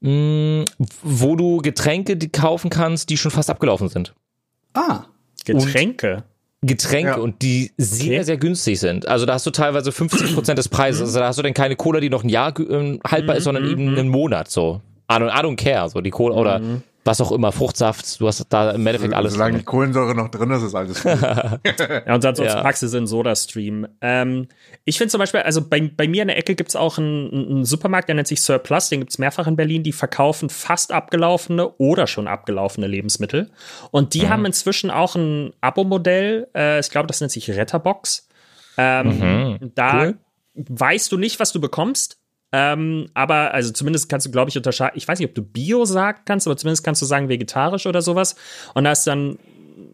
Mm, 0.00 0.62
wo 1.02 1.36
du 1.36 1.58
Getränke 1.58 2.16
die 2.16 2.28
kaufen 2.30 2.70
kannst, 2.70 3.10
die 3.10 3.16
schon 3.16 3.30
fast 3.30 3.50
abgelaufen 3.50 3.88
sind. 3.88 4.14
Ah. 4.74 5.04
Getränke. 5.44 6.22
Getränke 6.62 7.10
Ja. 7.12 7.16
und 7.16 7.42
die 7.42 7.72
sehr, 7.78 8.16
Okay. 8.18 8.22
sehr 8.22 8.36
günstig 8.36 8.78
sind. 8.78 9.08
Also 9.08 9.24
da 9.26 9.34
hast 9.34 9.46
du 9.46 9.50
teilweise 9.50 9.92
50 9.92 10.34
Prozent 10.34 10.58
des 10.58 10.68
Preises. 10.68 11.00
Also 11.00 11.18
da 11.20 11.26
hast 11.28 11.38
du 11.38 11.42
dann 11.42 11.54
keine 11.54 11.74
Cola, 11.74 12.00
die 12.00 12.10
noch 12.10 12.22
ein 12.22 12.28
Jahr 12.28 12.52
ähm, 12.60 13.00
haltbar 13.06 13.36
ist, 13.36 13.44
sondern 13.44 13.64
eben 13.68 13.88
einen 13.88 14.08
Monat 14.08 14.50
so. 14.50 14.80
I 15.10 15.14
don't, 15.14 15.28
I 15.30 15.42
don't 15.42 15.56
care. 15.56 15.88
So 15.88 16.00
die 16.02 16.10
Cola 16.10 16.36
oder 16.36 16.60
was 17.10 17.20
auch 17.20 17.32
immer, 17.32 17.50
Fruchtsaft. 17.52 18.20
Du 18.20 18.26
hast 18.28 18.46
da 18.50 18.70
im 18.70 18.86
Endeffekt 18.86 19.12
alles. 19.14 19.32
Solange 19.32 19.52
die 19.52 19.56
drin. 19.58 19.64
Kohlensäure 19.66 20.14
noch 20.14 20.28
drin 20.28 20.50
ist, 20.52 20.62
ist 20.62 20.74
alles 20.74 21.02
gut. 21.02 21.12
Ja, 21.20 22.14
und 22.14 22.24
ansonsten 22.24 22.44
Ja. 22.44 22.62
packst 22.62 22.82
du 22.82 22.86
es 22.86 22.94
in 22.94 23.06
Soda-Stream. 23.06 23.86
Ähm, 24.00 24.46
ich 24.84 24.96
finde 24.98 25.10
zum 25.10 25.18
Beispiel, 25.18 25.40
also 25.40 25.66
bei, 25.68 25.80
bei 25.94 26.06
mir 26.06 26.22
in 26.22 26.28
der 26.28 26.38
Ecke 26.38 26.54
gibt 26.54 26.70
es 26.70 26.76
auch 26.76 26.98
einen, 26.98 27.30
einen 27.32 27.64
Supermarkt, 27.64 28.08
der 28.08 28.14
nennt 28.14 28.28
sich 28.28 28.40
Surplus, 28.42 28.88
den 28.88 29.00
gibt 29.00 29.10
es 29.12 29.18
mehrfach 29.18 29.46
in 29.48 29.56
Berlin, 29.56 29.82
die 29.82 29.92
verkaufen 29.92 30.48
fast 30.50 30.92
abgelaufene 30.92 31.68
oder 31.78 32.06
schon 32.06 32.28
abgelaufene 32.28 32.86
Lebensmittel. 32.86 33.50
Und 33.90 34.14
die 34.14 34.28
haben 34.28 34.44
inzwischen 34.44 34.90
auch 34.90 35.16
ein 35.16 35.52
Abo-Modell, 35.60 36.48
äh, 36.54 36.78
ich 36.80 36.90
glaube, 36.90 37.08
das 37.08 37.20
nennt 37.20 37.32
sich 37.32 37.50
Retterbox. 37.50 38.28
Ähm, 38.78 39.72
Da 39.74 40.04
Cool. 40.04 40.18
weißt 40.54 41.10
du 41.12 41.18
nicht, 41.18 41.40
was 41.40 41.52
du 41.52 41.60
bekommst. 41.60 42.19
Ähm, 42.52 43.06
aber, 43.14 43.54
also 43.54 43.72
zumindest 43.72 44.08
kannst 44.08 44.26
du, 44.26 44.30
glaube 44.30 44.50
ich, 44.50 44.56
unterscheiden. 44.56 44.96
Ich 44.96 45.06
weiß 45.06 45.18
nicht, 45.18 45.28
ob 45.28 45.34
du 45.34 45.42
Bio 45.42 45.84
sagen 45.84 46.20
kannst, 46.24 46.46
aber 46.46 46.56
zumindest 46.56 46.84
kannst 46.84 47.00
du 47.00 47.06
sagen 47.06 47.28
vegetarisch 47.28 47.86
oder 47.86 48.02
sowas. 48.02 48.34
Und 48.74 48.84
da 48.84 48.92
ist 48.92 49.06
dann, 49.06 49.38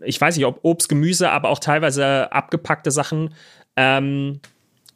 ich 0.04 0.20
weiß 0.20 0.36
nicht, 0.36 0.46
ob 0.46 0.60
Obst, 0.62 0.88
Gemüse, 0.88 1.30
aber 1.30 1.50
auch 1.50 1.58
teilweise 1.58 2.32
abgepackte 2.32 2.90
Sachen. 2.90 3.34
Ähm, 3.76 4.40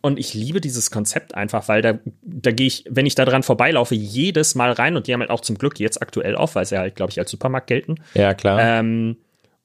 und 0.02 0.18
ich 0.18 0.32
liebe 0.32 0.62
dieses 0.62 0.90
Konzept 0.90 1.34
einfach, 1.34 1.68
weil 1.68 1.82
da, 1.82 1.98
da 2.22 2.52
gehe 2.52 2.66
ich, 2.66 2.84
wenn 2.88 3.04
ich 3.04 3.14
da 3.14 3.26
dran 3.26 3.42
vorbeilaufe, 3.42 3.94
jedes 3.94 4.54
Mal 4.54 4.72
rein 4.72 4.96
und 4.96 5.06
die 5.06 5.12
haben 5.12 5.20
halt 5.20 5.30
auch 5.30 5.40
zum 5.40 5.58
Glück 5.58 5.78
jetzt 5.78 6.00
aktuell 6.00 6.36
auf, 6.36 6.54
weil 6.54 6.64
sie 6.64 6.78
halt, 6.78 6.96
glaube 6.96 7.10
ich, 7.10 7.18
als 7.18 7.30
Supermarkt 7.30 7.66
gelten. 7.66 7.96
Ja, 8.14 8.32
klar. 8.32 8.58
Ähm, 8.60 9.18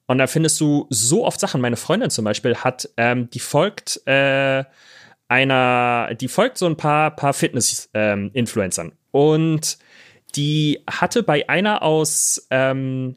und 0.06 0.18
da 0.18 0.26
findest 0.26 0.60
du 0.60 0.86
so 0.90 1.24
oft 1.24 1.40
Sachen. 1.40 1.60
Meine 1.60 1.76
Freundin 1.76 2.10
zum 2.10 2.24
Beispiel 2.24 2.56
hat, 2.56 2.88
ähm, 2.98 3.30
die 3.30 3.40
folgt 3.40 4.06
äh, 4.06 4.64
einer, 5.28 6.14
die 6.14 6.28
folgt 6.28 6.58
so 6.58 6.66
ein 6.66 6.76
paar, 6.76 7.10
paar 7.14 7.34
Fitness-Influencern. 7.34 8.92
und 9.10 9.78
die 10.34 10.82
hatte 10.88 11.22
bei 11.22 11.48
einer 11.48 11.82
aus, 11.82 12.46
ähm, 12.50 13.16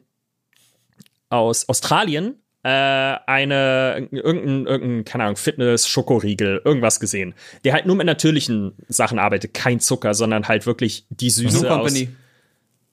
aus 1.28 1.68
Australien 1.68 2.36
äh, 2.62 2.68
eine, 2.68 4.08
irgendein, 4.10 4.66
irgendein, 4.66 5.04
keine 5.04 5.24
Ahnung, 5.24 5.36
Fitness-Schokoriegel, 5.36 6.62
irgendwas 6.64 7.00
gesehen, 7.00 7.34
der 7.64 7.72
halt 7.74 7.86
nur 7.86 7.96
mit 7.96 8.06
natürlichen 8.06 8.72
Sachen 8.88 9.18
arbeitet, 9.18 9.54
kein 9.54 9.80
Zucker, 9.80 10.14
sondern 10.14 10.48
halt 10.48 10.66
wirklich 10.66 11.06
die 11.10 11.26
New 11.26 11.30
Süße 11.30 11.70
aus. 11.70 11.76
Company. 11.76 12.08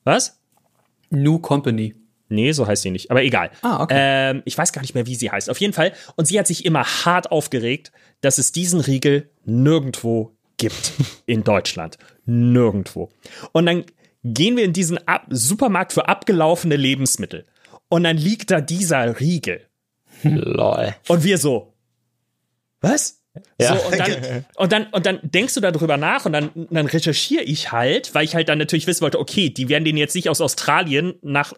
Was? 0.03 0.39
New 1.09 1.39
Company. 1.39 1.95
Nee, 2.29 2.51
so 2.51 2.67
heißt 2.67 2.83
sie 2.83 2.91
nicht. 2.91 3.11
Aber 3.11 3.23
egal. 3.23 3.51
Ah, 3.61 3.81
okay. 3.83 3.95
Ähm, 3.97 4.41
ich 4.45 4.57
weiß 4.57 4.73
gar 4.73 4.81
nicht 4.81 4.95
mehr, 4.95 5.05
wie 5.05 5.15
sie 5.15 5.31
heißt. 5.31 5.49
Auf 5.49 5.59
jeden 5.59 5.73
Fall. 5.73 5.93
Und 6.15 6.27
sie 6.27 6.37
hat 6.37 6.47
sich 6.47 6.65
immer 6.65 6.83
hart 6.83 7.31
aufgeregt, 7.31 7.91
dass 8.21 8.37
es 8.37 8.51
diesen 8.51 8.81
Riegel 8.81 9.29
nirgendwo 9.45 10.35
gibt 10.57 10.93
in 11.25 11.43
Deutschland. 11.43 11.97
Nirgendwo. 12.25 13.09
Und 13.53 13.65
dann 13.65 13.85
gehen 14.23 14.57
wir 14.57 14.63
in 14.63 14.73
diesen 14.73 14.97
Ab 15.07 15.25
Supermarkt 15.29 15.93
für 15.93 16.07
abgelaufene 16.07 16.75
Lebensmittel. 16.75 17.45
Und 17.89 18.03
dann 18.03 18.17
liegt 18.17 18.51
da 18.51 18.59
dieser 18.59 19.19
Riegel. 19.19 19.61
Lol. 20.23 20.95
Und 21.07 21.23
wir 21.23 21.37
so, 21.37 21.73
was? 22.81 23.21
Ja. 23.59 23.75
So, 23.75 23.87
und, 23.87 23.99
dann, 23.99 24.45
und, 24.55 24.71
dann, 24.71 24.87
und 24.87 25.05
dann 25.05 25.19
denkst 25.21 25.53
du 25.53 25.61
darüber 25.61 25.97
nach 25.97 26.25
und 26.25 26.33
dann, 26.33 26.49
dann 26.71 26.87
recherchiere 26.87 27.43
ich 27.43 27.71
halt, 27.71 28.13
weil 28.15 28.25
ich 28.25 28.35
halt 28.35 28.49
dann 28.49 28.57
natürlich 28.57 28.87
wissen 28.87 29.01
wollte, 29.01 29.19
okay, 29.19 29.49
die 29.49 29.69
werden 29.69 29.85
den 29.85 29.95
jetzt 29.95 30.15
nicht 30.15 30.29
aus 30.29 30.41
Australien 30.41 31.15
nach 31.21 31.53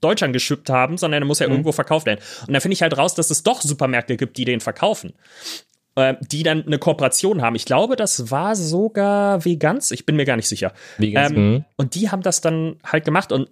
Deutschland 0.00 0.32
geschippt 0.32 0.70
haben, 0.70 0.98
sondern 0.98 1.20
der 1.20 1.26
muss 1.26 1.38
ja 1.38 1.48
irgendwo 1.48 1.72
verkauft 1.72 2.06
werden. 2.06 2.20
Und 2.46 2.52
dann 2.52 2.60
finde 2.60 2.74
ich 2.74 2.82
halt 2.82 2.96
raus, 2.96 3.14
dass 3.14 3.30
es 3.30 3.42
doch 3.42 3.60
Supermärkte 3.60 4.16
gibt, 4.16 4.36
die 4.36 4.44
den 4.44 4.60
verkaufen. 4.60 5.14
Äh, 5.96 6.16
die 6.20 6.42
dann 6.42 6.66
eine 6.66 6.78
Kooperation 6.78 7.40
haben. 7.40 7.54
Ich 7.54 7.66
glaube, 7.66 7.94
das 7.94 8.30
war 8.32 8.56
sogar 8.56 9.44
Vegans. 9.44 9.92
Ich 9.92 10.06
bin 10.06 10.16
mir 10.16 10.24
gar 10.24 10.34
nicht 10.34 10.48
sicher. 10.48 10.72
Vegans, 10.98 11.30
ähm, 11.30 11.52
mhm. 11.52 11.64
Und 11.76 11.94
die 11.94 12.10
haben 12.10 12.22
das 12.22 12.40
dann 12.40 12.76
halt 12.84 13.04
gemacht. 13.04 13.30
Und 13.30 13.48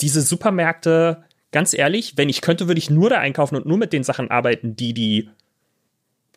diese 0.00 0.22
Supermärkte, 0.22 1.22
ganz 1.52 1.74
ehrlich, 1.74 2.16
wenn 2.16 2.30
ich 2.30 2.40
könnte, 2.40 2.66
würde 2.66 2.78
ich 2.78 2.88
nur 2.88 3.10
da 3.10 3.18
einkaufen 3.18 3.56
und 3.56 3.66
nur 3.66 3.76
mit 3.76 3.92
den 3.92 4.04
Sachen 4.04 4.30
arbeiten, 4.30 4.74
die 4.74 4.94
die 4.94 5.28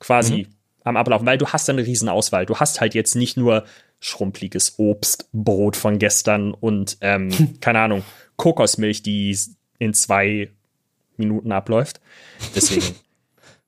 quasi 0.02 0.48
am 0.84 0.98
Ablaufen, 0.98 1.26
weil 1.26 1.38
du 1.38 1.48
hast 1.48 1.70
dann 1.70 1.78
eine 1.78 1.88
riesen 1.88 2.10
Auswahl. 2.10 2.46
Du 2.46 2.58
hast 2.58 2.82
halt 2.82 2.94
jetzt 2.94 3.16
nicht 3.16 3.38
nur 3.38 3.64
schrumpeliges 4.02 4.78
Obst, 4.78 5.30
Brot 5.32 5.78
von 5.78 6.00
gestern 6.00 6.54
und 6.54 6.98
ähm, 7.00 7.30
keine 7.62 7.80
Ahnung, 7.80 8.04
Kokosmilch, 8.38 9.04
die 9.04 9.38
in 9.80 9.94
zwei 9.94 10.50
Minuten 11.18 11.52
abläuft. 11.52 12.00
Deswegen. 12.56 12.96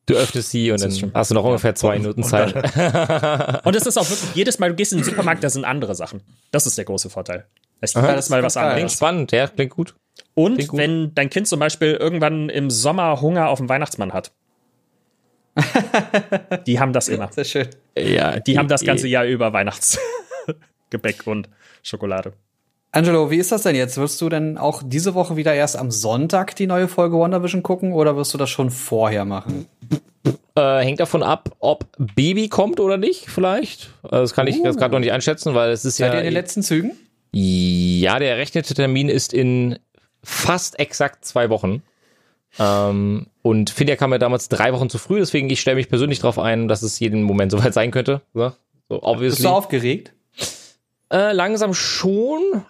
Du 0.07 0.13
öffnest 0.13 0.51
sie 0.51 0.69
und 0.71 0.79
dann 0.81 0.89
ist 0.89 0.99
schon- 0.99 1.11
hast 1.15 1.31
du 1.31 1.35
noch 1.35 1.43
ungefähr 1.43 1.73
zwei 1.73 1.97
Minuten 1.97 2.21
Zeit. 2.23 2.53
Und 3.65 3.75
es 3.75 3.87
ist 3.87 3.97
auch 3.97 4.07
wirklich, 4.07 4.35
jedes 4.35 4.59
Mal, 4.59 4.69
du 4.69 4.75
gehst 4.75 4.91
in 4.91 4.99
den 4.99 5.03
Supermarkt, 5.03 5.43
da 5.43 5.49
sind 5.49 5.65
andere 5.65 5.95
Sachen. 5.95 6.21
Das 6.51 6.67
ist 6.67 6.77
der 6.77 6.85
große 6.85 7.09
Vorteil. 7.09 7.47
Es 7.81 7.89
ist 7.91 7.95
Aha, 7.97 8.11
jedes 8.11 8.29
Mal 8.29 8.43
was 8.43 8.53
geil. 8.53 8.65
Klingt 8.65 8.75
anderes. 8.81 8.93
spannend, 8.93 9.31
ja, 9.31 9.47
klingt 9.47 9.71
gut. 9.71 9.95
Und 10.35 10.55
Klingt 10.57 10.69
gut. 10.69 10.79
wenn 10.79 11.15
dein 11.15 11.31
Kind 11.31 11.47
zum 11.47 11.59
Beispiel 11.59 11.93
irgendwann 11.95 12.49
im 12.49 12.69
Sommer 12.69 13.19
Hunger 13.19 13.49
auf 13.49 13.57
den 13.57 13.67
Weihnachtsmann 13.67 14.13
hat. 14.13 14.31
die 16.67 16.79
haben 16.79 16.93
das 16.93 17.07
immer. 17.07 17.31
Sehr 17.31 17.43
schön. 17.45 17.67
Ja, 17.97 18.39
Die 18.39 18.57
haben 18.59 18.67
das 18.67 18.83
ganze 18.83 19.07
Jahr 19.07 19.25
über 19.25 19.53
Weihnachtsgebäck 19.53 21.25
und 21.25 21.49
Schokolade. 21.81 22.33
Angelo, 22.95 23.29
wie 23.29 23.39
ist 23.39 23.51
das 23.51 23.63
denn 23.63 23.75
jetzt? 23.75 23.97
Wirst 23.97 24.21
du 24.21 24.29
denn 24.29 24.57
auch 24.57 24.81
diese 24.81 25.15
Woche 25.15 25.35
wieder 25.35 25.53
erst 25.53 25.75
am 25.75 25.91
Sonntag 25.91 26.55
die 26.55 26.65
neue 26.65 26.87
Folge 26.87 27.17
WandaVision 27.17 27.61
gucken 27.61 27.91
oder 27.91 28.15
wirst 28.15 28.33
du 28.33 28.37
das 28.37 28.49
schon 28.49 28.71
vorher 28.71 29.25
machen? 29.25 29.67
Äh, 30.55 30.79
hängt 30.79 31.01
davon 31.01 31.21
ab, 31.21 31.53
ob 31.59 31.87
Baby 31.97 32.47
kommt 32.47 32.79
oder 32.79 32.95
nicht, 32.95 33.29
vielleicht. 33.29 33.89
Also 34.03 34.19
das 34.19 34.33
kann 34.33 34.47
ich 34.47 34.55
jetzt 34.63 34.77
gerade 34.77 34.93
noch 34.93 35.01
nicht 35.01 35.11
einschätzen, 35.11 35.53
weil 35.53 35.71
es 35.71 35.83
ist 35.83 35.97
Seid 35.97 36.07
ja. 36.07 36.13
ihr 36.13 36.19
in 36.19 36.25
den 36.27 36.33
letzten 36.33 36.63
Zügen? 36.63 36.93
Ja, 37.33 38.17
der 38.17 38.29
errechnete 38.29 38.73
Termin 38.73 39.09
ist 39.09 39.33
in 39.33 39.77
fast 40.23 40.79
exakt 40.79 41.25
zwei 41.25 41.49
Wochen. 41.49 41.83
Ähm, 42.57 43.27
und 43.41 43.71
Finja 43.71 43.97
kam 43.97 44.13
ja 44.13 44.19
damals 44.19 44.47
drei 44.47 44.71
Wochen 44.71 44.89
zu 44.89 44.99
früh, 44.99 45.19
deswegen 45.19 45.49
ich 45.49 45.59
stelle 45.59 45.75
mich 45.75 45.89
persönlich 45.89 46.19
darauf 46.19 46.39
ein, 46.39 46.69
dass 46.69 46.81
es 46.81 46.97
jeden 47.01 47.23
Moment 47.23 47.51
soweit 47.51 47.73
sein 47.73 47.91
könnte. 47.91 48.21
So, 48.33 48.53
so 48.87 48.95
Bist 48.95 49.03
obviously. 49.03 49.43
du 49.43 49.49
aufgeregt? 49.49 50.13
Äh, 51.11 51.33
langsam 51.33 51.73
schon, 51.73 52.63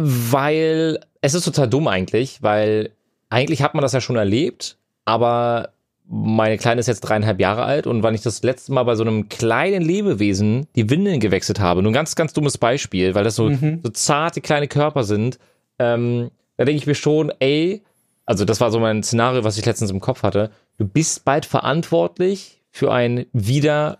weil 0.00 1.00
es 1.20 1.34
ist 1.34 1.44
total 1.44 1.68
dumm 1.68 1.88
eigentlich, 1.88 2.42
weil 2.42 2.90
eigentlich 3.28 3.62
hat 3.62 3.74
man 3.74 3.82
das 3.82 3.92
ja 3.92 4.00
schon 4.00 4.16
erlebt, 4.16 4.78
aber 5.04 5.70
meine 6.10 6.56
Kleine 6.56 6.80
ist 6.80 6.86
jetzt 6.86 7.00
dreieinhalb 7.00 7.38
Jahre 7.38 7.64
alt 7.64 7.86
und 7.86 8.02
wann 8.02 8.14
ich 8.14 8.22
das 8.22 8.42
letzte 8.42 8.72
Mal 8.72 8.84
bei 8.84 8.94
so 8.94 9.02
einem 9.02 9.28
kleinen 9.28 9.82
Lebewesen 9.82 10.66
die 10.74 10.88
Windeln 10.88 11.20
gewechselt 11.20 11.60
habe, 11.60 11.82
nur 11.82 11.90
ein 11.90 11.94
ganz, 11.94 12.16
ganz 12.16 12.32
dummes 12.32 12.56
Beispiel, 12.56 13.14
weil 13.14 13.24
das 13.24 13.36
so, 13.36 13.50
so 13.82 13.90
zarte 13.90 14.40
kleine 14.40 14.68
Körper 14.68 15.04
sind, 15.04 15.38
ähm, 15.78 16.30
da 16.56 16.64
denke 16.64 16.80
ich 16.80 16.86
mir 16.86 16.94
schon, 16.94 17.30
ey, 17.40 17.82
also 18.24 18.44
das 18.44 18.60
war 18.60 18.70
so 18.70 18.80
mein 18.80 19.02
Szenario, 19.02 19.44
was 19.44 19.58
ich 19.58 19.66
letztens 19.66 19.90
im 19.90 20.00
Kopf 20.00 20.22
hatte, 20.22 20.50
du 20.78 20.86
bist 20.86 21.24
bald 21.24 21.44
verantwortlich 21.44 22.62
für 22.70 22.92
ein 22.92 23.26
wieder 23.32 23.98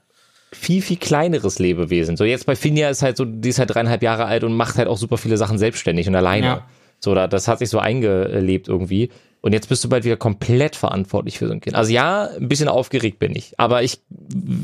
viel, 0.52 0.82
viel 0.82 0.96
kleineres 0.96 1.58
Lebewesen. 1.58 2.16
So 2.16 2.24
jetzt 2.24 2.46
bei 2.46 2.56
Finja 2.56 2.88
ist 2.88 3.02
halt 3.02 3.16
so, 3.16 3.24
die 3.24 3.48
ist 3.48 3.58
halt 3.58 3.74
dreieinhalb 3.74 4.02
Jahre 4.02 4.24
alt 4.24 4.44
und 4.44 4.54
macht 4.54 4.76
halt 4.76 4.88
auch 4.88 4.96
super 4.96 5.18
viele 5.18 5.36
Sachen 5.36 5.58
selbstständig 5.58 6.08
und 6.08 6.14
alleine. 6.14 6.46
Ja. 6.46 6.68
So, 7.00 7.14
da, 7.14 7.26
das 7.26 7.48
hat 7.48 7.60
sich 7.60 7.70
so 7.70 7.78
eingelebt 7.78 8.68
irgendwie. 8.68 9.10
Und 9.40 9.52
jetzt 9.52 9.68
bist 9.68 9.84
du 9.84 9.88
bald 9.88 10.04
wieder 10.04 10.16
komplett 10.16 10.74
verantwortlich 10.74 11.38
für 11.38 11.46
so 11.46 11.52
ein 11.52 11.60
Kind. 11.60 11.76
Also 11.76 11.92
ja, 11.92 12.28
ein 12.36 12.48
bisschen 12.48 12.68
aufgeregt 12.68 13.18
bin 13.18 13.36
ich, 13.36 13.54
aber 13.58 13.82
ich 13.82 14.00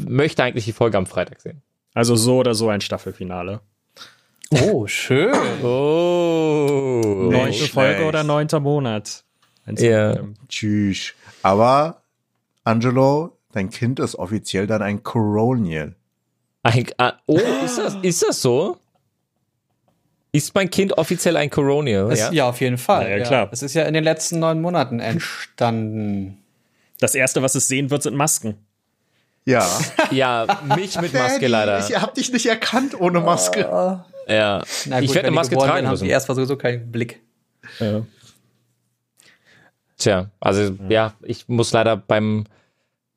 möchte 0.09 0.43
eigentlich 0.43 0.65
die 0.65 0.73
Folge 0.73 0.99
am 0.99 1.07
Freitag 1.07 1.41
sehen. 1.41 1.63
Also 1.95 2.17
so 2.17 2.39
oder 2.39 2.55
so 2.55 2.69
ein 2.69 2.81
Staffelfinale. 2.81 3.61
Oh, 4.51 4.87
schön. 4.87 5.35
Oh. 5.63 7.29
Neunte 7.31 7.55
schlecht. 7.55 7.73
Folge 7.73 8.05
oder 8.05 8.25
neunter 8.25 8.61
Monat. 8.61 9.25
Ja. 9.79 10.17
Tschüss. 10.49 11.15
Aber, 11.43 12.03
Angelo, 12.65 13.39
dein 13.55 13.71
Kind 13.71 14.01
ist 14.01 14.17
offiziell 14.17 14.67
dann 14.67 14.83
ein 14.83 15.03
Coronial. 15.03 15.95
Ein, 16.63 16.87
ah, 16.99 17.15
oh, 17.27 17.39
ist 17.65 17.79
das, 17.79 17.97
ist 18.03 18.23
das 18.23 18.43
so? 18.43 18.79
Ist 20.33 20.55
mein 20.55 20.69
Kind 20.69 20.99
offiziell 20.99 21.37
ein 21.37 21.51
Coronial? 21.51 22.11
Es, 22.11 22.31
ja. 22.33 22.49
auf 22.49 22.61
jeden 22.61 22.79
Fall. 22.79 23.09
Ja, 23.09 23.17
ja, 23.19 23.25
klar. 23.25 23.49
Es 23.53 23.63
ist 23.63 23.75
ja 23.75 23.85
in 23.85 23.95
den 23.95 24.03
letzten 24.03 24.41
neun 24.41 24.61
Monaten 24.61 24.99
entstanden. 24.99 26.39
Das 26.99 27.15
erste, 27.15 27.43
was 27.43 27.55
es 27.55 27.69
sehen 27.69 27.91
wird, 27.91 28.03
sind 28.03 28.17
Masken. 28.17 28.57
Ja. 29.45 29.69
Ja, 30.11 30.61
mich 30.77 31.01
mit 31.01 31.13
Maske 31.13 31.41
Daddy, 31.41 31.47
leider. 31.47 31.79
Ich 31.79 31.95
hab 32.01 32.15
dich 32.15 32.33
nicht 32.33 32.47
erkannt 32.47 32.99
ohne 32.99 33.21
Maske. 33.21 33.61
Ja. 34.27 34.65
Na 34.87 35.01
ich 35.01 35.15
werde 35.15 35.29
eine 35.29 35.35
Maske 35.35 35.55
tragen 35.55 35.69
werden, 35.69 35.87
haben 35.87 35.93
müssen. 35.93 36.05
die 36.05 36.11
erstmal 36.11 36.35
sowieso 36.35 36.57
keinen 36.57 36.91
Blick. 36.91 37.21
Tja, 39.99 40.31
also 40.41 40.77
ja, 40.89 41.15
ich 41.23 41.49
muss 41.49 41.73
leider 41.73 41.97
beim 41.97 42.45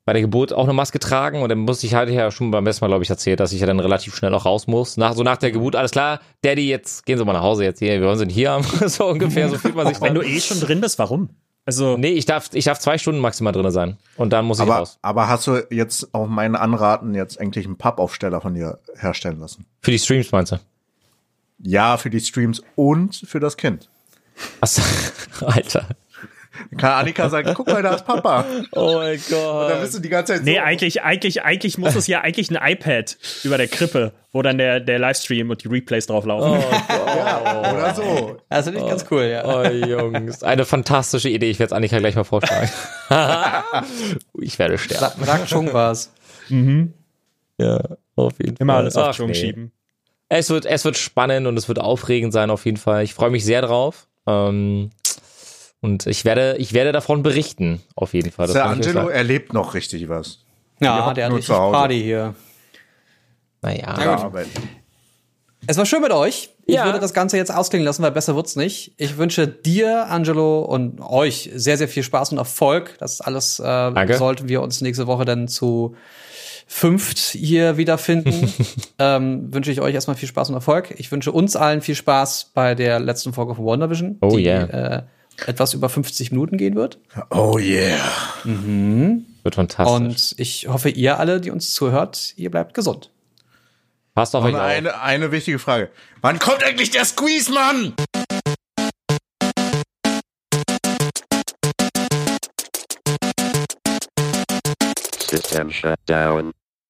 bei 0.08 0.14
der 0.14 0.22
Geburt 0.22 0.54
auch 0.54 0.64
eine 0.64 0.72
Maske 0.72 0.98
tragen 0.98 1.42
und 1.42 1.50
dann 1.50 1.58
muss 1.58 1.82
ich 1.84 1.92
halt 1.92 2.08
ja 2.08 2.30
schon 2.30 2.50
beim 2.50 2.64
besten 2.64 2.82
Mal, 2.82 2.88
glaube 2.88 3.04
ich, 3.04 3.10
erzählt, 3.10 3.40
dass 3.40 3.52
ich 3.52 3.60
ja 3.60 3.66
dann 3.66 3.78
relativ 3.78 4.16
schnell 4.16 4.32
auch 4.32 4.46
raus 4.46 4.66
muss. 4.66 4.96
Nach, 4.96 5.12
so 5.12 5.22
nach 5.22 5.36
der 5.36 5.50
Geburt, 5.50 5.76
alles 5.76 5.90
klar, 5.90 6.20
Daddy, 6.40 6.66
jetzt 6.66 7.04
gehen 7.04 7.18
Sie 7.18 7.24
mal 7.26 7.34
nach 7.34 7.42
Hause 7.42 7.64
jetzt 7.64 7.78
hier, 7.80 8.00
wir 8.00 8.06
wollen 8.06 8.16
Sie 8.16 8.24
nicht 8.24 8.34
hier 8.34 8.52
haben, 8.52 8.64
so 8.88 9.06
ungefähr, 9.06 9.50
so 9.50 9.58
fühlt 9.58 9.74
man 9.74 9.86
sich 9.86 10.00
Wenn 10.00 10.14
dann. 10.14 10.22
du 10.24 10.26
eh 10.26 10.40
schon 10.40 10.60
drin 10.60 10.80
bist, 10.80 10.98
warum? 10.98 11.28
Also, 11.66 11.98
Nee, 11.98 12.12
ich 12.12 12.24
darf, 12.24 12.48
ich 12.54 12.64
darf 12.64 12.78
zwei 12.78 12.96
Stunden 12.96 13.20
maximal 13.20 13.52
drin 13.52 13.70
sein 13.70 13.98
und 14.16 14.32
dann 14.32 14.46
muss 14.46 14.56
ich 14.60 14.62
Aber, 14.62 14.76
raus. 14.76 14.98
aber 15.02 15.28
hast 15.28 15.46
du 15.46 15.60
jetzt 15.68 16.14
auf 16.14 16.26
meinen 16.26 16.56
Anraten 16.56 17.14
jetzt 17.14 17.38
eigentlich 17.38 17.66
einen 17.66 17.76
Pappaufsteller 17.76 18.40
von 18.40 18.54
dir 18.54 18.78
herstellen 18.96 19.40
lassen? 19.40 19.66
Für 19.82 19.90
die 19.90 19.98
Streams 19.98 20.32
meinst 20.32 20.52
du? 20.52 20.56
Ja, 21.58 21.98
für 21.98 22.08
die 22.08 22.20
Streams 22.20 22.62
und 22.76 23.14
für 23.14 23.40
das 23.40 23.58
Kind. 23.58 23.90
Achso, 24.62 24.80
Alter. 25.44 25.84
Kann 26.76 26.92
Annika 26.92 27.28
sagen, 27.28 27.52
guck 27.54 27.66
mal, 27.66 27.82
da 27.82 27.94
ist 27.94 28.04
Papa. 28.06 28.44
Oh 28.72 28.94
mein 28.96 29.20
Gott. 29.28 29.70
Da 29.70 29.76
bist 29.80 29.94
du 29.94 30.00
die 30.00 30.08
ganze 30.08 30.34
Zeit 30.34 30.40
so. 30.40 30.44
nee, 30.44 30.58
eigentlich, 30.58 31.02
eigentlich, 31.02 31.42
eigentlich 31.42 31.78
muss 31.78 31.94
es 31.94 32.06
ja 32.06 32.20
eigentlich 32.20 32.50
ein 32.50 32.72
iPad 32.72 33.16
über 33.44 33.56
der 33.56 33.68
Krippe, 33.68 34.12
wo 34.32 34.42
dann 34.42 34.58
der, 34.58 34.80
der 34.80 34.98
Livestream 34.98 35.50
und 35.50 35.64
die 35.64 35.68
Replays 35.68 36.06
drauf 36.06 36.24
laufen. 36.24 36.60
ja, 36.88 37.72
oder 37.72 37.94
so. 37.94 38.36
Also 38.48 38.70
nicht 38.70 38.86
ganz 38.86 39.06
cool, 39.10 39.24
ja. 39.24 39.44
Oh 39.44 39.68
Jungs, 39.68 40.42
eine 40.42 40.64
fantastische 40.64 41.28
Idee. 41.28 41.50
Ich 41.50 41.58
werde 41.58 41.72
es 41.72 41.76
Annika 41.76 41.98
gleich 41.98 42.16
mal 42.16 42.24
vorschlagen. 42.24 42.70
ich 44.40 44.58
werde 44.58 44.78
sterben. 44.78 45.24
Sag, 45.24 45.48
schon 45.48 45.72
was. 45.72 46.12
Ja, 47.58 47.80
auf 48.16 48.38
jeden 48.38 48.56
Immer 48.56 48.74
Fall. 48.74 48.82
alles 48.82 48.96
auf 48.96 49.16
Chung 49.16 49.28
nee. 49.28 49.34
schieben. 49.34 49.72
Es 50.28 50.50
wird, 50.50 50.66
es 50.66 50.84
wird 50.84 50.98
spannend 50.98 51.46
und 51.46 51.56
es 51.56 51.68
wird 51.68 51.80
aufregend 51.80 52.32
sein 52.32 52.50
auf 52.50 52.64
jeden 52.66 52.76
Fall. 52.76 53.02
Ich 53.02 53.14
freue 53.14 53.30
mich 53.30 53.44
sehr 53.44 53.62
drauf. 53.62 54.08
Ähm, 54.26 54.90
und 55.80 56.06
ich 56.06 56.24
werde, 56.24 56.56
ich 56.58 56.72
werde 56.72 56.92
davon 56.92 57.22
berichten, 57.22 57.80
auf 57.94 58.14
jeden 58.14 58.30
Fall. 58.30 58.46
Das 58.46 58.54
Der 58.54 58.64
ich 58.64 58.70
Angelo 58.70 59.08
erlebt 59.08 59.52
noch 59.52 59.74
richtig 59.74 60.08
was. 60.08 60.40
Ja, 60.80 61.12
der 61.12 61.26
hat 61.26 61.32
richtig. 61.32 61.54
Party 61.54 62.00
hier. 62.00 62.34
Naja. 63.62 63.96
Ja, 64.00 64.32
Es 65.66 65.76
war 65.76 65.86
schön 65.86 66.00
mit 66.00 66.12
euch. 66.12 66.50
Ich 66.66 66.74
Ja. 66.76 66.84
würde 66.84 67.00
das 67.00 67.12
Ganze 67.12 67.36
jetzt 67.36 67.52
ausklingen 67.52 67.84
lassen, 67.84 68.02
weil 68.02 68.12
besser 68.12 68.36
wird's 68.36 68.54
nicht. 68.56 68.92
Ich 68.96 69.16
wünsche 69.18 69.48
dir, 69.48 70.06
Angelo, 70.08 70.60
und 70.60 71.00
euch 71.00 71.50
sehr, 71.54 71.76
sehr 71.76 71.88
viel 71.88 72.02
Spaß 72.02 72.32
und 72.32 72.38
Erfolg. 72.38 72.94
Das 72.98 73.20
alles 73.20 73.58
äh, 73.58 73.64
Danke. 73.64 74.16
sollten 74.16 74.48
wir 74.48 74.62
uns 74.62 74.80
nächste 74.80 75.06
Woche 75.06 75.24
dann 75.24 75.48
zu 75.48 75.96
fünft 76.66 77.18
hier 77.18 77.76
wiederfinden. 77.78 78.52
ähm, 78.98 79.52
wünsche 79.52 79.72
ich 79.72 79.80
euch 79.80 79.94
erstmal 79.94 80.16
viel 80.16 80.28
Spaß 80.28 80.50
und 80.50 80.54
Erfolg. 80.54 80.94
Ich 80.98 81.10
wünsche 81.10 81.32
uns 81.32 81.56
allen 81.56 81.80
viel 81.80 81.94
Spaß 81.94 82.50
bei 82.54 82.74
der 82.74 83.00
letzten 83.00 83.32
Folge 83.32 83.54
von 83.54 83.64
WandaVision, 83.64 84.18
Oh 84.20 84.36
die 84.36 84.44
yeah. 84.44 84.98
äh, 84.98 85.02
etwas 85.46 85.74
über 85.74 85.88
50 85.88 86.32
Minuten 86.32 86.56
gehen 86.56 86.74
wird. 86.74 86.98
oh 87.30 87.58
yeah. 87.58 87.98
Wird 88.44 89.54
fantastisch. 89.54 89.94
Und 89.94 90.34
ich 90.36 90.68
hoffe, 90.68 90.88
ihr 90.90 91.18
alle, 91.18 91.40
die 91.40 91.50
uns 91.50 91.72
zuhört, 91.72 92.34
ihr 92.36 92.50
bleibt 92.50 92.74
gesund. 92.74 93.10
Passt 94.14 94.34
auf 94.34 94.44
euch 94.44 94.54
auf. 94.54 94.60
eine, 94.60 95.00
eine 95.00 95.30
wichtige 95.30 95.58
Frage. 95.58 95.90
Wann 96.20 96.38
kommt 96.38 96.64
eigentlich 96.64 96.90
der 96.90 97.04
Squeeze, 97.04 97.52
Mann? 97.52 97.94
System 105.30 105.70
shut 105.70 105.98
down. 106.06 106.52